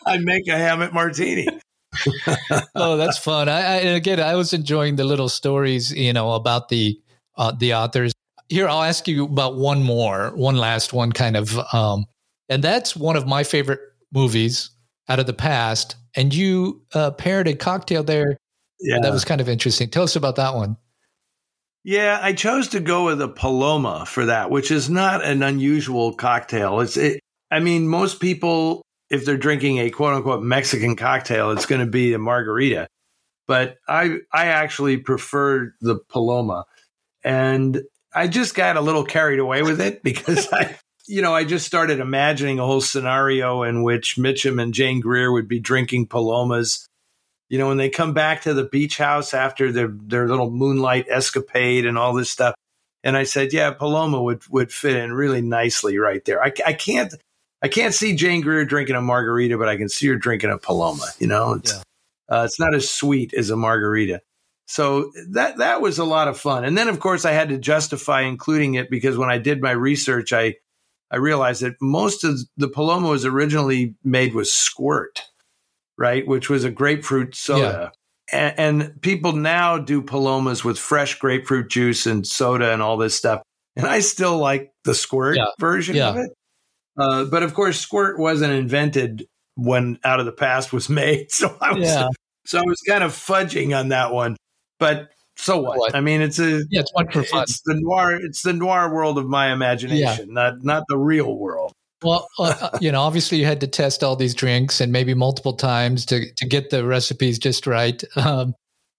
I 0.07 0.18
make 0.18 0.46
a 0.48 0.57
Hammett 0.57 0.92
martini. 0.92 1.48
oh, 2.74 2.96
that's 2.96 3.18
fun. 3.18 3.48
I, 3.48 3.61
I, 3.61 3.76
again, 3.76 4.20
I 4.20 4.34
was 4.34 4.53
enjoying 4.53 4.96
the 4.96 5.05
little 5.05 5.28
stories, 5.28 5.92
you 5.92 6.12
know, 6.12 6.32
about 6.32 6.68
the 6.68 7.01
uh, 7.36 7.53
the 7.53 7.74
authors. 7.74 8.12
Here, 8.48 8.68
I'll 8.68 8.82
ask 8.82 9.07
you 9.09 9.24
about 9.24 9.57
one 9.57 9.82
more, 9.82 10.32
one 10.34 10.57
last 10.57 10.92
one, 10.92 11.12
kind 11.12 11.36
of, 11.36 11.57
um, 11.72 12.07
and 12.48 12.64
that's 12.64 12.96
one 12.96 13.16
of 13.16 13.26
my 13.26 13.44
favorite 13.44 13.80
movies 14.12 14.70
out 15.09 15.20
of 15.20 15.26
the 15.26 15.32
past. 15.32 15.96
And 16.16 16.34
you 16.34 16.82
uh, 16.94 17.12
paired 17.12 17.46
a 17.46 17.55
cocktail 17.55 18.03
there. 18.03 18.36
Yeah, 18.80 18.98
that 19.03 19.12
was 19.12 19.24
kind 19.24 19.40
of 19.40 19.48
interesting. 19.48 19.88
Tell 19.88 20.03
us 20.03 20.16
about 20.16 20.36
that 20.36 20.55
one. 20.55 20.76
Yeah, 21.82 22.18
I 22.20 22.34
chose 22.34 22.68
to 22.68 22.80
go 22.80 23.06
with 23.06 23.22
a 23.22 23.28
Paloma 23.28 24.04
for 24.06 24.26
that, 24.26 24.50
which 24.50 24.70
is 24.70 24.90
not 24.90 25.24
an 25.24 25.42
unusual 25.42 26.12
cocktail. 26.12 26.80
It's 26.80 26.96
it, 26.96 27.20
I 27.50 27.60
mean, 27.60 27.88
most 27.88 28.20
people, 28.20 28.82
if 29.08 29.24
they're 29.24 29.38
drinking 29.38 29.78
a 29.78 29.90
quote 29.90 30.14
unquote 30.14 30.42
Mexican 30.42 30.94
cocktail, 30.94 31.52
it's 31.52 31.66
going 31.66 31.80
to 31.80 31.90
be 31.90 32.12
a 32.12 32.18
margarita. 32.18 32.86
But 33.48 33.78
I, 33.88 34.18
I 34.32 34.46
actually 34.46 34.98
prefer 34.98 35.74
the 35.80 35.98
Paloma. 36.08 36.66
And 37.24 37.82
I 38.14 38.28
just 38.28 38.54
got 38.54 38.76
a 38.76 38.80
little 38.80 39.04
carried 39.04 39.38
away 39.38 39.62
with 39.62 39.80
it 39.80 40.02
because 40.02 40.52
I, 40.52 40.76
you 41.08 41.22
know, 41.22 41.34
I 41.34 41.44
just 41.44 41.66
started 41.66 41.98
imagining 41.98 42.58
a 42.58 42.66
whole 42.66 42.80
scenario 42.80 43.62
in 43.62 43.82
which 43.82 44.16
Mitchum 44.16 44.62
and 44.62 44.74
Jane 44.74 45.00
Greer 45.00 45.32
would 45.32 45.48
be 45.48 45.60
drinking 45.60 46.06
Palomas. 46.06 46.86
You 47.51 47.59
know, 47.59 47.68
when 47.68 47.76
they 47.76 47.90
come 47.90 48.14
back 48.14 48.42
to 48.42 48.55
the 48.55 48.64
beach 48.64 48.96
house 48.96 49.34
after 49.34 49.70
their, 49.70 49.88
their 49.88 50.26
little 50.26 50.51
moonlight 50.51 51.07
escapade 51.11 51.84
and 51.84 51.98
all 51.98 52.14
this 52.14 52.30
stuff. 52.30 52.55
And 53.05 53.16
I 53.16 53.24
said, 53.24 53.53
yeah, 53.53 53.72
Paloma 53.72 54.22
would, 54.22 54.46
would 54.48 54.72
fit 54.72 54.96
in 54.96 55.12
really 55.12 55.42
nicely 55.42 55.98
right 55.98 56.24
there. 56.24 56.42
I, 56.42 56.53
I 56.64 56.72
can't, 56.72 57.12
I 57.61 57.68
can't 57.68 57.92
see 57.92 58.16
Jane 58.16 58.40
Greer 58.40 58.64
drinking 58.64 58.96
a 58.96 59.03
margarita, 59.03 59.59
but 59.59 59.68
I 59.68 59.76
can 59.76 59.88
see 59.90 60.07
her 60.09 60.16
drinking 60.16 60.51
a 60.51 60.59
Paloma. 60.59 61.07
You 61.18 61.26
know, 61.26 61.55
it's, 61.55 61.72
yeah. 61.72 62.38
uh, 62.38 62.44
it's 62.44 62.59
not 62.59 62.74
as 62.74 62.90
sweet 62.90 63.34
as 63.34 63.51
a 63.51 63.57
margarita. 63.57 64.22
So 64.70 65.11
that 65.30 65.57
that 65.57 65.80
was 65.80 65.98
a 65.98 66.05
lot 66.05 66.28
of 66.28 66.38
fun. 66.38 66.64
And 66.64 66.78
then 66.78 66.86
of 66.86 67.01
course 67.01 67.24
I 67.24 67.32
had 67.32 67.48
to 67.48 67.59
justify 67.59 68.20
including 68.20 68.74
it 68.74 68.88
because 68.88 69.18
when 69.18 69.28
I 69.28 69.38
did 69.38 69.61
my 69.61 69.72
research 69.72 70.32
I 70.32 70.55
I 71.11 71.16
realized 71.16 71.62
that 71.62 71.74
most 71.80 72.22
of 72.22 72.38
the 72.57 72.68
Paloma 72.68 73.09
was 73.09 73.24
originally 73.24 73.96
made 74.05 74.32
with 74.32 74.46
squirt, 74.46 75.22
right, 76.01 76.26
which 76.26 76.51
was 76.51 76.64
a 76.64 76.70
grapefruit 76.70 77.36
soda. 77.36 77.92
Yeah. 78.32 78.38
And, 78.57 78.82
and 78.82 79.03
people 79.03 79.32
now 79.32 79.78
do 79.78 80.03
Palomas 80.03 80.64
with 80.64 80.78
fresh 80.78 81.18
grapefruit 81.18 81.68
juice 81.68 82.07
and 82.07 82.26
soda 82.26 82.72
and 82.72 82.80
all 82.80 82.96
this 82.96 83.14
stuff. 83.14 83.42
And 83.76 83.86
I 83.86 84.01
still 84.01 84.38
like 84.38 84.72
the 84.84 84.94
squirt 84.94 85.36
yeah. 85.36 85.46
version 85.61 85.96
yeah. 85.96 86.09
of 86.09 86.16
it. 86.16 86.30
Uh, 86.98 87.24
but 87.24 87.42
of 87.42 87.55
course, 87.55 87.78
squirt 87.78 88.18
wasn't 88.18 88.53
invented 88.53 89.26
when 89.55 89.98
Out 90.05 90.20
of 90.20 90.26
the 90.26 90.32
Past 90.32 90.72
was 90.72 90.88
made, 90.88 91.30
so 91.30 91.57
I 91.61 91.72
was 91.72 91.88
so 92.46 92.59
I 92.59 92.62
was 92.62 92.80
kind 92.88 93.05
of 93.05 93.12
fudging 93.12 93.78
on 93.78 93.88
that 93.88 94.12
one. 94.12 94.36
But 94.78 95.11
so 95.36 95.61
what? 95.61 95.78
what? 95.78 95.94
I 95.94 96.01
mean, 96.01 96.20
it's 96.20 96.38
a 96.38 96.62
yeah, 96.70 96.80
it's 96.80 96.92
one 96.92 97.11
for 97.11 97.22
fun. 97.22 97.44
It's 97.44 97.61
the 97.62 97.74
noir. 97.74 98.16
It's 98.16 98.42
the 98.42 98.53
noir 98.53 98.92
world 98.92 99.18
of 99.18 99.26
my 99.26 99.53
imagination, 99.53 100.28
yeah. 100.28 100.34
not 100.34 100.62
not 100.62 100.84
the 100.88 100.98
real 100.98 101.36
world. 101.36 101.72
Well, 102.03 102.28
uh, 102.38 102.55
uh, 102.61 102.78
you 102.80 102.90
know, 102.92 103.03
obviously 103.03 103.38
you 103.38 103.44
had 103.44 103.61
to 103.61 103.66
test 103.66 104.03
all 104.03 104.16
these 104.16 104.34
drinks 104.34 104.80
and 104.80 104.90
maybe 104.92 105.14
multiple 105.14 105.55
times 105.55 106.07
to 106.07 106.32
to 106.34 106.46
get 106.46 106.70
the 106.70 106.84
recipes 106.84 107.38
just 107.38 107.66
right. 107.66 108.03
Um, 108.16 108.55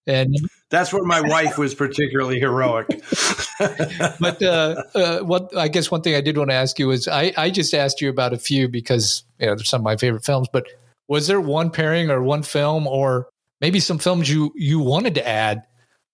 and 0.06 0.34
that's 0.70 0.92
where 0.92 1.04
my 1.04 1.20
wife 1.20 1.58
was 1.58 1.74
particularly 1.74 2.40
heroic. 2.40 2.86
but 3.58 4.42
uh, 4.42 4.82
uh, 4.94 5.20
what 5.20 5.56
I 5.56 5.68
guess 5.68 5.90
one 5.90 6.02
thing 6.02 6.14
I 6.14 6.20
did 6.20 6.36
want 6.36 6.50
to 6.50 6.54
ask 6.54 6.78
you 6.78 6.90
is 6.90 7.06
I, 7.06 7.32
I 7.36 7.50
just 7.50 7.72
asked 7.72 8.00
you 8.00 8.08
about 8.10 8.32
a 8.32 8.38
few 8.38 8.68
because 8.68 9.24
you 9.38 9.46
know 9.46 9.54
they're 9.54 9.64
some 9.64 9.80
of 9.80 9.84
my 9.84 9.96
favorite 9.96 10.24
films. 10.24 10.48
But 10.52 10.66
was 11.08 11.26
there 11.26 11.40
one 11.40 11.70
pairing 11.70 12.10
or 12.10 12.22
one 12.22 12.42
film 12.42 12.86
or 12.86 13.28
maybe 13.60 13.80
some 13.80 13.98
films 13.98 14.30
you 14.30 14.52
you 14.56 14.80
wanted 14.80 15.14
to 15.16 15.28
add 15.28 15.62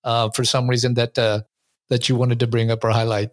uh, 0.05 0.30
for 0.30 0.45
some 0.45 0.68
reason 0.68 0.95
that 0.95 1.18
uh, 1.18 1.43
that 1.89 2.09
you 2.09 2.16
wanted 2.16 2.41
to 2.41 2.47
bring 2.47 2.70
up 2.70 2.84
or 2.84 2.91
highlight? 2.91 3.30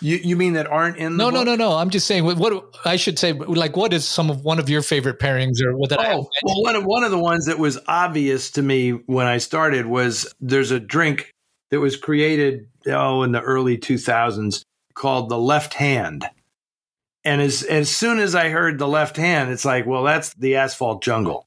You 0.00 0.16
you 0.16 0.36
mean 0.36 0.54
that 0.54 0.66
aren't 0.66 0.96
in? 0.96 1.12
The 1.12 1.18
No, 1.18 1.30
book? 1.30 1.46
no, 1.46 1.54
no, 1.54 1.70
no. 1.70 1.76
I'm 1.76 1.90
just 1.90 2.06
saying 2.06 2.24
what, 2.24 2.36
what, 2.36 2.64
I 2.84 2.96
should 2.96 3.18
say. 3.18 3.32
Like, 3.32 3.76
what 3.76 3.92
is 3.92 4.04
some 4.04 4.28
of 4.28 4.44
one 4.44 4.58
of 4.58 4.68
your 4.68 4.82
favorite 4.82 5.18
pairings 5.20 5.62
or 5.62 5.76
what 5.76 5.90
that? 5.90 6.00
Oh, 6.00 6.28
well, 6.42 6.62
one 6.62 6.76
of 6.76 6.84
one 6.84 7.04
of 7.04 7.10
the 7.10 7.18
ones 7.18 7.46
that 7.46 7.58
was 7.58 7.78
obvious 7.86 8.50
to 8.52 8.62
me 8.62 8.90
when 8.90 9.26
I 9.26 9.38
started 9.38 9.86
was 9.86 10.32
there's 10.40 10.72
a 10.72 10.80
drink 10.80 11.30
that 11.70 11.80
was 11.80 11.96
created 11.96 12.68
oh 12.86 13.22
in 13.22 13.32
the 13.32 13.40
early 13.40 13.78
2000s 13.78 14.62
called 14.94 15.28
the 15.28 15.38
Left 15.38 15.74
Hand. 15.74 16.24
And 17.24 17.40
as 17.40 17.62
as 17.62 17.88
soon 17.88 18.18
as 18.18 18.34
I 18.34 18.48
heard 18.50 18.78
the 18.78 18.88
left 18.88 19.16
hand, 19.16 19.50
it's 19.50 19.64
like, 19.64 19.86
well, 19.86 20.02
that's 20.02 20.34
the 20.34 20.56
asphalt 20.56 21.02
jungle 21.02 21.46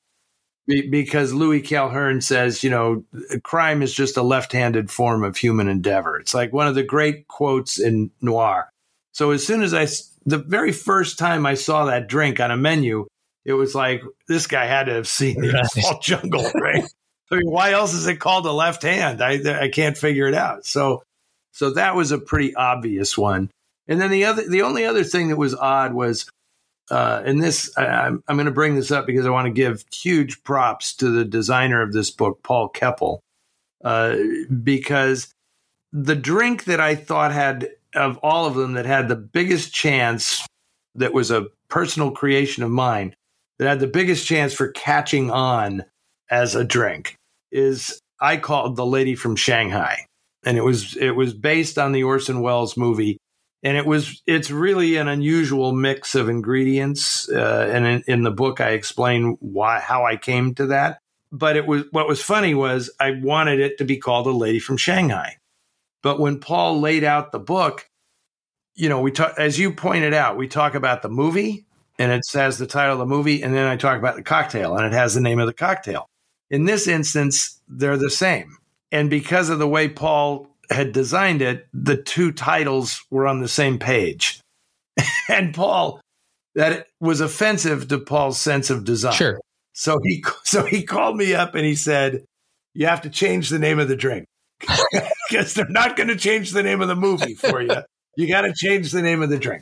because 0.67 1.33
Louis 1.33 1.61
Calhern 1.61 2.21
says, 2.21 2.63
you 2.63 2.69
know, 2.69 3.03
crime 3.43 3.81
is 3.81 3.93
just 3.93 4.17
a 4.17 4.21
left-handed 4.21 4.91
form 4.91 5.23
of 5.23 5.37
human 5.37 5.67
endeavor. 5.67 6.19
It's 6.19 6.33
like 6.33 6.51
one 6.51 6.67
of 6.67 6.75
the 6.75 6.83
great 6.83 7.27
quotes 7.27 7.79
in 7.79 8.11
noir. 8.21 8.69
So 9.13 9.31
as 9.31 9.45
soon 9.45 9.63
as 9.63 9.73
I, 9.73 9.87
the 10.25 10.37
very 10.37 10.73
first 10.73 11.17
time 11.17 11.45
I 11.45 11.53
saw 11.53 11.85
that 11.85 12.07
drink 12.07 12.39
on 12.39 12.51
a 12.51 12.57
menu, 12.57 13.07
it 13.45 13.53
was 13.53 13.73
like 13.73 14.03
this 14.27 14.45
guy 14.45 14.65
had 14.65 14.87
to 14.87 14.93
have 14.93 15.07
seen 15.07 15.39
the 15.39 15.57
Asphalt 15.57 16.03
Jungle, 16.03 16.51
right? 16.61 16.83
I 17.31 17.35
mean, 17.35 17.49
why 17.49 17.71
else 17.71 17.93
is 17.93 18.05
it 18.07 18.19
called 18.19 18.45
a 18.45 18.51
left 18.51 18.83
hand? 18.83 19.21
I 19.21 19.63
I 19.63 19.69
can't 19.69 19.97
figure 19.97 20.27
it 20.27 20.33
out. 20.33 20.65
So, 20.65 21.03
so 21.53 21.71
that 21.71 21.95
was 21.95 22.11
a 22.11 22.17
pretty 22.17 22.55
obvious 22.55 23.17
one. 23.17 23.49
And 23.87 24.01
then 24.01 24.11
the 24.11 24.25
other, 24.25 24.47
the 24.47 24.63
only 24.63 24.85
other 24.85 25.03
thing 25.03 25.29
that 25.29 25.37
was 25.37 25.55
odd 25.55 25.93
was 25.93 26.29
uh, 26.89 27.21
and 27.25 27.41
this 27.41 27.71
I, 27.77 28.07
am 28.07 28.23
I'm 28.27 28.35
going 28.35 28.45
to 28.45 28.51
bring 28.51 28.75
this 28.75 28.91
up 28.91 29.05
because 29.05 29.25
I 29.25 29.29
want 29.29 29.45
to 29.45 29.51
give 29.51 29.83
huge 29.93 30.43
props 30.43 30.95
to 30.95 31.09
the 31.09 31.25
designer 31.25 31.81
of 31.81 31.93
this 31.93 32.11
book, 32.11 32.41
Paul 32.43 32.69
Kepple, 32.69 33.19
uh, 33.83 34.15
because 34.63 35.33
the 35.91 36.15
drink 36.15 36.65
that 36.65 36.79
I 36.79 36.95
thought 36.95 37.31
had 37.31 37.69
of 37.95 38.17
all 38.21 38.45
of 38.45 38.55
them 38.55 38.73
that 38.73 38.85
had 38.85 39.07
the 39.07 39.15
biggest 39.15 39.73
chance 39.73 40.45
that 40.95 41.13
was 41.13 41.31
a 41.31 41.47
personal 41.69 42.11
creation 42.11 42.63
of 42.63 42.71
mine 42.71 43.13
that 43.59 43.67
had 43.67 43.79
the 43.79 43.87
biggest 43.87 44.27
chance 44.27 44.53
for 44.53 44.71
catching 44.71 45.31
on 45.31 45.83
as 46.29 46.55
a 46.55 46.63
drink 46.63 47.15
is 47.51 47.99
I 48.19 48.37
called 48.37 48.75
the 48.75 48.85
lady 48.85 49.15
from 49.15 49.35
Shanghai. 49.35 50.05
And 50.45 50.57
it 50.57 50.63
was 50.63 50.95
it 50.97 51.11
was 51.11 51.33
based 51.33 51.77
on 51.77 51.91
the 51.91 52.03
Orson 52.03 52.41
Welles 52.41 52.77
movie 52.77 53.17
and 53.63 53.77
it 53.77 53.85
was 53.85 54.21
it's 54.25 54.51
really 54.51 54.97
an 54.97 55.07
unusual 55.07 55.71
mix 55.71 56.15
of 56.15 56.29
ingredients 56.29 57.29
uh, 57.29 57.69
and 57.71 57.85
in, 57.85 58.03
in, 58.07 58.23
the 58.23 58.31
book 58.31 58.61
i 58.61 58.69
explain 58.69 59.37
why 59.39 59.79
how 59.79 60.05
i 60.05 60.15
came 60.15 60.53
to 60.55 60.67
that. 60.67 60.99
But 61.31 61.57
it 61.57 61.67
was 61.67 61.83
what 61.91 62.07
was 62.07 62.21
funny 62.21 62.53
was 62.53 62.89
i 62.99 63.11
wanted 63.11 63.59
it 63.59 63.77
to 63.79 63.85
be 63.85 63.97
called 63.97 64.27
a 64.27 64.31
lady 64.31 64.59
from 64.59 64.77
shanghai. 64.77 65.37
But 66.03 66.19
when 66.19 66.39
paul 66.39 66.79
laid 66.79 67.03
out 67.03 67.31
the 67.31 67.39
book 67.39 67.89
you 68.75 68.89
know 68.89 69.01
we 69.01 69.11
talk 69.11 69.33
as 69.37 69.59
you 69.59 69.73
pointed 69.73 70.13
out 70.13 70.37
we 70.37 70.47
talk 70.47 70.75
about 70.75 71.01
the 71.01 71.09
movie 71.09 71.65
and 71.99 72.11
it 72.11 72.25
says 72.25 72.57
the 72.57 72.67
title 72.67 72.93
of 72.93 72.99
the 72.99 73.05
movie 73.05 73.41
and 73.41 73.53
then 73.53 73.65
i 73.65 73.75
talk 73.75 73.97
about 73.97 74.15
the 74.15 74.23
cocktail 74.23 74.75
and 74.77 74.85
it 74.85 74.93
has 74.93 75.15
the 75.15 75.21
name 75.21 75.39
of 75.39 75.47
the 75.47 75.53
cocktail. 75.53 76.09
In 76.49 76.65
this 76.65 76.87
instance 76.87 77.59
they're 77.67 77.97
the 77.97 78.09
same. 78.09 78.57
And 78.89 79.09
because 79.09 79.49
of 79.49 79.59
the 79.59 79.67
way 79.67 79.89
paul 79.89 80.47
had 80.69 80.91
designed 80.91 81.41
it, 81.41 81.67
the 81.73 81.97
two 81.97 82.31
titles 82.31 83.03
were 83.09 83.27
on 83.27 83.41
the 83.41 83.47
same 83.47 83.79
page. 83.79 84.41
and 85.29 85.53
Paul, 85.53 86.01
that 86.55 86.87
was 86.99 87.21
offensive 87.21 87.87
to 87.89 87.99
Paul's 87.99 88.39
sense 88.39 88.69
of 88.69 88.83
design. 88.83 89.13
Sure. 89.13 89.39
So 89.73 89.99
he 90.03 90.23
so 90.43 90.65
he 90.65 90.83
called 90.83 91.17
me 91.17 91.35
up 91.35 91.55
and 91.55 91.65
he 91.65 91.75
said, 91.75 92.25
"You 92.73 92.87
have 92.87 93.01
to 93.01 93.09
change 93.09 93.49
the 93.49 93.59
name 93.59 93.79
of 93.79 93.87
the 93.87 93.95
drink 93.95 94.25
because 95.29 95.53
they're 95.53 95.69
not 95.69 95.95
going 95.95 96.09
to 96.09 96.15
change 96.15 96.51
the 96.51 96.63
name 96.63 96.81
of 96.81 96.87
the 96.87 96.95
movie 96.95 97.35
for 97.35 97.61
you. 97.61 97.75
You 98.15 98.27
got 98.27 98.41
to 98.41 98.53
change 98.55 98.91
the 98.91 99.03
name 99.03 99.21
of 99.21 99.29
the 99.29 99.37
drink." 99.37 99.61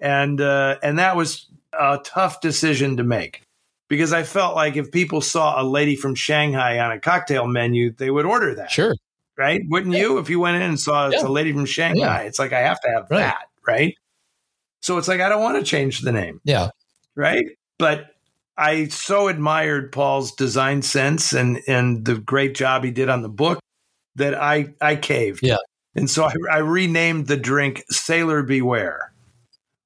And 0.00 0.40
uh, 0.40 0.78
and 0.82 0.98
that 0.98 1.16
was 1.16 1.46
a 1.72 2.00
tough 2.02 2.40
decision 2.40 2.96
to 2.96 3.04
make 3.04 3.42
because 3.88 4.12
I 4.12 4.24
felt 4.24 4.56
like 4.56 4.76
if 4.76 4.90
people 4.90 5.20
saw 5.20 5.62
a 5.62 5.64
lady 5.64 5.94
from 5.94 6.16
Shanghai 6.16 6.80
on 6.80 6.90
a 6.90 6.98
cocktail 6.98 7.46
menu, 7.46 7.92
they 7.92 8.10
would 8.10 8.26
order 8.26 8.56
that. 8.56 8.72
Sure 8.72 8.94
right? 9.36 9.62
Wouldn't 9.68 9.94
yeah. 9.94 10.00
you 10.00 10.18
if 10.18 10.30
you 10.30 10.40
went 10.40 10.56
in 10.56 10.62
and 10.62 10.80
saw 10.80 11.08
yeah. 11.08 11.14
it's 11.14 11.22
a 11.22 11.28
lady 11.28 11.52
from 11.52 11.66
Shanghai? 11.66 12.22
Yeah. 12.22 12.26
It's 12.26 12.38
like 12.38 12.52
I 12.52 12.60
have 12.60 12.80
to 12.80 12.88
have 12.88 13.06
right. 13.10 13.18
that, 13.18 13.48
right? 13.66 13.94
So 14.82 14.98
it's 14.98 15.08
like 15.08 15.20
I 15.20 15.28
don't 15.28 15.42
want 15.42 15.58
to 15.58 15.64
change 15.64 16.00
the 16.00 16.12
name. 16.12 16.40
Yeah. 16.44 16.70
Right? 17.14 17.46
But 17.78 18.06
I 18.56 18.86
so 18.86 19.28
admired 19.28 19.92
Paul's 19.92 20.32
design 20.32 20.82
sense 20.82 21.32
and 21.32 21.60
and 21.66 22.04
the 22.04 22.16
great 22.16 22.54
job 22.54 22.84
he 22.84 22.90
did 22.90 23.08
on 23.08 23.22
the 23.22 23.28
book 23.28 23.60
that 24.14 24.34
I 24.34 24.74
I 24.80 24.96
caved. 24.96 25.40
Yeah. 25.42 25.58
And 25.94 26.10
so 26.10 26.24
I, 26.24 26.32
I 26.50 26.58
renamed 26.58 27.26
the 27.26 27.38
drink 27.38 27.84
Sailor 27.90 28.42
Beware, 28.42 29.12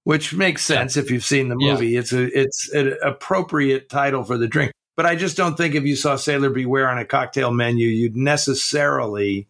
which 0.05 0.34
makes 0.34 0.64
sense 0.64 0.96
if 0.96 1.11
you've 1.11 1.24
seen 1.24 1.48
the 1.48 1.57
movie. 1.57 1.96
It's 1.96 2.12
a 2.12 2.38
it's 2.38 2.68
an 2.72 2.96
appropriate 3.03 3.88
title 3.88 4.24
for 4.24 4.36
the 4.36 4.48
drink. 4.48 4.72
But 5.01 5.07
I 5.07 5.16
just 5.16 5.34
don't 5.34 5.57
think 5.57 5.74
if 5.74 5.84
you 5.84 5.96
saw 5.96 6.16
Sailor 6.16 6.51
Beware 6.51 6.86
on 6.86 6.98
a 6.98 7.07
cocktail 7.07 7.51
menu, 7.51 7.88
you'd 7.88 8.18
necessarily 8.18 9.48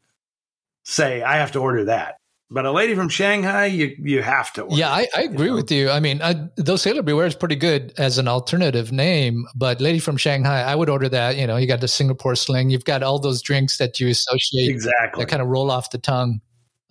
say, 0.84 1.22
I 1.22 1.38
have 1.38 1.50
to 1.52 1.58
order 1.58 1.86
that. 1.86 2.18
But 2.52 2.66
a 2.66 2.70
lady 2.70 2.94
from 2.94 3.08
Shanghai, 3.08 3.66
you 3.66 3.96
you 3.98 4.22
have 4.22 4.52
to. 4.52 4.62
Order, 4.62 4.76
yeah, 4.76 4.92
I, 4.92 5.08
I 5.12 5.22
agree 5.22 5.46
you 5.46 5.50
know? 5.50 5.56
with 5.56 5.72
you. 5.72 5.90
I 5.90 5.98
mean, 5.98 6.22
I, 6.22 6.36
though 6.54 6.76
Sailor 6.76 7.02
Beware 7.02 7.26
is 7.26 7.34
pretty 7.34 7.56
good 7.56 7.92
as 7.98 8.16
an 8.16 8.28
alternative 8.28 8.92
name, 8.92 9.44
but 9.56 9.80
Lady 9.80 9.98
from 9.98 10.16
Shanghai, 10.16 10.62
I 10.62 10.76
would 10.76 10.88
order 10.88 11.08
that. 11.08 11.36
You 11.36 11.48
know, 11.48 11.56
you 11.56 11.66
got 11.66 11.80
the 11.80 11.88
Singapore 11.88 12.36
Sling, 12.36 12.70
you've 12.70 12.84
got 12.84 13.02
all 13.02 13.18
those 13.18 13.42
drinks 13.42 13.78
that 13.78 13.98
you 13.98 14.06
associate 14.06 14.70
exactly 14.70 15.24
that 15.24 15.28
kind 15.28 15.42
of 15.42 15.48
roll 15.48 15.72
off 15.72 15.90
the 15.90 15.98
tongue 15.98 16.42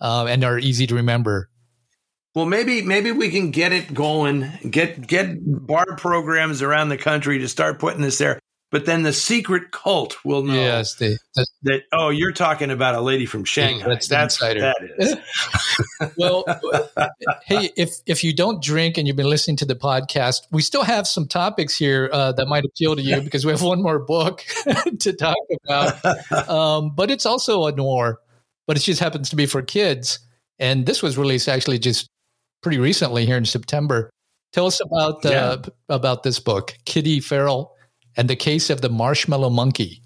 uh, 0.02 0.26
and 0.28 0.44
are 0.44 0.58
easy 0.58 0.86
to 0.86 0.96
remember. 0.96 1.48
Well, 2.34 2.44
maybe 2.44 2.82
maybe 2.82 3.10
we 3.10 3.30
can 3.30 3.52
get 3.52 3.72
it 3.72 3.94
going. 3.94 4.52
Get 4.68 5.06
get 5.06 5.38
bar 5.40 5.96
programs 5.96 6.60
around 6.60 6.90
the 6.90 6.98
country 6.98 7.38
to 7.38 7.48
start 7.48 7.78
putting 7.78 8.02
this 8.02 8.18
there. 8.18 8.38
But 8.70 8.86
then 8.86 9.02
the 9.02 9.12
secret 9.12 9.72
cult 9.72 10.16
will 10.24 10.44
know 10.44 10.54
Yes, 10.54 10.94
that 10.94 11.82
oh 11.92 12.10
you're 12.10 12.30
talking 12.32 12.70
about 12.70 12.94
a 12.94 13.00
lady 13.00 13.26
from 13.26 13.44
Shanghai. 13.44 13.88
that's 13.88 14.06
That's, 14.06 14.36
insider. 14.36 14.60
that 14.60 14.76
is. 14.98 15.16
well, 16.16 16.44
hey, 17.46 17.70
if 17.76 17.90
if 18.06 18.22
you 18.22 18.32
don't 18.34 18.62
drink 18.62 18.96
and 18.96 19.06
you've 19.08 19.16
been 19.16 19.28
listening 19.28 19.56
to 19.58 19.64
the 19.64 19.74
podcast, 19.74 20.42
we 20.52 20.62
still 20.62 20.84
have 20.84 21.08
some 21.08 21.26
topics 21.26 21.76
here 21.76 22.10
uh, 22.12 22.30
that 22.32 22.46
might 22.46 22.64
appeal 22.64 22.94
to 22.94 23.02
you 23.02 23.20
because 23.24 23.44
we 23.44 23.50
have 23.50 23.62
one 23.62 23.82
more 23.82 23.98
book 23.98 24.44
to 25.00 25.12
talk 25.12 25.36
about. 25.66 26.48
Um, 26.48 26.94
but 26.94 27.10
it's 27.10 27.26
also 27.26 27.66
a 27.66 27.72
noir, 27.72 28.20
but 28.68 28.76
it 28.76 28.80
just 28.80 29.00
happens 29.00 29.30
to 29.30 29.36
be 29.36 29.46
for 29.46 29.62
kids. 29.62 30.20
And 30.60 30.86
this 30.86 31.02
was 31.02 31.18
released 31.18 31.48
actually 31.48 31.78
just 31.80 32.08
pretty 32.62 32.78
recently 32.78 33.26
here 33.26 33.36
in 33.36 33.44
September. 33.46 34.10
Tell 34.52 34.66
us 34.66 34.80
about 34.80 35.24
uh, 35.26 35.30
Yeah. 35.30 35.56
about 35.88 36.22
this 36.22 36.38
book, 36.38 36.76
Kitty 36.84 37.18
Feral 37.20 37.74
and 38.20 38.28
the 38.28 38.36
Case 38.36 38.68
of 38.68 38.82
the 38.82 38.90
Marshmallow 38.90 39.48
Monkey. 39.48 40.02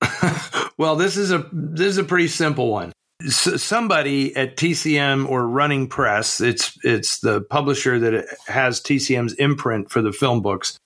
well, 0.78 0.94
this 0.94 1.16
is 1.16 1.32
a 1.32 1.44
this 1.52 1.88
is 1.88 1.98
a 1.98 2.04
pretty 2.04 2.28
simple 2.28 2.70
one. 2.70 2.92
Somebody 3.26 4.36
at 4.36 4.56
TCM 4.56 5.28
or 5.28 5.48
Running 5.48 5.88
Press, 5.88 6.40
it's 6.40 6.78
it's 6.84 7.18
the 7.18 7.40
publisher 7.40 7.98
that 7.98 8.26
has 8.46 8.80
TCM's 8.80 9.32
imprint 9.34 9.90
for 9.90 10.00
the 10.02 10.12
film 10.12 10.40
books, 10.40 10.78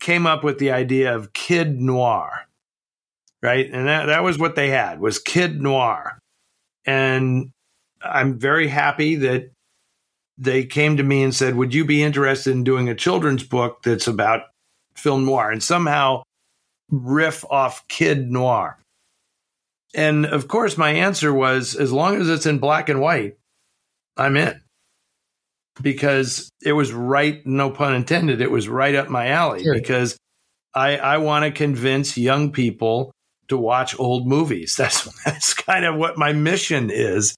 came 0.00 0.26
up 0.26 0.42
with 0.42 0.58
the 0.58 0.72
idea 0.72 1.14
of 1.14 1.32
kid 1.32 1.80
noir, 1.80 2.48
right? 3.40 3.70
And 3.70 3.86
that 3.86 4.06
that 4.06 4.24
was 4.24 4.36
what 4.36 4.56
they 4.56 4.70
had 4.70 4.98
was 4.98 5.20
kid 5.20 5.62
noir, 5.62 6.18
and 6.84 7.52
I'm 8.02 8.36
very 8.36 8.66
happy 8.66 9.14
that 9.14 9.52
they 10.38 10.64
came 10.64 10.96
to 10.96 11.04
me 11.04 11.22
and 11.22 11.32
said, 11.32 11.54
"Would 11.54 11.72
you 11.72 11.84
be 11.84 12.02
interested 12.02 12.50
in 12.50 12.64
doing 12.64 12.88
a 12.88 12.96
children's 12.96 13.44
book 13.44 13.84
that's 13.84 14.08
about 14.08 14.46
film 14.96 15.24
noir?" 15.24 15.50
And 15.50 15.62
somehow 15.62 16.22
riff 16.90 17.44
off 17.50 17.86
kid 17.88 18.30
noir. 18.30 18.78
And 19.94 20.26
of 20.26 20.48
course, 20.48 20.76
my 20.76 20.90
answer 20.90 21.32
was 21.32 21.76
as 21.76 21.92
long 21.92 22.20
as 22.20 22.28
it's 22.28 22.46
in 22.46 22.58
black 22.58 22.88
and 22.88 23.00
white, 23.00 23.36
I'm 24.16 24.36
in. 24.36 24.60
Because 25.80 26.50
it 26.62 26.72
was 26.72 26.92
right, 26.92 27.44
no 27.46 27.70
pun 27.70 27.94
intended, 27.94 28.40
it 28.40 28.50
was 28.50 28.68
right 28.68 28.94
up 28.94 29.08
my 29.08 29.28
alley. 29.28 29.62
Sure. 29.64 29.74
Because 29.74 30.16
I, 30.74 30.96
I 30.96 31.18
want 31.18 31.44
to 31.44 31.50
convince 31.50 32.16
young 32.16 32.52
people 32.52 33.12
to 33.48 33.56
watch 33.56 33.98
old 33.98 34.26
movies. 34.26 34.74
That's, 34.78 35.08
that's 35.24 35.54
kind 35.54 35.84
of 35.84 35.96
what 35.96 36.16
my 36.16 36.32
mission 36.32 36.90
is. 36.90 37.36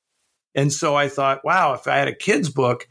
And 0.55 0.73
so 0.73 0.95
I 0.95 1.09
thought, 1.09 1.45
wow, 1.45 1.75
if 1.75 1.87
I 1.87 1.97
had 1.97 2.09
a 2.09 2.15
kid's 2.15 2.49
book 2.49 2.87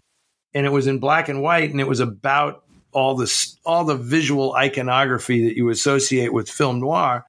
and 0.54 0.66
it 0.66 0.72
was 0.72 0.86
in 0.86 1.00
black 1.00 1.30
and 1.30 1.42
white 1.42 1.72
and 1.72 1.80
it 1.82 1.88
was 1.88 2.00
about 2.00 2.64
all 2.96 3.14
this 3.16 3.58
all 3.66 3.84
the 3.84 3.96
visual 3.96 4.54
iconography 4.56 5.46
that 5.46 5.56
you 5.58 5.70
associate 5.70 6.34
with 6.34 6.50
film 6.50 6.80
noir, 6.80 7.26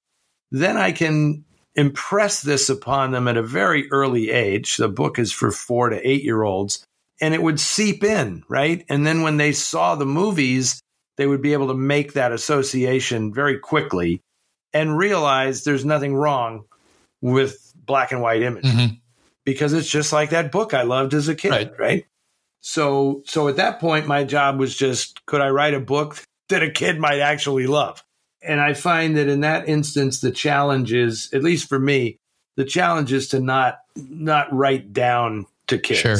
then 0.50 0.76
I 0.76 0.92
can 0.92 1.44
impress 1.74 2.40
this 2.40 2.68
upon 2.70 3.10
them 3.10 3.28
at 3.28 3.36
a 3.36 3.42
very 3.42 3.90
early 3.90 4.30
age. 4.30 4.76
The 4.76 4.88
book 4.88 5.18
is 5.18 5.32
for 5.32 5.50
four 5.50 5.90
to 5.90 6.08
eight 6.08 6.22
year 6.22 6.42
olds, 6.42 6.84
and 7.20 7.34
it 7.34 7.42
would 7.42 7.60
seep 7.60 8.02
in, 8.04 8.44
right? 8.48 8.84
And 8.88 9.06
then 9.06 9.22
when 9.22 9.36
they 9.36 9.52
saw 9.52 9.94
the 9.96 10.06
movies, 10.06 10.80
they 11.16 11.26
would 11.26 11.42
be 11.42 11.52
able 11.52 11.68
to 11.68 11.74
make 11.74 12.12
that 12.14 12.32
association 12.32 13.34
very 13.34 13.58
quickly 13.58 14.20
and 14.72 14.96
realize 14.96 15.64
there's 15.64 15.84
nothing 15.84 16.14
wrong 16.14 16.64
with 17.20 17.72
black 17.74 18.12
and 18.12 18.20
white 18.22 18.42
imagery 18.42 18.70
Mhm. 18.70 19.00
because 19.44 19.72
it's 19.72 19.88
just 19.88 20.12
like 20.12 20.30
that 20.30 20.52
book 20.52 20.74
I 20.74 20.82
loved 20.82 21.14
as 21.14 21.28
a 21.28 21.34
kid, 21.34 21.50
Right. 21.50 21.78
right? 21.78 22.06
So 22.68 23.22
so 23.24 23.46
at 23.46 23.56
that 23.56 23.78
point 23.78 24.08
my 24.08 24.24
job 24.24 24.58
was 24.58 24.76
just 24.76 25.24
could 25.26 25.40
I 25.40 25.50
write 25.50 25.74
a 25.74 25.78
book 25.80 26.24
that 26.48 26.64
a 26.64 26.70
kid 26.70 26.98
might 26.98 27.20
actually 27.20 27.68
love? 27.68 28.02
And 28.42 28.60
I 28.60 28.74
find 28.74 29.16
that 29.16 29.28
in 29.28 29.42
that 29.42 29.68
instance 29.68 30.18
the 30.18 30.32
challenge 30.32 30.92
is 30.92 31.30
at 31.32 31.44
least 31.44 31.68
for 31.68 31.78
me 31.78 32.16
the 32.56 32.64
challenge 32.64 33.12
is 33.12 33.28
to 33.28 33.38
not 33.38 33.78
not 33.94 34.52
write 34.52 34.92
down 34.92 35.46
to 35.68 35.78
kids. 35.78 36.00
Sure. 36.00 36.16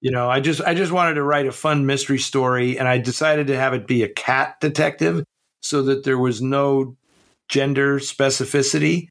You 0.00 0.10
know, 0.10 0.30
I 0.30 0.40
just 0.40 0.62
I 0.62 0.72
just 0.72 0.90
wanted 0.90 1.14
to 1.14 1.22
write 1.22 1.46
a 1.46 1.52
fun 1.52 1.84
mystery 1.84 2.18
story 2.18 2.78
and 2.78 2.88
I 2.88 2.96
decided 2.96 3.48
to 3.48 3.56
have 3.58 3.74
it 3.74 3.86
be 3.86 4.02
a 4.02 4.08
cat 4.08 4.58
detective 4.62 5.22
so 5.60 5.82
that 5.82 6.02
there 6.02 6.18
was 6.18 6.40
no 6.40 6.96
gender 7.50 7.98
specificity 7.98 9.08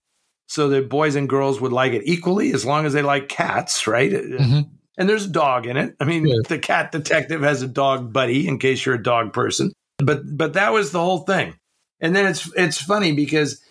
so 0.47 0.69
that 0.69 0.89
boys 0.89 1.13
and 1.13 1.29
girls 1.29 1.61
would 1.61 1.71
like 1.71 1.93
it 1.93 2.01
equally 2.05 2.51
as 2.51 2.65
long 2.65 2.87
as 2.87 2.93
they 2.93 3.03
like 3.03 3.29
cats, 3.29 3.85
right? 3.85 4.11
Mhm. 4.11 4.69
And 4.97 5.07
there's 5.07 5.25
a 5.25 5.29
dog 5.29 5.67
in 5.67 5.77
it. 5.77 5.95
I 5.99 6.05
mean, 6.05 6.25
Yeah. 6.27 6.37
the 6.47 6.57
cat 6.59 6.91
detective 6.91 7.41
has 7.43 7.61
a 7.61 7.67
dog 7.67 8.11
buddy 8.11 8.47
in 8.47 8.57
case 8.57 8.85
you're 8.85 8.95
a 8.95 9.03
dog 9.03 9.31
person. 9.33 9.71
But 9.99 10.21
but 10.37 10.53
that 10.53 10.73
was 10.73 10.91
the 10.91 10.99
whole 10.99 11.19
thing. 11.19 11.53
And 11.99 12.15
then 12.15 12.25
it's 12.25 12.51
it's 12.55 12.81
funny 12.81 13.13
because 13.13 13.61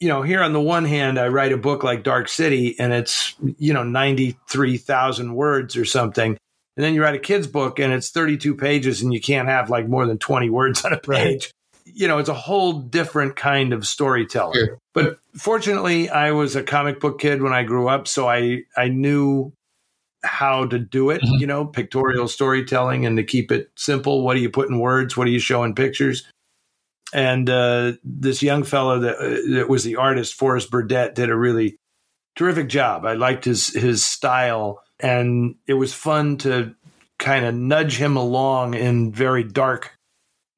you 0.00 0.08
know, 0.08 0.22
here 0.22 0.42
on 0.44 0.52
the 0.52 0.60
one 0.60 0.84
hand, 0.84 1.18
I 1.18 1.26
write 1.26 1.50
a 1.52 1.56
book 1.56 1.82
like 1.82 2.04
Dark 2.04 2.28
City 2.28 2.78
and 2.78 2.92
it's, 2.92 3.34
you 3.58 3.72
know, 3.74 3.82
93,000 3.82 5.34
words 5.34 5.76
or 5.76 5.84
something. 5.84 6.36
And 6.76 6.84
then 6.84 6.94
you 6.94 7.02
write 7.02 7.16
a 7.16 7.18
kid's 7.18 7.48
book 7.48 7.80
and 7.80 7.92
it's 7.92 8.10
32 8.10 8.54
pages 8.54 9.02
and 9.02 9.12
you 9.12 9.20
can't 9.20 9.48
have 9.48 9.70
like 9.70 9.88
more 9.88 10.06
than 10.06 10.18
20 10.18 10.50
words 10.50 10.84
on 10.84 10.92
a 10.92 11.00
Right. 11.06 11.24
page. 11.24 11.50
You 11.84 12.06
know, 12.06 12.18
it's 12.18 12.28
a 12.28 12.34
whole 12.34 12.74
different 12.74 13.34
kind 13.34 13.72
of 13.72 13.86
storytelling. 13.88 14.54
Sure. 14.54 14.78
But 14.94 15.18
fortunately, 15.36 16.08
I 16.10 16.30
was 16.30 16.54
a 16.54 16.62
comic 16.62 17.00
book 17.00 17.18
kid 17.18 17.42
when 17.42 17.52
I 17.52 17.64
grew 17.64 17.88
up, 17.88 18.06
so 18.06 18.28
I 18.28 18.62
I 18.76 18.86
knew 18.88 19.52
how 20.24 20.66
to 20.66 20.78
do 20.78 21.10
it, 21.10 21.22
Mhm. 21.22 21.40
you 21.40 21.46
know, 21.46 21.64
pictorial 21.64 22.26
storytelling 22.28 23.06
and 23.06 23.16
to 23.16 23.22
keep 23.24 23.52
it 23.52 23.70
simple. 23.76 24.24
What 24.24 24.34
do 24.34 24.40
you 24.40 24.50
put 24.50 24.68
in 24.68 24.78
words? 24.78 25.16
What 25.16 25.26
do 25.26 25.30
you 25.30 25.38
show 25.38 25.62
in 25.64 25.74
pictures? 25.74 26.24
And 27.12 27.48
uh, 27.48 27.92
this 28.04 28.42
young 28.42 28.64
fellow 28.64 28.98
that, 29.00 29.16
uh, 29.16 29.54
that 29.56 29.68
was 29.68 29.84
the 29.84 29.96
artist, 29.96 30.34
Forrest 30.34 30.70
Burdett, 30.70 31.14
did 31.14 31.30
a 31.30 31.36
really 31.36 31.76
terrific 32.36 32.68
job. 32.68 33.04
I 33.06 33.14
liked 33.14 33.44
his 33.44 33.68
his 33.74 34.04
style, 34.04 34.82
and 35.00 35.54
it 35.66 35.74
was 35.74 35.94
fun 35.94 36.36
to 36.38 36.74
kind 37.18 37.44
of 37.46 37.54
nudge 37.54 37.96
him 37.96 38.16
along 38.16 38.74
in 38.74 39.10
very 39.12 39.42
dark 39.44 39.92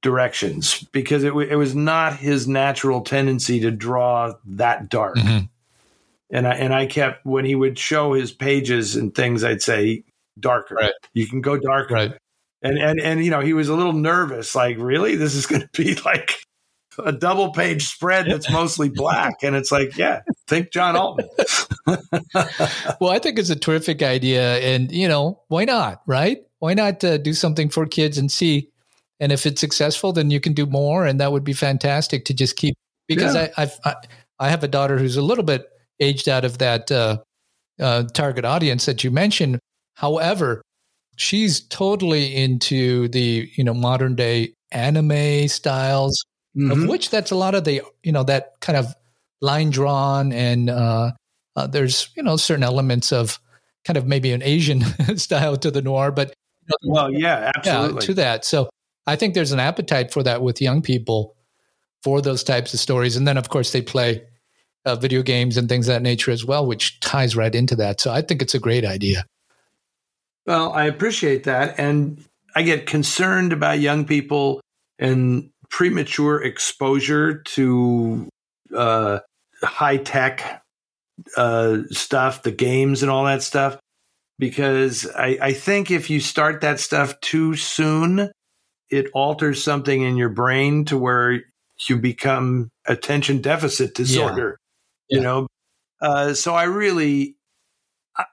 directions 0.02 0.82
because 0.92 1.22
it, 1.24 1.28
w- 1.28 1.48
it 1.48 1.56
was 1.56 1.74
not 1.74 2.16
his 2.16 2.48
natural 2.48 3.02
tendency 3.02 3.61
to 3.61 3.70
draw 3.70 4.32
that 4.46 4.88
dark. 4.88 5.16
Mhm. 5.16 5.48
And 6.33 6.47
I 6.47 6.55
and 6.55 6.74
I 6.74 6.87
kept 6.87 7.26
when 7.26 7.45
he 7.45 7.55
would 7.55 7.78
show 7.78 8.12
his 8.12 8.33
pages 8.33 8.97
and 8.97 9.14
things, 9.14 9.43
I'd 9.43 9.62
say 9.62 10.05
darker. 10.39 10.76
Right. 10.76 10.93
You 11.12 11.26
can 11.26 11.41
go 11.41 11.57
darker. 11.57 11.95
Right. 11.95 12.12
And 12.62 12.78
and 12.78 13.01
and 13.01 13.24
you 13.24 13.31
know, 13.31 13.41
he 13.41 13.53
was 13.53 13.68
a 13.68 13.74
little 13.74 13.93
nervous, 13.93 14.55
like, 14.55 14.76
really? 14.78 15.16
This 15.16 15.35
is 15.35 15.47
gonna 15.47 15.68
be 15.76 15.95
like 16.05 16.33
a 17.05 17.12
double 17.12 17.53
page 17.53 17.87
spread 17.87 18.26
that's 18.26 18.51
mostly 18.51 18.89
black. 18.89 19.43
And 19.43 19.57
it's 19.57 19.72
like, 19.72 19.97
yeah, 19.97 20.20
think 20.47 20.70
John 20.70 20.97
Alton. 20.97 21.28
well, 23.01 23.11
I 23.11 23.18
think 23.18 23.39
it's 23.39 23.51
a 23.51 23.57
terrific 23.57 24.03
idea, 24.03 24.59
and 24.59 24.93
you 24.93 25.09
know, 25.09 25.41
why 25.49 25.64
not? 25.64 26.03
Right? 26.07 26.43
Why 26.59 26.74
not 26.74 27.03
uh, 27.03 27.16
do 27.16 27.33
something 27.33 27.70
for 27.70 27.87
kids 27.87 28.18
and 28.18 28.31
see? 28.31 28.68
And 29.18 29.33
if 29.33 29.47
it's 29.47 29.61
successful, 29.61 30.12
then 30.12 30.31
you 30.31 30.41
can 30.41 30.53
do 30.53 30.66
more, 30.66 31.07
and 31.07 31.20
that 31.20 31.33
would 31.33 31.45
be 31.45 31.53
fantastic 31.53 32.24
to 32.26 32.35
just 32.35 32.57
keep. 32.57 32.76
Because 33.09 33.35
Yeah. 33.35 33.49
I, 33.57 33.62
I've, 33.62 33.78
I, 33.85 33.95
I 34.39 34.49
have 34.49 34.62
a 34.62 34.68
daughter 34.68 34.99
who's 34.99 35.16
a 35.16 35.22
little 35.22 35.45
bit 35.45 35.66
aged 36.01 36.28
out 36.28 36.44
of 36.44 36.59
that 36.59 36.90
uh, 36.90 37.18
uh, 37.78 38.05
target 38.14 38.44
audience 38.44 38.86
that 38.86 39.05
you 39.05 39.11
mentioned. 39.11 39.59
However, 39.94 40.62
she's 41.16 41.61
totally 41.61 42.34
into 42.34 43.09
the 43.09 43.51
you 43.57 43.64
know 43.64 43.74
modern 43.74 44.14
day 44.14 44.55
anime 44.72 45.48
styles 45.48 46.24
Mhm. 46.57 46.72
of 46.72 46.88
which 46.88 47.11
that's 47.11 47.30
a 47.30 47.36
lot 47.36 47.55
of 47.55 47.62
the 47.64 47.80
you 48.03 48.11
know 48.11 48.24
that 48.24 48.55
kind 48.61 48.76
of 48.76 48.92
line 49.40 49.70
drawn 49.70 50.32
and 50.32 50.68
uh, 50.68 51.12
uh, 51.55 51.66
there's 51.68 52.11
you 52.16 52.22
know 52.24 52.36
certain 52.36 52.64
elements 52.64 53.12
of 53.12 53.38
kind 53.84 53.96
of 53.96 54.07
maybe 54.07 54.32
an 54.32 54.42
Asian 54.42 54.80
style 55.16 55.57
to 55.57 55.70
the 55.70 55.80
noir, 55.80 56.11
but 56.11 56.34
you 56.68 56.88
know, 56.88 56.92
Well, 56.94 57.12
yeah, 57.12 57.18
yeah, 57.40 57.53
absolutely. 57.55 58.03
to 58.07 58.14
that. 58.14 58.44
So 58.44 58.68
I 59.07 59.16
think 59.16 59.34
there's 59.34 59.53
an 59.53 59.61
appetite 59.61 60.12
for 60.12 60.22
that 60.24 60.42
with 60.42 60.61
young 60.61 60.82
people 60.82 61.36
for 62.03 62.20
those 62.20 62.42
types 62.42 62.74
of 62.74 62.80
stories, 62.80 63.16
and 63.16 63.26
then 63.28 63.36
of 63.38 63.48
course 63.48 63.70
they 63.72 63.82
play 63.82 64.22
uh, 64.85 64.97
video 64.97 65.22
games 65.22 65.57
and 65.57 65.68
things 65.68 65.89
of 65.89 65.95
that 65.95 66.03
nature 66.03 66.31
as 66.31 66.45
well, 66.45 66.66
which 66.66 67.01
ties 67.01 67.37
right 67.37 67.55
into 67.55 67.76
that. 67.76 68.01
So 68.01 68.11
I 68.11 68.22
think 68.22 68.43
it's 68.43 68.55
a 68.55 68.59
great 68.59 68.85
idea. 68.85 69.24
Well, 70.47 70.72
I 70.72 70.87
appreciate 70.87 71.45
that. 71.45 71.78
And 71.78 72.24
I 72.55 72.62
get 72.62 72.87
concerned 72.87 73.53
about 73.53 73.78
young 73.78 74.05
people 74.05 74.61
and 74.99 75.51
premature 75.68 76.43
exposure 76.43 77.43
to 77.43 78.28
uh, 78.74 79.20
high 79.62 79.99
tech 79.99 80.62
uh, 81.37 81.78
stuff, 81.91 82.43
the 82.43 82.51
games 82.51 83.03
and 83.03 83.11
all 83.11 83.24
that 83.24 83.43
stuff. 83.43 83.78
Because 84.39 85.07
I, 85.14 85.39
I 85.41 85.53
think 85.53 85.91
if 85.91 86.09
you 86.09 86.18
start 86.18 86.62
that 86.62 86.81
stuff 86.81 87.20
too 87.20 87.57
soon, 87.57 88.31
it 88.91 89.11
alters 89.12 89.62
something 89.62 90.03
in 90.03 90.16
your 90.16 90.31
brain 90.31 90.87
to 90.87 90.97
where 90.97 91.43
you 91.89 91.99
become 91.99 92.70
attention 92.87 93.43
deficit 93.43 93.95
disorder. 93.95 94.57
You 95.11 95.18
Yeah. 95.18 95.24
know, 95.24 95.46
uh, 96.02 96.34
so 96.34 96.54
I 96.54 96.64
really, 96.64 97.36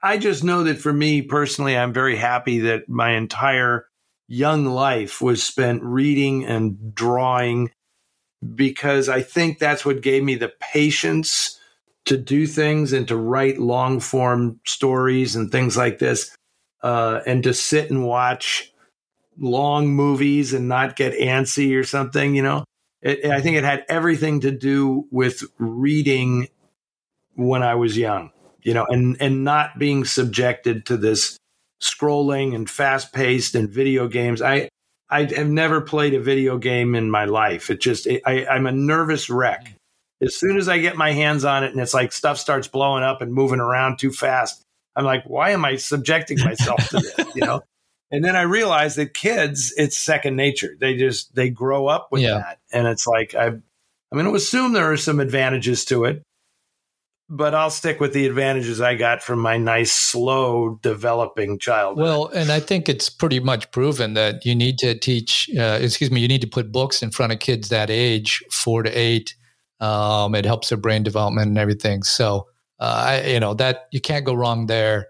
I- 0.02 0.18
just 0.18 0.44
know 0.44 0.64
that 0.64 0.78
for 0.78 0.92
me 0.92 1.22
personally, 1.22 1.76
I'm 1.76 1.92
very 1.92 2.16
happy 2.16 2.60
that 2.60 2.88
my 2.88 3.12
entire 3.12 3.86
young 4.28 4.66
life 4.66 5.20
was 5.22 5.42
spent 5.42 5.82
reading 5.82 6.44
and 6.44 6.94
drawing 6.94 7.70
because 8.54 9.08
I 9.08 9.22
think 9.22 9.58
that's 9.58 9.84
what 9.84 10.02
gave 10.02 10.22
me 10.24 10.36
the 10.36 10.52
patience 10.60 11.58
to 12.06 12.16
do 12.16 12.46
things 12.46 12.92
and 12.92 13.08
to 13.08 13.16
write 13.16 13.58
long 13.58 14.00
form 14.00 14.60
stories 14.66 15.36
and 15.36 15.50
things 15.52 15.76
like 15.76 15.98
this, 15.98 16.34
uh, 16.82 17.20
and 17.26 17.42
to 17.44 17.54
sit 17.54 17.90
and 17.90 18.06
watch 18.06 18.72
long 19.38 19.88
movies 19.88 20.54
and 20.54 20.68
not 20.68 20.96
get 20.96 21.14
antsy 21.18 21.78
or 21.78 21.84
something, 21.84 22.34
you 22.34 22.42
know. 22.42 22.64
It, 23.02 23.26
I 23.26 23.40
think 23.40 23.56
it 23.56 23.64
had 23.64 23.84
everything 23.88 24.40
to 24.40 24.50
do 24.50 25.06
with 25.10 25.42
reading 25.58 26.48
when 27.38 27.62
I 27.62 27.76
was 27.76 27.96
young, 27.96 28.32
you 28.62 28.74
know, 28.74 28.84
and 28.86 29.16
and 29.20 29.44
not 29.44 29.78
being 29.78 30.04
subjected 30.04 30.84
to 30.86 30.96
this 30.96 31.38
scrolling 31.80 32.52
and 32.52 32.68
fast 32.68 33.12
paced 33.12 33.54
and 33.54 33.70
video 33.70 34.08
games. 34.08 34.42
I 34.42 34.68
I 35.08 35.24
have 35.24 35.48
never 35.48 35.80
played 35.80 36.14
a 36.14 36.20
video 36.20 36.58
game 36.58 36.96
in 36.96 37.10
my 37.10 37.26
life. 37.26 37.70
It 37.70 37.80
just 37.80 38.08
I, 38.26 38.44
I'm 38.50 38.66
a 38.66 38.72
nervous 38.72 39.30
wreck. 39.30 39.72
As 40.20 40.34
soon 40.34 40.56
as 40.56 40.68
I 40.68 40.78
get 40.78 40.96
my 40.96 41.12
hands 41.12 41.44
on 41.44 41.62
it 41.62 41.70
and 41.70 41.80
it's 41.80 41.94
like 41.94 42.10
stuff 42.10 42.38
starts 42.38 42.66
blowing 42.66 43.04
up 43.04 43.22
and 43.22 43.32
moving 43.32 43.60
around 43.60 44.00
too 44.00 44.10
fast, 44.10 44.60
I'm 44.96 45.04
like, 45.04 45.22
why 45.24 45.50
am 45.50 45.64
I 45.64 45.76
subjecting 45.76 46.40
myself 46.40 46.88
to 46.88 46.98
this? 46.98 47.34
You 47.36 47.46
know. 47.46 47.60
And 48.10 48.24
then 48.24 48.36
I 48.36 48.42
realized 48.42 48.96
that 48.96 49.12
kids, 49.12 49.74
it's 49.76 49.98
second 49.98 50.34
nature. 50.34 50.74
They 50.80 50.96
just 50.96 51.34
they 51.34 51.50
grow 51.50 51.88
up 51.88 52.08
with 52.10 52.22
yeah. 52.22 52.38
that, 52.38 52.58
and 52.72 52.86
it's 52.86 53.06
like 53.06 53.34
I, 53.34 53.48
I'm 53.48 53.62
going 54.10 54.24
to 54.24 54.34
assume 54.34 54.72
there 54.72 54.90
are 54.90 54.96
some 54.96 55.20
advantages 55.20 55.84
to 55.86 56.06
it, 56.06 56.22
but 57.30 57.54
I'll 57.54 57.70
stick 57.70 58.00
with 58.00 58.14
the 58.14 58.26
advantages 58.26 58.80
I 58.80 58.94
got 58.94 59.22
from 59.22 59.38
my 59.38 59.58
nice, 59.58 59.92
slow 59.92 60.78
developing 60.82 61.58
child. 61.58 61.98
Well, 61.98 62.28
and 62.28 62.50
I 62.50 62.58
think 62.60 62.88
it's 62.88 63.10
pretty 63.10 63.38
much 63.38 63.70
proven 63.70 64.14
that 64.14 64.46
you 64.46 64.54
need 64.54 64.78
to 64.78 64.98
teach. 64.98 65.50
Uh, 65.56 65.78
excuse 65.80 66.10
me, 66.10 66.20
you 66.20 66.28
need 66.28 66.40
to 66.40 66.46
put 66.46 66.72
books 66.72 67.02
in 67.02 67.10
front 67.10 67.32
of 67.32 67.38
kids 67.38 67.68
that 67.68 67.90
age, 67.90 68.42
four 68.50 68.82
to 68.82 68.90
eight. 68.90 69.34
Um, 69.80 70.34
it 70.34 70.46
helps 70.46 70.70
their 70.70 70.78
brain 70.78 71.02
development 71.02 71.48
and 71.48 71.58
everything. 71.58 72.02
So, 72.02 72.48
uh, 72.80 73.04
I, 73.06 73.26
you 73.26 73.40
know 73.40 73.54
that 73.54 73.88
you 73.92 74.00
can't 74.00 74.24
go 74.24 74.34
wrong 74.34 74.66
there 74.66 75.08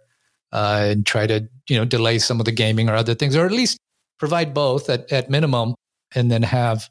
uh, 0.53 0.87
and 0.91 1.07
try 1.07 1.27
to 1.27 1.49
you 1.69 1.77
know 1.77 1.85
delay 1.85 2.19
some 2.19 2.41
of 2.41 2.47
the 2.47 2.53
gaming 2.53 2.89
or 2.89 2.95
other 2.95 3.15
things, 3.15 3.37
or 3.37 3.47
at 3.47 3.53
least 3.53 3.79
provide 4.19 4.53
both 4.53 4.91
at, 4.91 5.11
at 5.13 5.31
minimum, 5.31 5.75
and 6.17 6.31
then 6.31 6.43
have 6.43 6.91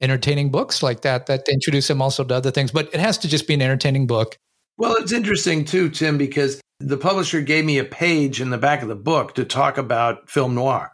entertaining 0.00 0.50
books 0.50 0.82
like 0.82 1.02
that 1.02 1.26
that 1.26 1.46
introduce 1.48 1.88
them 1.88 2.00
also 2.00 2.24
to 2.24 2.34
other 2.34 2.50
things. 2.50 2.72
But 2.72 2.88
it 2.94 3.00
has 3.00 3.18
to 3.18 3.28
just 3.28 3.46
be 3.46 3.52
an 3.54 3.62
entertaining 3.62 4.06
book. 4.06 4.36
Well, 4.76 4.96
it's 4.96 5.12
interesting 5.12 5.64
too, 5.64 5.90
Tim, 5.90 6.18
because 6.18 6.60
the 6.80 6.96
publisher 6.96 7.40
gave 7.40 7.64
me 7.64 7.78
a 7.78 7.84
page 7.84 8.40
in 8.40 8.50
the 8.50 8.58
back 8.58 8.82
of 8.82 8.88
the 8.88 8.94
book 8.96 9.34
to 9.34 9.44
talk 9.44 9.78
about 9.78 10.28
film 10.28 10.54
noir, 10.54 10.92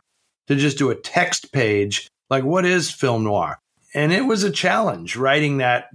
to 0.48 0.56
just 0.56 0.78
do 0.78 0.90
a 0.90 0.94
text 0.94 1.52
page 1.52 2.08
like 2.30 2.44
what 2.44 2.64
is 2.66 2.90
film 2.90 3.24
noir, 3.24 3.58
and 3.94 4.12
it 4.12 4.22
was 4.22 4.44
a 4.44 4.50
challenge 4.50 5.16
writing 5.16 5.58
that 5.58 5.88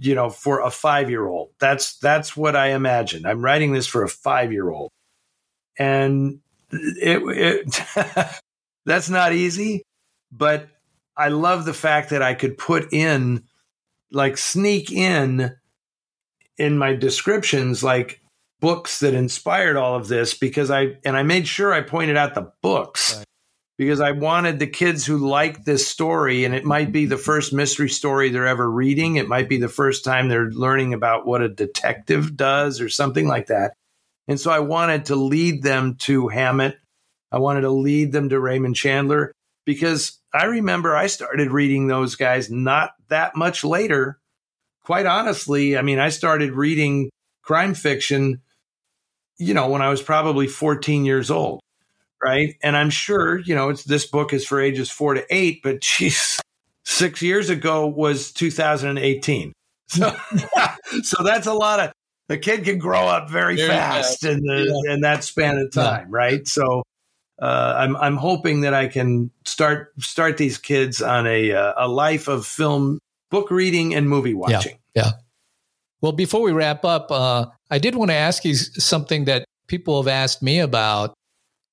you 0.00 0.14
know 0.14 0.30
for 0.30 0.60
a 0.60 0.70
five 0.70 1.10
year 1.10 1.26
old 1.26 1.50
that's 1.60 1.96
that's 1.98 2.36
what 2.36 2.56
i 2.56 2.68
imagined 2.68 3.26
i'm 3.26 3.42
writing 3.44 3.72
this 3.72 3.86
for 3.86 4.02
a 4.02 4.08
five 4.08 4.52
year 4.52 4.70
old 4.70 4.90
and 5.78 6.40
it, 6.70 7.20
it 7.24 8.40
that's 8.86 9.08
not 9.08 9.32
easy 9.32 9.82
but 10.32 10.68
i 11.16 11.28
love 11.28 11.64
the 11.64 11.74
fact 11.74 12.10
that 12.10 12.22
i 12.22 12.34
could 12.34 12.58
put 12.58 12.92
in 12.92 13.42
like 14.10 14.36
sneak 14.36 14.90
in 14.90 15.54
in 16.58 16.78
my 16.78 16.94
descriptions 16.94 17.82
like 17.82 18.20
books 18.60 19.00
that 19.00 19.14
inspired 19.14 19.76
all 19.76 19.94
of 19.94 20.08
this 20.08 20.34
because 20.34 20.70
i 20.70 20.96
and 21.04 21.16
i 21.16 21.22
made 21.22 21.46
sure 21.46 21.72
i 21.72 21.80
pointed 21.80 22.16
out 22.16 22.34
the 22.34 22.50
books 22.62 23.16
right. 23.16 23.24
because 23.76 24.00
i 24.00 24.10
wanted 24.10 24.58
the 24.58 24.66
kids 24.66 25.06
who 25.06 25.18
like 25.18 25.64
this 25.64 25.86
story 25.86 26.44
and 26.44 26.54
it 26.54 26.64
might 26.64 26.90
be 26.90 27.06
the 27.06 27.16
first 27.16 27.52
mystery 27.52 27.88
story 27.88 28.30
they're 28.30 28.46
ever 28.46 28.68
reading 28.68 29.16
it 29.16 29.28
might 29.28 29.48
be 29.48 29.58
the 29.58 29.68
first 29.68 30.04
time 30.04 30.28
they're 30.28 30.50
learning 30.50 30.92
about 30.92 31.26
what 31.26 31.40
a 31.40 31.48
detective 31.48 32.36
does 32.36 32.80
or 32.80 32.88
something 32.88 33.28
like 33.28 33.46
that 33.46 33.72
and 34.28 34.38
so 34.38 34.50
I 34.50 34.60
wanted 34.60 35.06
to 35.06 35.16
lead 35.16 35.62
them 35.62 35.96
to 36.00 36.28
Hammett. 36.28 36.78
I 37.32 37.38
wanted 37.38 37.62
to 37.62 37.70
lead 37.70 38.12
them 38.12 38.28
to 38.28 38.38
Raymond 38.38 38.76
Chandler 38.76 39.32
because 39.64 40.20
I 40.32 40.44
remember 40.44 40.94
I 40.94 41.06
started 41.06 41.50
reading 41.50 41.86
those 41.86 42.14
guys 42.14 42.50
not 42.50 42.92
that 43.08 43.34
much 43.34 43.64
later. 43.64 44.18
Quite 44.88 45.04
honestly, 45.04 45.76
I 45.76 45.82
mean, 45.82 45.98
I 45.98 46.08
started 46.08 46.52
reading 46.52 47.10
crime 47.42 47.74
fiction, 47.74 48.40
you 49.36 49.52
know, 49.52 49.68
when 49.68 49.82
I 49.82 49.90
was 49.90 50.00
probably 50.00 50.46
14 50.46 51.04
years 51.04 51.30
old. 51.30 51.60
Right. 52.24 52.54
And 52.62 52.74
I'm 52.74 52.88
sure, 52.88 53.36
you 53.36 53.54
know, 53.54 53.68
it's 53.68 53.84
this 53.84 54.06
book 54.06 54.32
is 54.32 54.46
for 54.46 54.62
ages 54.62 54.90
four 54.90 55.12
to 55.12 55.26
eight, 55.28 55.60
but 55.62 55.80
geez, 55.82 56.40
six 56.86 57.20
years 57.20 57.50
ago 57.50 57.86
was 57.86 58.32
2018. 58.32 59.52
So, 59.90 60.14
so 61.02 61.22
that's 61.22 61.46
a 61.46 61.52
lot 61.52 61.80
of 61.80 61.92
the 62.28 62.38
kid 62.38 62.64
can 62.64 62.78
grow 62.78 63.06
up 63.08 63.28
very, 63.28 63.56
very 63.56 63.68
fast, 63.68 64.22
fast, 64.22 64.24
in 64.24 64.40
the 64.40 64.82
yeah. 64.86 64.94
in 64.94 65.00
that 65.02 65.22
span 65.22 65.58
of 65.58 65.70
time, 65.70 66.08
yeah. 66.10 66.16
right? 66.16 66.48
So 66.48 66.82
uh, 67.40 67.74
I'm 67.76 67.96
I'm 67.96 68.16
hoping 68.16 68.62
that 68.62 68.74
I 68.74 68.88
can 68.88 69.30
start 69.46 69.92
start 69.98 70.36
these 70.38 70.56
kids 70.56 71.00
on 71.00 71.26
a 71.26 71.52
uh, 71.52 71.72
a 71.76 71.88
life 71.88 72.28
of 72.28 72.44
film 72.44 72.98
book 73.30 73.50
reading 73.50 73.94
and 73.94 74.08
movie 74.08 74.34
watching. 74.34 74.78
Yeah. 74.94 75.04
yeah. 75.04 75.10
Well, 76.00 76.12
before 76.12 76.42
we 76.42 76.52
wrap 76.52 76.84
up, 76.84 77.10
uh, 77.10 77.46
I 77.70 77.78
did 77.78 77.94
want 77.94 78.10
to 78.10 78.16
ask 78.16 78.44
you 78.44 78.54
something 78.54 79.24
that 79.24 79.44
people 79.66 80.00
have 80.00 80.08
asked 80.08 80.42
me 80.42 80.60
about 80.60 81.14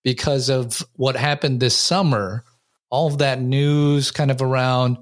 because 0.04 0.50
of 0.50 0.84
what 0.96 1.16
happened 1.16 1.60
this 1.60 1.76
summer. 1.76 2.44
All 2.90 3.08
of 3.08 3.20
that 3.20 3.42
news 3.42 4.12
kind 4.12 4.32
of 4.32 4.42
around 4.42 4.98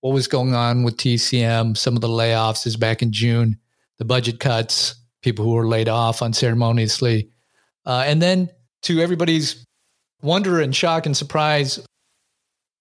what 0.00 0.12
was 0.12 0.28
going 0.28 0.54
on 0.54 0.82
with 0.82 0.96
TCM, 0.96 1.76
some 1.76 1.94
of 1.94 2.00
the 2.00 2.08
layoffs 2.08 2.66
is 2.66 2.76
back 2.76 3.00
in 3.00 3.12
June 3.12 3.58
the 3.98 4.04
budget 4.04 4.40
cuts, 4.40 4.96
people 5.22 5.44
who 5.44 5.52
were 5.52 5.68
laid 5.68 5.88
off 5.88 6.22
unceremoniously. 6.22 7.30
Uh, 7.86 8.04
and 8.06 8.20
then 8.20 8.50
to 8.82 9.00
everybody's 9.00 9.64
wonder 10.22 10.60
and 10.60 10.74
shock 10.74 11.06
and 11.06 11.16
surprise, 11.16 11.84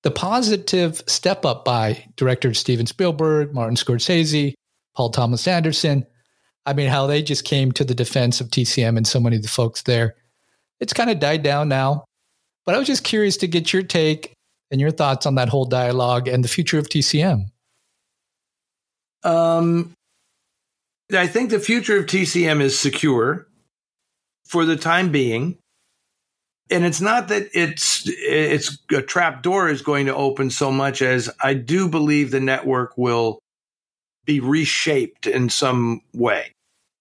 the 0.04 0.12
positive 0.12 1.02
step 1.08 1.46
up 1.46 1.66
by 1.66 2.06
director 2.16 2.54
Steven 2.54 2.86
Spielberg, 2.86 3.54
Martin 3.54 3.76
Scorsese, 3.76 4.54
Paul 4.96 5.10
Thomas 5.10 5.48
Anderson. 5.48 6.06
I 6.66 6.74
mean, 6.74 6.90
how 6.90 7.08
they 7.08 7.22
just 7.22 7.46
came 7.46 7.72
to 7.74 7.84
the 7.84 7.96
defense 7.96 8.40
of 8.40 8.50
TCM 8.50 8.96
and 8.96 9.08
so 9.08 9.20
many 9.20 9.38
of 9.38 9.42
the 9.42 9.48
folks 9.48 9.82
there. 9.84 10.16
It's 10.80 10.94
kind 10.94 11.10
of 11.10 11.20
died 11.20 11.44
down 11.44 11.70
now. 11.70 12.06
But 12.66 12.76
I 12.76 12.78
was 12.78 12.88
just 12.88 13.04
curious 13.04 13.38
to 13.38 13.48
get 13.48 13.74
your 13.74 13.84
take 13.84 14.34
and 14.72 14.80
your 14.80 14.92
thoughts 14.92 15.26
on 15.26 15.36
that 15.36 15.50
whole 15.50 15.66
dialogue 15.66 16.28
and 16.28 16.44
the 16.44 16.48
future 16.48 16.80
of 16.80 16.88
TCM. 16.88 17.46
Um, 19.24 19.94
I 21.14 21.28
think 21.28 21.50
the 21.50 21.60
future 21.60 21.98
of 21.98 22.06
TCM 22.06 22.62
is 22.62 22.78
secure 22.78 23.48
for 24.46 24.66
the 24.66 24.76
time 24.76 25.12
being. 25.12 25.58
And 26.74 26.86
it's 26.86 27.02
not 27.02 27.28
that 27.28 27.50
it's 27.54 28.04
it's 28.08 28.80
a 28.92 29.02
trap 29.02 29.44
door 29.44 29.70
is 29.70 29.84
going 29.84 30.08
to 30.08 30.16
open 30.16 30.50
so 30.50 30.72
much 30.72 31.04
as 31.04 31.30
I 31.42 31.54
do 31.54 31.88
believe 31.88 32.32
the 32.32 32.40
network 32.40 32.98
will 32.98 33.40
be 34.26 34.40
reshaped 34.40 35.28
in 35.28 35.50
some 35.50 36.02
way. 36.14 36.52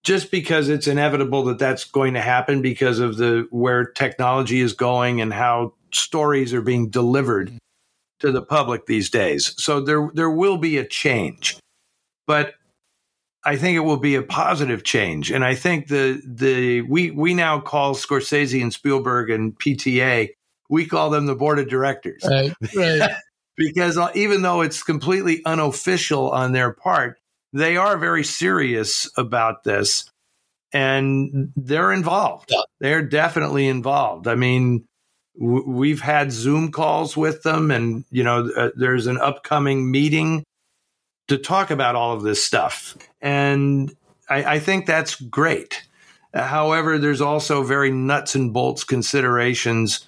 Just 0.04 0.30
because 0.30 0.68
it's 0.68 0.86
inevitable 0.86 1.44
that 1.44 1.58
that's 1.58 1.84
going 1.84 2.14
to 2.14 2.20
happen 2.20 2.60
because 2.60 2.98
of 2.98 3.16
the 3.16 3.46
where 3.50 3.86
technology 3.86 4.60
is 4.60 4.74
going 4.74 5.20
and 5.22 5.32
how 5.32 5.72
stories 5.94 6.52
are 6.52 6.60
being 6.60 6.90
delivered 6.90 7.52
to 8.20 8.30
the 8.30 8.42
public 8.42 8.84
these 8.86 9.08
days. 9.08 9.54
So 9.56 9.80
there 9.80 10.10
there 10.12 10.30
will 10.30 10.58
be 10.58 10.76
a 10.76 10.84
change. 10.84 11.56
But 12.26 12.54
I 13.45 13.57
think 13.57 13.76
it 13.76 13.80
will 13.80 13.99
be 13.99 14.14
a 14.14 14.22
positive 14.22 14.84
change. 14.84 15.30
And 15.30 15.45
I 15.45 15.55
think 15.55 15.88
the 15.88 16.22
the 16.24 16.82
we 16.82 17.11
we 17.11 17.34
now 17.34 17.61
call 17.61 17.95
Scorsese 17.95 18.62
and 18.62 18.72
Spielberg 18.72 19.30
and 19.30 19.59
PTA, 19.59 20.30
we 20.70 20.86
call 20.86 21.11
them 21.11 21.26
the 21.26 21.34
board 21.34 21.59
of 21.59 21.68
directors. 21.68 22.22
Right. 22.24 22.53
right. 22.76 23.11
because 23.57 23.99
uh, 23.99 24.11
even 24.14 24.43
though 24.43 24.61
it's 24.61 24.82
completely 24.82 25.43
unofficial 25.45 26.30
on 26.30 26.53
their 26.53 26.72
part, 26.72 27.18
they 27.53 27.76
are 27.76 27.99
very 27.99 28.24
serious 28.24 29.11
about 29.16 29.64
this 29.64 30.11
and 30.72 31.53
they're 31.57 31.93
involved. 31.93 32.51
Yeah. 32.51 32.62
They're 32.80 33.03
definitely 33.03 33.68
involved. 33.68 34.26
I 34.26 34.36
mean, 34.36 34.86
w- 35.38 35.68
we've 35.68 36.01
had 36.01 36.32
Zoom 36.32 36.70
calls 36.70 37.16
with 37.16 37.43
them 37.43 37.70
and 37.70 38.05
you 38.11 38.22
know 38.22 38.51
uh, 38.57 38.70
there's 38.76 39.07
an 39.07 39.18
upcoming 39.18 39.90
meeting 39.90 40.45
to 41.28 41.38
talk 41.38 41.70
about 41.70 41.94
all 41.94 42.12
of 42.12 42.22
this 42.22 42.42
stuff. 42.42 42.96
And 43.20 43.94
I, 44.28 44.54
I 44.54 44.58
think 44.58 44.86
that's 44.86 45.20
great. 45.20 45.82
However, 46.34 46.98
there's 46.98 47.20
also 47.20 47.62
very 47.62 47.90
nuts 47.90 48.34
and 48.34 48.52
bolts 48.52 48.84
considerations. 48.84 50.06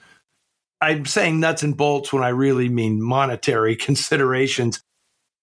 I'm 0.80 1.06
saying 1.06 1.40
nuts 1.40 1.62
and 1.62 1.76
bolts 1.76 2.12
when 2.12 2.22
I 2.22 2.28
really 2.28 2.68
mean 2.68 3.02
monetary 3.02 3.76
considerations 3.88 4.82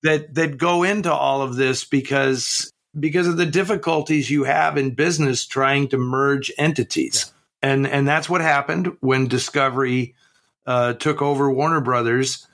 that 0.04 0.34
that 0.34 0.58
go 0.58 0.84
into 0.84 1.14
all 1.14 1.42
of 1.42 1.56
this 1.56 1.86
because 1.86 2.72
because 3.00 3.28
of 3.28 3.38
the 3.38 3.46
difficulties 3.46 4.30
you 4.30 4.44
have 4.44 4.78
in 4.78 4.96
business 4.96 5.46
trying 5.46 5.88
to 5.90 5.98
merge 5.98 6.52
entities. 6.58 7.26
Yeah. 7.64 7.72
And 7.72 7.88
and 7.88 8.08
that's 8.08 8.30
what 8.30 8.42
happened 8.42 8.98
when 9.02 9.28
Discovery 9.28 10.16
uh, 10.66 10.94
took 10.94 11.22
over 11.22 11.52
Warner 11.52 11.82
Brothers 11.82 12.48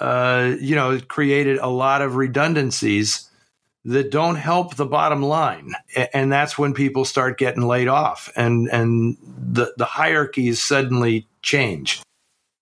uh, 0.00 0.54
you 0.60 0.74
know, 0.74 1.00
created 1.00 1.58
a 1.58 1.68
lot 1.68 2.02
of 2.02 2.16
redundancies 2.16 3.28
that 3.84 4.10
don't 4.10 4.36
help 4.36 4.74
the 4.74 4.86
bottom 4.86 5.22
line. 5.22 5.72
And 6.12 6.30
that's 6.30 6.58
when 6.58 6.74
people 6.74 7.04
start 7.04 7.38
getting 7.38 7.62
laid 7.62 7.88
off 7.88 8.30
and, 8.36 8.68
and 8.68 9.16
the, 9.22 9.72
the 9.76 9.84
hierarchies 9.84 10.62
suddenly 10.62 11.26
change. 11.42 12.02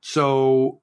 So 0.01 0.81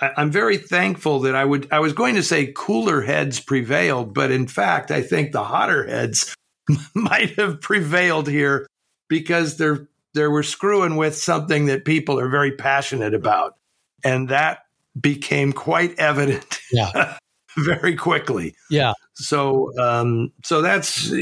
I, 0.00 0.20
am 0.20 0.30
very 0.30 0.58
thankful 0.58 1.20
that 1.20 1.34
I 1.34 1.44
would, 1.44 1.68
I 1.72 1.80
was 1.80 1.92
going 1.92 2.16
to 2.16 2.22
say 2.22 2.52
cooler 2.54 3.00
heads 3.00 3.40
prevailed, 3.40 4.12
but 4.12 4.30
in 4.30 4.46
fact, 4.46 4.90
I 4.90 5.00
think 5.00 5.32
the 5.32 5.44
hotter 5.44 5.86
heads 5.86 6.34
might 6.94 7.38
have 7.38 7.60
prevailed 7.60 8.28
here 8.28 8.66
because 9.08 9.56
they're, 9.56 9.88
they 10.14 10.26
were 10.26 10.42
screwing 10.42 10.96
with 10.96 11.16
something 11.16 11.66
that 11.66 11.86
people 11.86 12.20
are 12.20 12.28
very 12.28 12.52
passionate 12.52 13.14
about. 13.14 13.56
And 14.04 14.28
that 14.28 14.61
became 15.00 15.52
quite 15.52 15.98
evident. 15.98 16.58
Yeah. 16.74 17.18
very 17.58 17.96
quickly. 17.96 18.54
Yeah. 18.70 18.94
So, 19.12 19.78
um, 19.78 20.32
so 20.42 20.62
that's 20.62 21.12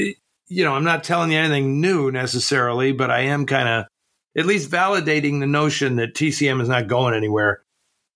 you 0.51 0.65
know, 0.65 0.73
I'm 0.73 0.83
not 0.83 1.03
telling 1.03 1.31
you 1.31 1.37
anything 1.37 1.79
new 1.79 2.11
necessarily, 2.11 2.91
but 2.91 3.09
I 3.09 3.21
am 3.21 3.45
kind 3.45 3.67
of 3.67 3.85
at 4.37 4.45
least 4.45 4.69
validating 4.69 5.39
the 5.39 5.47
notion 5.47 5.95
that 5.95 6.13
TCM 6.13 6.61
is 6.61 6.69
not 6.69 6.87
going 6.87 7.15
anywhere 7.15 7.63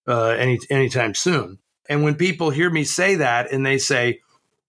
uh, 0.08 0.28
any 0.30 0.60
anytime 0.70 1.14
soon. 1.14 1.60
And 1.90 2.04
when 2.04 2.16
people 2.16 2.50
hear 2.50 2.70
me 2.70 2.84
say 2.84 3.16
that 3.16 3.52
and 3.52 3.66
they 3.66 3.78
say, 3.78 4.20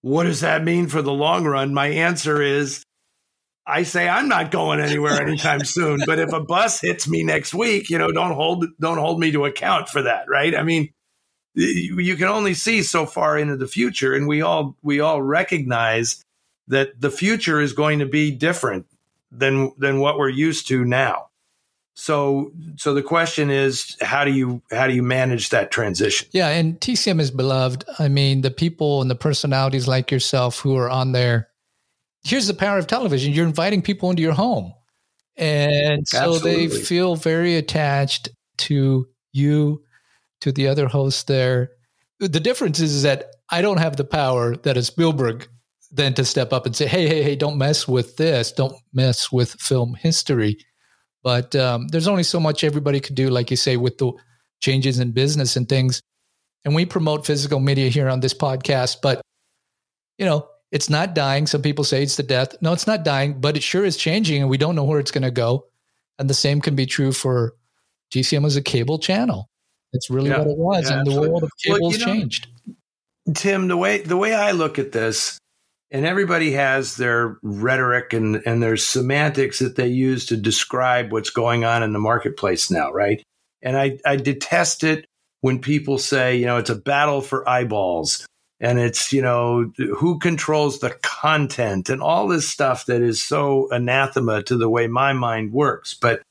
"What 0.00 0.24
does 0.24 0.40
that 0.40 0.64
mean 0.64 0.86
for 0.88 1.02
the 1.02 1.12
long 1.12 1.44
run?" 1.44 1.74
My 1.74 1.88
answer 1.88 2.40
is, 2.40 2.82
I 3.66 3.82
say 3.82 4.08
I'm 4.08 4.28
not 4.28 4.50
going 4.50 4.80
anywhere 4.80 5.20
anytime 5.20 5.64
soon. 5.64 6.00
But 6.06 6.18
if 6.18 6.32
a 6.32 6.40
bus 6.40 6.80
hits 6.80 7.08
me 7.08 7.22
next 7.22 7.52
week, 7.54 7.90
you 7.90 7.98
know, 7.98 8.12
don't 8.12 8.32
hold 8.32 8.66
don't 8.80 8.98
hold 8.98 9.20
me 9.20 9.32
to 9.32 9.44
account 9.44 9.88
for 9.88 10.02
that, 10.02 10.28
right? 10.28 10.54
I 10.54 10.62
mean, 10.62 10.90
you 11.56 12.16
can 12.16 12.28
only 12.28 12.54
see 12.54 12.82
so 12.82 13.06
far 13.06 13.38
into 13.38 13.56
the 13.56 13.66
future 13.66 14.14
and 14.14 14.28
we 14.28 14.42
all 14.42 14.76
we 14.82 15.00
all 15.00 15.22
recognize 15.22 16.22
that 16.68 17.00
the 17.00 17.10
future 17.10 17.60
is 17.60 17.72
going 17.72 17.98
to 17.98 18.06
be 18.06 18.30
different 18.30 18.86
than 19.32 19.72
than 19.78 19.98
what 19.98 20.18
we're 20.18 20.28
used 20.28 20.68
to 20.68 20.84
now 20.84 21.28
so 21.94 22.52
so 22.76 22.92
the 22.92 23.02
question 23.02 23.48
is 23.50 23.96
how 24.02 24.22
do 24.24 24.30
you 24.30 24.60
how 24.70 24.86
do 24.86 24.92
you 24.92 25.02
manage 25.02 25.48
that 25.48 25.70
transition 25.70 26.28
yeah 26.32 26.48
and 26.48 26.78
tcm 26.80 27.20
is 27.20 27.30
beloved 27.30 27.84
i 27.98 28.06
mean 28.06 28.42
the 28.42 28.50
people 28.50 29.00
and 29.00 29.10
the 29.10 29.14
personalities 29.16 29.88
like 29.88 30.10
yourself 30.10 30.60
who 30.60 30.76
are 30.76 30.90
on 30.90 31.12
there 31.12 31.48
here's 32.26 32.46
the 32.46 32.54
power 32.54 32.78
of 32.78 32.86
television 32.86 33.32
you're 33.32 33.46
inviting 33.46 33.82
people 33.82 34.10
into 34.10 34.22
your 34.22 34.32
home 34.32 34.72
and 35.36 36.06
so 36.08 36.18
Absolutely. 36.18 36.66
they 36.66 36.76
feel 36.76 37.14
very 37.14 37.56
attached 37.56 38.30
to 38.58 39.06
you 39.32 39.82
to 40.40 40.52
the 40.52 40.68
other 40.68 40.88
hosts 40.88 41.24
there. 41.24 41.70
The 42.20 42.40
difference 42.40 42.80
is, 42.80 42.94
is 42.94 43.02
that 43.02 43.26
I 43.50 43.60
don't 43.60 43.78
have 43.78 43.96
the 43.96 44.04
power 44.04 44.56
that 44.56 44.76
a 44.76 44.82
Spielberg 44.82 45.48
then 45.90 46.14
to 46.14 46.24
step 46.24 46.52
up 46.52 46.66
and 46.66 46.74
say, 46.74 46.86
hey, 46.86 47.06
hey, 47.06 47.22
hey, 47.22 47.36
don't 47.36 47.58
mess 47.58 47.86
with 47.86 48.16
this. 48.16 48.52
Don't 48.52 48.76
mess 48.92 49.30
with 49.30 49.52
film 49.52 49.94
history. 49.94 50.56
But 51.22 51.54
um, 51.54 51.88
there's 51.88 52.08
only 52.08 52.22
so 52.22 52.40
much 52.40 52.64
everybody 52.64 53.00
could 53.00 53.14
do, 53.14 53.28
like 53.28 53.50
you 53.50 53.56
say, 53.56 53.76
with 53.76 53.98
the 53.98 54.12
changes 54.60 54.98
in 54.98 55.12
business 55.12 55.56
and 55.56 55.68
things. 55.68 56.00
And 56.64 56.74
we 56.74 56.86
promote 56.86 57.26
physical 57.26 57.60
media 57.60 57.88
here 57.88 58.08
on 58.08 58.20
this 58.20 58.34
podcast, 58.34 58.96
but 59.02 59.20
you 60.18 60.24
know, 60.24 60.48
it's 60.72 60.90
not 60.90 61.14
dying. 61.14 61.46
Some 61.46 61.62
people 61.62 61.84
say 61.84 62.02
it's 62.02 62.16
the 62.16 62.22
death. 62.22 62.56
No, 62.60 62.72
it's 62.72 62.86
not 62.86 63.04
dying, 63.04 63.40
but 63.40 63.56
it 63.56 63.62
sure 63.62 63.84
is 63.84 63.96
changing, 63.96 64.40
and 64.40 64.50
we 64.50 64.58
don't 64.58 64.74
know 64.74 64.84
where 64.84 65.00
it's 65.00 65.10
going 65.10 65.22
to 65.22 65.30
go. 65.30 65.66
And 66.18 66.28
the 66.30 66.34
same 66.34 66.60
can 66.60 66.74
be 66.74 66.86
true 66.86 67.12
for 67.12 67.54
TCM 68.12 68.44
as 68.46 68.56
a 68.56 68.62
cable 68.62 68.98
channel. 68.98 69.48
It's 69.92 70.10
really 70.10 70.30
yeah. 70.30 70.38
what 70.38 70.48
it 70.48 70.58
was, 70.58 70.90
yeah, 70.90 70.98
and 70.98 71.00
absolutely. 71.00 71.26
the 71.26 71.30
world 71.30 71.42
of 71.44 71.50
cable 71.62 71.78
well, 71.80 71.90
has 71.90 72.00
know, 72.00 72.06
changed. 72.06 72.48
Tim, 73.34 73.68
the 73.68 73.76
way 73.76 74.00
the 74.02 74.16
way 74.16 74.34
I 74.34 74.52
look 74.52 74.78
at 74.78 74.92
this, 74.92 75.38
and 75.90 76.04
everybody 76.04 76.52
has 76.52 76.96
their 76.96 77.38
rhetoric 77.42 78.12
and 78.12 78.42
and 78.46 78.62
their 78.62 78.76
semantics 78.76 79.58
that 79.60 79.76
they 79.76 79.88
use 79.88 80.26
to 80.26 80.36
describe 80.36 81.12
what's 81.12 81.30
going 81.30 81.64
on 81.64 81.82
in 81.82 81.92
the 81.92 81.98
marketplace 81.98 82.70
now, 82.70 82.92
right? 82.92 83.22
And 83.62 83.76
I 83.76 83.98
I 84.04 84.16
detest 84.16 84.84
it 84.84 85.06
when 85.40 85.60
people 85.60 85.98
say, 85.98 86.36
you 86.36 86.46
know, 86.46 86.56
it's 86.56 86.70
a 86.70 86.76
battle 86.76 87.20
for 87.20 87.48
eyeballs 87.48 88.26
and 88.60 88.78
it's 88.78 89.12
you 89.12 89.22
know 89.22 89.70
who 89.96 90.18
controls 90.18 90.78
the 90.78 90.90
content 91.02 91.90
and 91.90 92.02
all 92.02 92.28
this 92.28 92.48
stuff 92.48 92.86
that 92.86 93.02
is 93.02 93.22
so 93.22 93.68
anathema 93.70 94.42
to 94.42 94.56
the 94.56 94.68
way 94.68 94.86
my 94.86 95.12
mind 95.12 95.52
works 95.52 95.94
but 95.94 96.22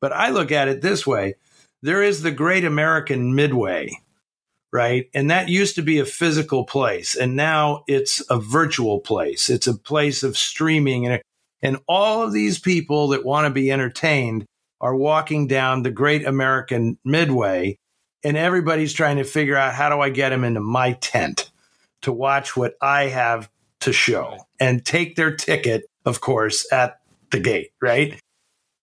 but 0.00 0.12
i 0.12 0.30
look 0.30 0.52
at 0.52 0.68
it 0.68 0.82
this 0.82 1.06
way 1.06 1.34
there 1.82 2.02
is 2.02 2.22
the 2.22 2.30
great 2.30 2.64
American 2.64 3.34
Midway, 3.34 3.90
right? 4.72 5.08
And 5.14 5.30
that 5.30 5.48
used 5.48 5.76
to 5.76 5.82
be 5.82 5.98
a 5.98 6.04
physical 6.04 6.64
place, 6.64 7.16
and 7.16 7.36
now 7.36 7.84
it's 7.86 8.22
a 8.28 8.38
virtual 8.38 9.00
place. 9.00 9.48
It's 9.48 9.66
a 9.66 9.76
place 9.76 10.22
of 10.22 10.36
streaming, 10.36 11.06
and 11.06 11.22
and 11.62 11.78
all 11.88 12.22
of 12.22 12.32
these 12.32 12.58
people 12.58 13.08
that 13.08 13.24
want 13.24 13.46
to 13.46 13.50
be 13.50 13.70
entertained 13.70 14.44
are 14.80 14.96
walking 14.96 15.46
down 15.46 15.82
the 15.82 15.90
great 15.90 16.26
American 16.26 16.98
Midway, 17.04 17.76
and 18.24 18.36
everybody's 18.36 18.92
trying 18.92 19.16
to 19.16 19.24
figure 19.24 19.56
out 19.56 19.74
how 19.74 19.88
do 19.88 20.00
I 20.00 20.10
get 20.10 20.30
them 20.30 20.44
into 20.44 20.60
my 20.60 20.92
tent 20.92 21.49
to 22.02 22.12
watch 22.12 22.56
what 22.56 22.74
I 22.80 23.04
have 23.04 23.50
to 23.80 23.92
show 23.92 24.46
and 24.58 24.84
take 24.84 25.16
their 25.16 25.34
ticket, 25.34 25.84
of 26.04 26.20
course, 26.20 26.70
at 26.72 27.00
the 27.30 27.40
gate, 27.40 27.70
right? 27.80 28.18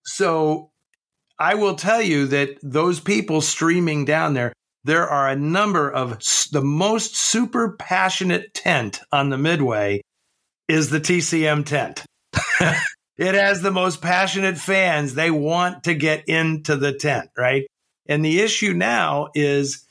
So 0.05 0.71
I 1.39 1.55
will 1.55 1.75
tell 1.75 2.01
you 2.01 2.27
that 2.27 2.57
those 2.63 2.99
people 2.99 3.41
streaming 3.41 4.05
down 4.05 4.33
there, 4.33 4.53
there 4.83 5.07
are 5.07 5.29
a 5.29 5.35
number 5.35 5.91
of 5.91 6.19
the 6.51 6.61
most 6.63 7.15
super 7.15 7.75
passionate 7.77 8.53
tent 8.53 9.01
on 9.11 9.29
the 9.29 9.37
Midway 9.37 10.01
is 10.67 10.89
the 10.89 10.99
TCM 10.99 11.65
tent. 11.65 12.03
it 13.17 13.35
has 13.35 13.61
the 13.61 13.71
most 13.71 14.01
passionate 14.01 14.57
fans. 14.57 15.13
They 15.13 15.31
want 15.31 15.83
to 15.83 15.93
get 15.93 16.27
into 16.27 16.75
the 16.75 16.93
tent, 16.93 17.29
right? 17.37 17.67
And 18.07 18.23
the 18.23 18.39
issue 18.39 18.73
now 18.73 19.29
is 19.35 19.85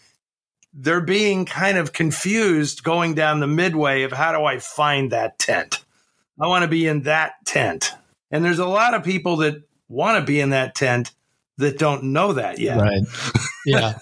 they're 0.79 1.01
being 1.01 1.47
kind 1.47 1.79
of 1.79 1.93
confused 1.95 2.85
going 2.85 3.15
down 3.15 3.41
the 3.41 3.47
midway 3.47 4.03
of 4.03 4.13
how 4.13 4.33
do 4.33 4.45
I 4.45 4.59
find 4.59 5.11
that 5.11 5.39
tent? 5.39 5.83
I 6.41 6.47
want 6.49 6.63
to 6.63 6.69
be 6.69 6.87
in 6.87 7.03
that 7.03 7.33
tent. 7.47 7.93
And 8.31 8.45
there's 8.45 8.59
a 8.59 8.67
lot 8.67 8.93
of 8.93 9.03
people 9.03 9.37
that 9.39 9.63
want 9.89 10.21
to 10.21 10.27
be 10.27 10.39
in 10.39 10.51
that 10.51 10.75
tent 10.75 11.13
that 11.57 11.79
don't 11.79 12.05
know 12.05 12.35
that 12.35 12.59
yet. 12.59 12.79
Right. 12.79 13.03
Yeah. 13.69 13.99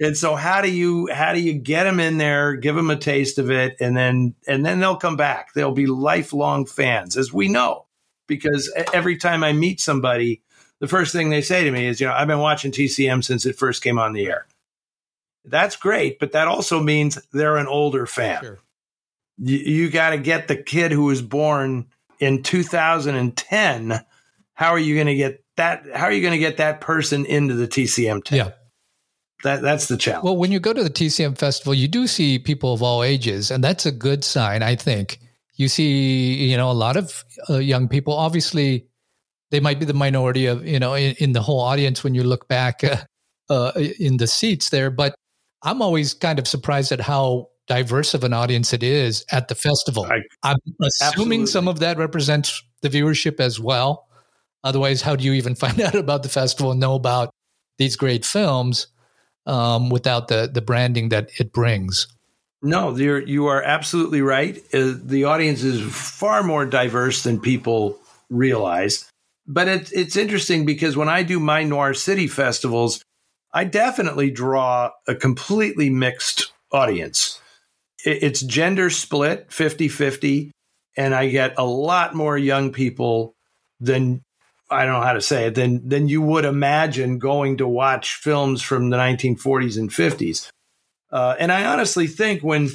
and 0.00 0.14
so 0.18 0.34
how 0.34 0.60
do 0.60 0.70
you 0.70 1.08
how 1.10 1.32
do 1.32 1.40
you 1.40 1.54
get 1.54 1.84
them 1.84 1.98
in 1.98 2.18
there, 2.18 2.56
give 2.56 2.74
them 2.76 2.90
a 2.90 2.96
taste 2.96 3.38
of 3.38 3.50
it 3.50 3.76
and 3.80 3.96
then 3.96 4.34
and 4.46 4.66
then 4.66 4.80
they'll 4.80 4.98
come 4.98 5.16
back. 5.16 5.54
They'll 5.54 5.72
be 5.72 5.86
lifelong 5.86 6.66
fans 6.66 7.16
as 7.16 7.32
we 7.32 7.48
know 7.48 7.86
because 8.26 8.70
every 8.92 9.16
time 9.16 9.42
I 9.42 9.54
meet 9.54 9.80
somebody 9.80 10.42
the 10.80 10.88
first 10.88 11.12
thing 11.12 11.30
they 11.30 11.40
say 11.40 11.64
to 11.64 11.70
me 11.70 11.86
is, 11.86 12.02
you 12.02 12.06
know, 12.06 12.12
I've 12.12 12.26
been 12.26 12.40
watching 12.40 12.70
TCM 12.70 13.24
since 13.24 13.46
it 13.46 13.56
first 13.56 13.82
came 13.82 13.98
on 13.98 14.12
the 14.12 14.26
air. 14.26 14.46
That's 15.44 15.76
great, 15.76 16.18
but 16.18 16.32
that 16.32 16.48
also 16.48 16.80
means 16.80 17.18
they're 17.32 17.56
an 17.56 17.66
older 17.66 18.06
fan. 18.06 18.42
Sure. 18.42 18.58
You, 19.38 19.58
you 19.58 19.90
got 19.90 20.10
to 20.10 20.18
get 20.18 20.48
the 20.48 20.56
kid 20.56 20.92
who 20.92 21.04
was 21.04 21.22
born 21.22 21.86
in 22.20 22.42
2010. 22.42 24.04
How 24.54 24.70
are 24.70 24.78
you 24.78 24.94
going 24.94 25.06
to 25.08 25.16
get 25.16 25.42
that 25.56 25.84
how 25.94 26.04
are 26.04 26.12
you 26.12 26.22
going 26.22 26.32
to 26.32 26.38
get 26.38 26.58
that 26.58 26.80
person 26.80 27.26
into 27.26 27.54
the 27.54 27.66
TCM 27.66 28.24
tent? 28.24 28.38
Yeah. 28.46 28.50
That, 29.42 29.60
that's 29.60 29.88
the 29.88 29.96
challenge. 29.96 30.24
Well, 30.24 30.36
when 30.36 30.52
you 30.52 30.60
go 30.60 30.72
to 30.72 30.84
the 30.84 30.90
TCM 30.90 31.36
festival, 31.36 31.74
you 31.74 31.88
do 31.88 32.06
see 32.06 32.38
people 32.38 32.72
of 32.72 32.82
all 32.82 33.02
ages, 33.02 33.50
and 33.50 33.62
that's 33.62 33.84
a 33.84 33.90
good 33.90 34.22
sign, 34.22 34.62
I 34.62 34.76
think. 34.76 35.18
You 35.56 35.66
see, 35.66 36.48
you 36.48 36.56
know, 36.56 36.70
a 36.70 36.72
lot 36.72 36.96
of 36.96 37.24
uh, 37.50 37.58
young 37.58 37.88
people. 37.88 38.14
Obviously, 38.14 38.86
they 39.50 39.58
might 39.58 39.80
be 39.80 39.84
the 39.84 39.94
minority 39.94 40.46
of, 40.46 40.64
you 40.64 40.78
know, 40.78 40.94
in, 40.94 41.16
in 41.18 41.32
the 41.32 41.42
whole 41.42 41.60
audience 41.60 42.04
when 42.04 42.14
you 42.14 42.22
look 42.22 42.46
back 42.46 42.84
uh, 42.84 42.96
uh, 43.50 43.72
in 43.98 44.18
the 44.18 44.28
seats 44.28 44.70
there. 44.70 44.90
But 44.90 45.16
I'm 45.62 45.82
always 45.82 46.14
kind 46.14 46.38
of 46.38 46.48
surprised 46.48 46.92
at 46.92 47.00
how 47.00 47.48
diverse 47.68 48.14
of 48.14 48.24
an 48.24 48.32
audience 48.32 48.72
it 48.72 48.82
is 48.82 49.24
at 49.30 49.48
the 49.48 49.54
festival. 49.54 50.04
I, 50.04 50.20
am 50.50 50.56
assuming 50.82 51.42
absolutely. 51.42 51.46
some 51.46 51.68
of 51.68 51.78
that 51.80 51.98
represents 51.98 52.62
the 52.80 52.88
viewership 52.88 53.40
as 53.40 53.60
well. 53.60 54.08
Otherwise, 54.64 55.02
how 55.02 55.16
do 55.16 55.24
you 55.24 55.32
even 55.32 55.54
find 55.64 55.80
out 55.80 55.94
about 55.94 56.22
the 56.22 56.28
festival 56.28 56.72
and 56.72 56.80
know 56.80 56.94
about 56.94 57.30
these 57.78 57.96
great 57.96 58.24
films 58.24 58.88
um, 59.46 59.90
without 59.90 60.28
the 60.28 60.50
the 60.52 60.62
branding 60.62 61.08
that 61.10 61.30
it 61.38 61.52
brings? 61.52 62.06
No, 62.62 62.96
you're 62.96 63.20
you 63.20 63.46
are 63.46 63.62
absolutely 63.62 64.22
right. 64.22 64.56
Uh, 64.72 64.94
the 64.96 65.24
audience 65.24 65.62
is 65.62 65.80
far 65.92 66.42
more 66.42 66.64
diverse 66.64 67.22
than 67.22 67.40
people 67.40 67.98
realize. 68.30 69.08
But 69.46 69.66
it's 69.66 69.92
it's 69.92 70.16
interesting 70.16 70.64
because 70.64 70.96
when 70.96 71.08
I 71.08 71.24
do 71.24 71.40
my 71.40 71.64
Noir 71.64 71.94
City 71.94 72.28
festivals, 72.28 73.02
I 73.52 73.64
definitely 73.64 74.30
draw 74.30 74.90
a 75.06 75.14
completely 75.14 75.90
mixed 75.90 76.52
audience. 76.70 77.40
It's 78.04 78.40
gender 78.40 78.90
split 78.90 79.52
50 79.52 79.88
50, 79.88 80.50
and 80.96 81.14
I 81.14 81.28
get 81.28 81.54
a 81.58 81.64
lot 81.64 82.14
more 82.14 82.36
young 82.36 82.72
people 82.72 83.34
than 83.78 84.22
I 84.70 84.84
don't 84.84 84.94
know 84.94 85.06
how 85.06 85.12
to 85.12 85.20
say 85.20 85.46
it, 85.46 85.54
than 85.54 85.88
than 85.88 86.08
you 86.08 86.22
would 86.22 86.44
imagine 86.44 87.18
going 87.18 87.58
to 87.58 87.68
watch 87.68 88.14
films 88.16 88.62
from 88.62 88.90
the 88.90 88.96
1940s 88.96 89.78
and 89.78 89.90
50s. 89.90 90.48
Uh, 91.10 91.36
and 91.38 91.52
I 91.52 91.66
honestly 91.66 92.06
think 92.06 92.42
when 92.42 92.70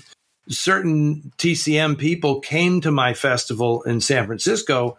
certain 0.47 1.31
TCM 1.37 1.97
people 1.97 2.39
came 2.39 2.81
to 2.81 2.91
my 2.91 3.13
festival 3.13 3.81
in 3.83 3.99
San 3.99 4.27
Francisco, 4.27 4.97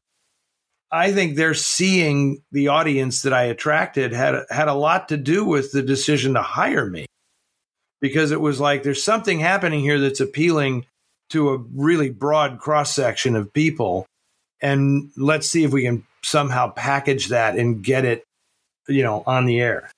I 0.91 1.13
think 1.13 1.37
they're 1.37 1.55
seeing 1.55 2.43
the 2.51 2.69
audience 2.69 3.23
that 3.23 3.33
I 3.33 3.45
attracted 3.45 4.13
had 4.13 4.45
had 4.51 4.69
a 4.69 4.75
lot 4.75 5.11
to 5.11 5.17
do 5.17 5.45
with 5.45 5.73
the 5.73 5.83
decision 5.83 6.35
to 6.35 6.43
hire 6.43 6.89
me, 6.89 7.07
because 8.01 8.31
it 8.31 8.41
was 8.41 8.59
like 8.59 8.83
there's 8.83 9.05
something 9.05 9.39
happening 9.39 9.81
here 9.81 10.01
that's 10.01 10.21
appealing 10.21 10.87
to 11.31 11.51
a 11.51 11.59
really 11.75 12.09
broad 12.09 12.59
cross 12.59 12.95
section 12.95 13.37
of 13.37 13.53
people, 13.53 14.07
and 14.63 15.11
let's 15.17 15.51
see 15.51 15.65
if 15.65 15.73
we 15.73 15.83
can 15.83 16.05
somehow 16.25 16.71
package 16.71 17.29
that 17.29 17.57
and 17.57 17.85
get 17.85 18.07
it, 18.07 18.25
you 18.89 19.03
know, 19.03 19.23
on 19.27 19.45
the 19.45 19.61
air. 19.61 19.91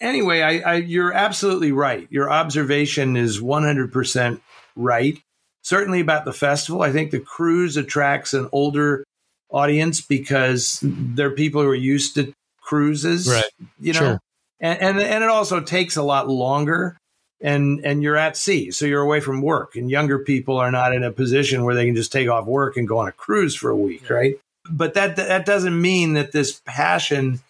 Anyway, 0.00 0.42
I, 0.42 0.58
I 0.58 0.74
you're 0.76 1.12
absolutely 1.12 1.70
right. 1.70 2.08
Your 2.10 2.30
observation 2.30 3.16
is 3.16 3.40
100 3.40 3.92
percent 3.92 4.42
right. 4.74 5.16
Certainly 5.62 6.00
about 6.00 6.24
the 6.24 6.32
festival, 6.32 6.82
I 6.82 6.90
think 6.90 7.12
the 7.12 7.20
cruise 7.20 7.76
attracts 7.76 8.34
an 8.34 8.48
older 8.52 9.04
audience 9.50 10.00
because 10.00 10.80
they're 10.82 11.30
people 11.30 11.62
who 11.62 11.68
are 11.68 11.74
used 11.74 12.14
to 12.16 12.32
cruises, 12.60 13.28
right? 13.28 13.44
You 13.80 13.92
know, 13.92 13.98
Sure. 14.00 14.20
and, 14.60 14.80
and 14.80 15.00
and 15.00 15.24
it 15.24 15.30
also 15.30 15.60
takes 15.60 15.96
a 15.96 16.02
lot 16.02 16.28
longer, 16.28 16.96
and 17.40 17.84
and 17.84 18.02
you're 18.02 18.16
at 18.16 18.36
sea, 18.36 18.70
so 18.70 18.86
you're 18.86 19.02
away 19.02 19.20
from 19.20 19.42
work, 19.42 19.76
and 19.76 19.90
younger 19.90 20.18
people 20.18 20.56
are 20.58 20.70
not 20.70 20.94
in 20.94 21.04
a 21.04 21.12
position 21.12 21.64
where 21.64 21.74
they 21.74 21.86
can 21.86 21.94
just 21.94 22.12
take 22.12 22.28
off 22.28 22.46
work 22.46 22.76
and 22.76 22.88
go 22.88 22.98
on 22.98 23.08
a 23.08 23.12
cruise 23.12 23.54
for 23.54 23.70
a 23.70 23.76
week, 23.76 24.10
right? 24.10 24.38
But 24.68 24.94
that 24.94 25.16
that 25.16 25.46
doesn't 25.46 25.80
mean 25.80 26.14
that 26.14 26.32
this 26.32 26.60
passion 26.64 27.40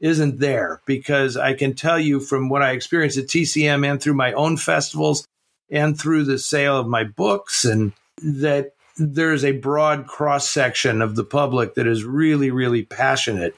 isn't 0.00 0.40
there 0.40 0.80
because 0.86 1.36
I 1.36 1.54
can 1.54 1.74
tell 1.74 1.98
you 1.98 2.20
from 2.20 2.48
what 2.48 2.62
I 2.62 2.72
experienced 2.72 3.16
at 3.16 3.26
TCM 3.26 3.88
and 3.88 4.02
through 4.02 4.14
my 4.14 4.32
own 4.32 4.56
festivals 4.56 5.26
and 5.70 5.98
through 5.98 6.24
the 6.24 6.38
sale 6.38 6.76
of 6.76 6.86
my 6.88 7.04
books 7.04 7.64
and 7.64 7.92
that 8.22 8.73
there's 8.96 9.44
a 9.44 9.52
broad 9.52 10.06
cross 10.06 10.48
section 10.48 11.02
of 11.02 11.16
the 11.16 11.24
public 11.24 11.74
that 11.74 11.86
is 11.86 12.04
really 12.04 12.50
really 12.50 12.84
passionate 12.84 13.54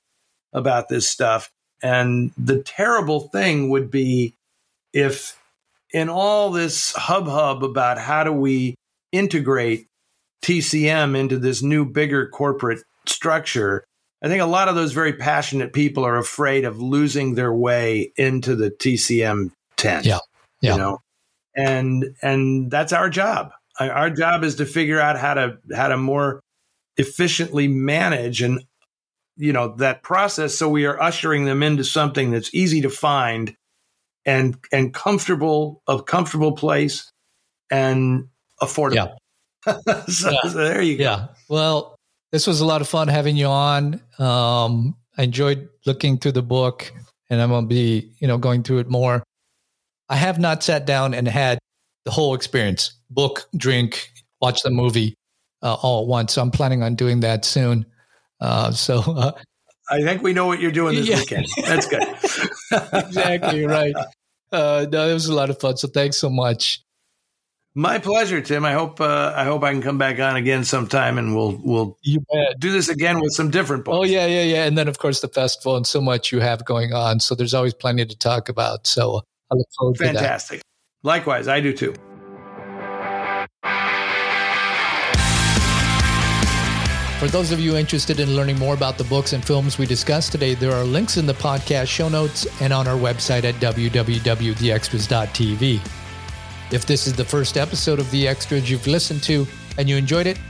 about 0.53 0.89
this 0.89 1.09
stuff 1.09 1.51
and 1.83 2.33
the 2.39 2.63
terrible 2.63 3.29
thing 3.29 3.69
would 3.69 3.91
be 3.91 4.35
if 4.93 5.39
in 5.93 6.09
all 6.09 6.51
this 6.51 6.93
hub 6.93 7.29
hub 7.29 7.63
about 7.63 7.99
how 7.99 8.25
do 8.25 8.33
we 8.33 8.75
integrate 9.13 9.87
TCM 10.43 11.17
into 11.17 11.39
this 11.39 11.63
new 11.63 11.85
bigger 11.85 12.29
corporate 12.29 12.83
structure 13.07 13.85
I 14.23 14.29
think 14.29 14.43
a 14.43 14.47
lot 14.47 14.69
of 14.69 14.75
those 14.75 14.93
very 14.93 15.13
passionate 15.13 15.73
people 15.73 16.05
are 16.05 16.17
afraid 16.17 16.65
of 16.65 16.81
losing 16.81 17.35
their 17.35 17.53
way 17.53 18.13
into 18.17 18.57
the 18.57 18.71
TCM 18.71 19.53
tent. 19.77 20.07
Yeah. 20.07 20.19
Yeah. 20.61 20.73
You 20.73 20.79
know, 20.79 20.99
and 21.55 22.17
and 22.23 22.71
that's 22.71 22.93
our 22.93 23.11
job. 23.11 23.53
Our- 23.79 24.11
job 24.11 24.45
is 24.45 24.57
to 24.57 24.67
figure 24.67 25.01
out 25.01 25.19
how 25.19 25.35
to 25.35 25.59
how 25.75 25.89
to 25.89 25.97
more 25.97 26.41
efficiently 26.97 27.69
manage 27.69 28.41
and 28.43 28.63
you 29.37 29.53
know 29.53 29.75
that 29.77 30.03
process 30.03 30.55
so 30.55 30.69
we 30.69 30.87
are 30.87 31.01
ushering 31.01 31.45
them 31.45 31.63
into 31.63 31.85
something 31.85 32.31
that's 32.31 32.55
easy 32.55 32.81
to 32.83 32.89
find 32.91 33.55
and 34.25 34.57
and 34.73 34.95
comfortable 34.95 35.83
a 35.87 36.03
comfortable 36.03 36.53
place 36.53 37.11
and 37.71 38.29
affordable. 38.63 39.15
so, 40.09 40.31
Yeah. 40.31 40.39
so 40.45 40.49
there 40.49 40.81
you 40.81 40.97
go. 40.97 41.05
Yeah. 41.05 41.27
Well, 41.49 41.97
this 42.33 42.47
was 42.47 42.61
a 42.61 42.65
lot 42.67 42.81
of 42.81 42.89
fun 42.89 43.09
having 43.09 43.37
you 43.37 43.47
on. 43.47 44.01
Um, 44.19 44.97
I 45.19 45.25
enjoyed 45.25 45.69
looking 45.85 46.19
through 46.19 46.33
the 46.33 46.43
book, 46.43 46.93
and 47.31 47.41
I'm 47.43 47.51
gonna 47.51 47.67
be, 47.67 48.13
you 48.19 48.29
know, 48.29 48.39
going 48.39 48.63
through 48.63 48.79
it 48.79 48.89
more. 48.89 49.23
I 50.09 50.17
have 50.17 50.39
not 50.39 50.63
sat 50.63 50.87
down 50.87 51.15
and 51.15 51.27
had 51.27 51.59
the 52.07 52.11
whole 52.11 52.35
experience: 52.35 52.95
book, 53.11 53.47
drink, 53.57 54.11
watch 54.41 54.63
the 54.63 54.71
movie, 54.71 55.15
uh, 55.63 55.75
all 55.75 56.03
at 56.05 56.09
once. 56.09 56.33
So 56.33 56.41
I'm 56.41 56.51
planning 56.51 56.83
on 56.83 56.95
doing 56.95 57.21
that 57.21 57.45
soon. 57.45 57.85
Uh, 58.41 58.71
so 58.71 59.01
uh, 59.07 59.33
I 59.91 60.01
think 60.03 60.23
we 60.23 60.33
know 60.33 60.47
what 60.47 60.61
you're 60.61 60.71
doing 60.73 60.95
this 60.95 61.07
Yeah. 61.09 61.19
weekend. 61.19 61.47
That's 61.67 61.87
good. 61.87 62.03
exactly 62.95 63.67
right. 63.67 63.95
Uh, 64.51 64.87
no, 64.91 65.09
it 65.09 65.13
was 65.13 65.27
a 65.27 65.35
lot 65.35 65.51
of 65.51 65.61
fun. 65.61 65.77
So 65.77 65.89
thanks 65.89 66.17
so 66.17 66.31
much. 66.31 66.81
My 67.75 67.99
pleasure, 67.99 68.41
Tim. 68.41 68.65
I 68.65 68.73
hope 68.73 69.03
uh, 69.03 69.35
I 69.37 69.45
hope 69.45 69.63
I 69.63 69.71
can 69.71 69.83
come 69.83 69.99
back 69.99 70.19
on 70.19 70.37
again 70.37 70.65
sometime, 70.65 71.19
and 71.19 71.37
we'll 71.37 71.61
we'll 71.63 71.99
do 72.59 72.73
this 72.73 72.89
again 72.89 73.21
with 73.21 73.33
some 73.33 73.51
different 73.51 73.85
books. 73.85 73.97
Oh 73.99 74.05
yeah, 74.05 74.25
yeah, 74.25 74.45
yeah. 74.45 74.65
And 74.65 74.79
then 74.79 74.89
of 74.89 74.99
course 74.99 75.21
the 75.21 75.29
festival 75.29 75.77
and 75.77 75.87
so 75.87 76.01
much 76.01 76.33
you 76.33 76.41
have 76.41 76.65
going 76.65 76.95
on. 76.95 77.21
So 77.21 77.35
there's 77.35 77.53
always 77.53 77.75
plenty 77.75 78.07
to 78.07 78.17
talk 78.17 78.49
about. 78.49 78.87
So 78.87 79.21
I 79.51 79.57
look 79.57 79.67
forward 79.79 79.97
to 79.99 80.05
that. 80.05 80.15
fantastic. 80.15 80.63
Likewise, 81.07 81.47
I 81.47 81.61
do 81.61 81.73
too. 81.73 81.95
For 87.21 87.29
those 87.29 87.53
of 87.53 87.61
you 87.61 87.77
interested 87.77 88.19
in 88.19 88.35
learning 88.35 88.59
more 88.59 88.75
about 88.75 88.99
the 88.99 89.05
books 89.05 89.33
and 89.33 89.45
films 89.45 89.79
we 89.79 89.87
discussed 89.87 90.33
today, 90.33 90.55
there 90.55 90.73
are 90.73 90.83
links 90.83 91.17
in 91.17 91.25
the 91.25 91.35
podcast 91.35 91.87
show 91.87 92.09
notes 92.09 92.49
and 92.61 92.73
on 92.73 92.89
our 92.89 92.97
website 92.97 93.45
at 93.45 93.55
www.theextras.tv. 93.55 95.81
If 96.73 96.87
this 96.87 97.07
is 97.07 97.13
the 97.13 97.25
first 97.25 97.57
episode 97.57 98.01
of 98.01 98.11
The 98.11 98.27
Extras 98.27 98.69
you've 98.69 98.89
listened 98.89 99.23
to 99.23 99.47
and 99.79 99.89
you 99.89 99.97
enjoyed 99.97 100.27
it, 100.27 100.41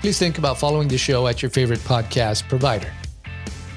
please 0.00 0.18
think 0.18 0.38
about 0.38 0.58
following 0.58 0.88
the 0.88 0.98
show 0.98 1.28
at 1.28 1.40
your 1.40 1.52
favorite 1.52 1.78
podcast 1.80 2.48
provider. 2.48 2.92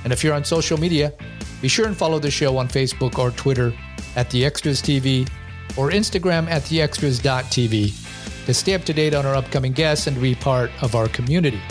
And 0.04 0.12
if 0.12 0.24
you're 0.24 0.34
on 0.34 0.44
social 0.44 0.80
media, 0.80 1.14
be 1.62 1.68
sure 1.68 1.86
and 1.86 1.96
follow 1.96 2.18
the 2.18 2.32
show 2.32 2.58
on 2.58 2.70
Facebook 2.70 3.20
or 3.20 3.30
Twitter 3.30 3.72
at 4.16 4.32
The 4.32 4.44
Extras 4.44 4.82
TV 4.82 5.30
or 5.78 5.90
Instagram 5.92 6.50
at 6.50 6.62
TheExtras.tv 6.64 8.46
to 8.46 8.54
stay 8.54 8.74
up 8.74 8.84
to 8.84 8.94
date 8.94 9.14
on 9.14 9.26
our 9.26 9.36
upcoming 9.36 9.72
guests 9.72 10.08
and 10.08 10.22
be 10.22 10.36
part 10.36 10.72
of 10.82 10.96
our 10.96 11.08
community. 11.08 11.62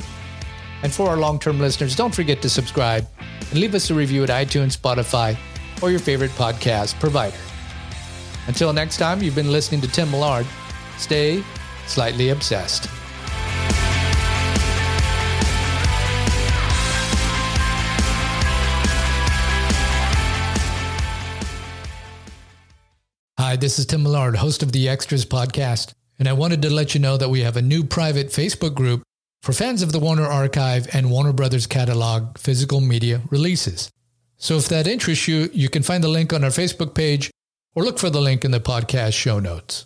And 0.82 0.92
for 0.92 1.08
our 1.08 1.16
long 1.16 1.38
term 1.38 1.60
listeners, 1.60 1.94
don't 1.94 2.14
forget 2.14 2.42
to 2.42 2.50
subscribe 2.50 3.06
and 3.50 3.60
leave 3.60 3.74
us 3.74 3.90
a 3.90 3.94
review 3.94 4.24
at 4.24 4.30
iTunes, 4.30 4.76
Spotify, 4.76 5.36
or 5.82 5.90
your 5.90 6.00
favorite 6.00 6.30
podcast 6.32 6.98
provider. 6.98 7.36
Until 8.46 8.72
next 8.72 8.96
time, 8.96 9.22
you've 9.22 9.34
been 9.34 9.52
listening 9.52 9.80
to 9.82 9.88
Tim 9.88 10.10
Millard. 10.10 10.46
Stay 10.98 11.44
slightly 11.86 12.30
obsessed. 12.30 13.01
Hi, 23.52 23.56
this 23.56 23.78
is 23.78 23.84
Tim 23.84 24.02
Millard, 24.02 24.36
host 24.36 24.62
of 24.62 24.72
the 24.72 24.88
Extras 24.88 25.26
podcast, 25.26 25.92
and 26.18 26.26
I 26.26 26.32
wanted 26.32 26.62
to 26.62 26.70
let 26.70 26.94
you 26.94 27.00
know 27.00 27.18
that 27.18 27.28
we 27.28 27.42
have 27.42 27.58
a 27.58 27.60
new 27.60 27.84
private 27.84 28.28
Facebook 28.28 28.74
group 28.74 29.02
for 29.42 29.52
fans 29.52 29.82
of 29.82 29.92
the 29.92 29.98
Warner 29.98 30.24
Archive 30.24 30.88
and 30.94 31.10
Warner 31.10 31.34
Brothers 31.34 31.66
catalog 31.66 32.38
physical 32.38 32.80
media 32.80 33.20
releases. 33.28 33.90
So 34.38 34.56
if 34.56 34.68
that 34.68 34.86
interests 34.86 35.28
you, 35.28 35.50
you 35.52 35.68
can 35.68 35.82
find 35.82 36.02
the 36.02 36.08
link 36.08 36.32
on 36.32 36.44
our 36.44 36.48
Facebook 36.48 36.94
page 36.94 37.30
or 37.74 37.84
look 37.84 37.98
for 37.98 38.08
the 38.08 38.22
link 38.22 38.42
in 38.46 38.52
the 38.52 38.58
podcast 38.58 39.12
show 39.12 39.38
notes. 39.38 39.84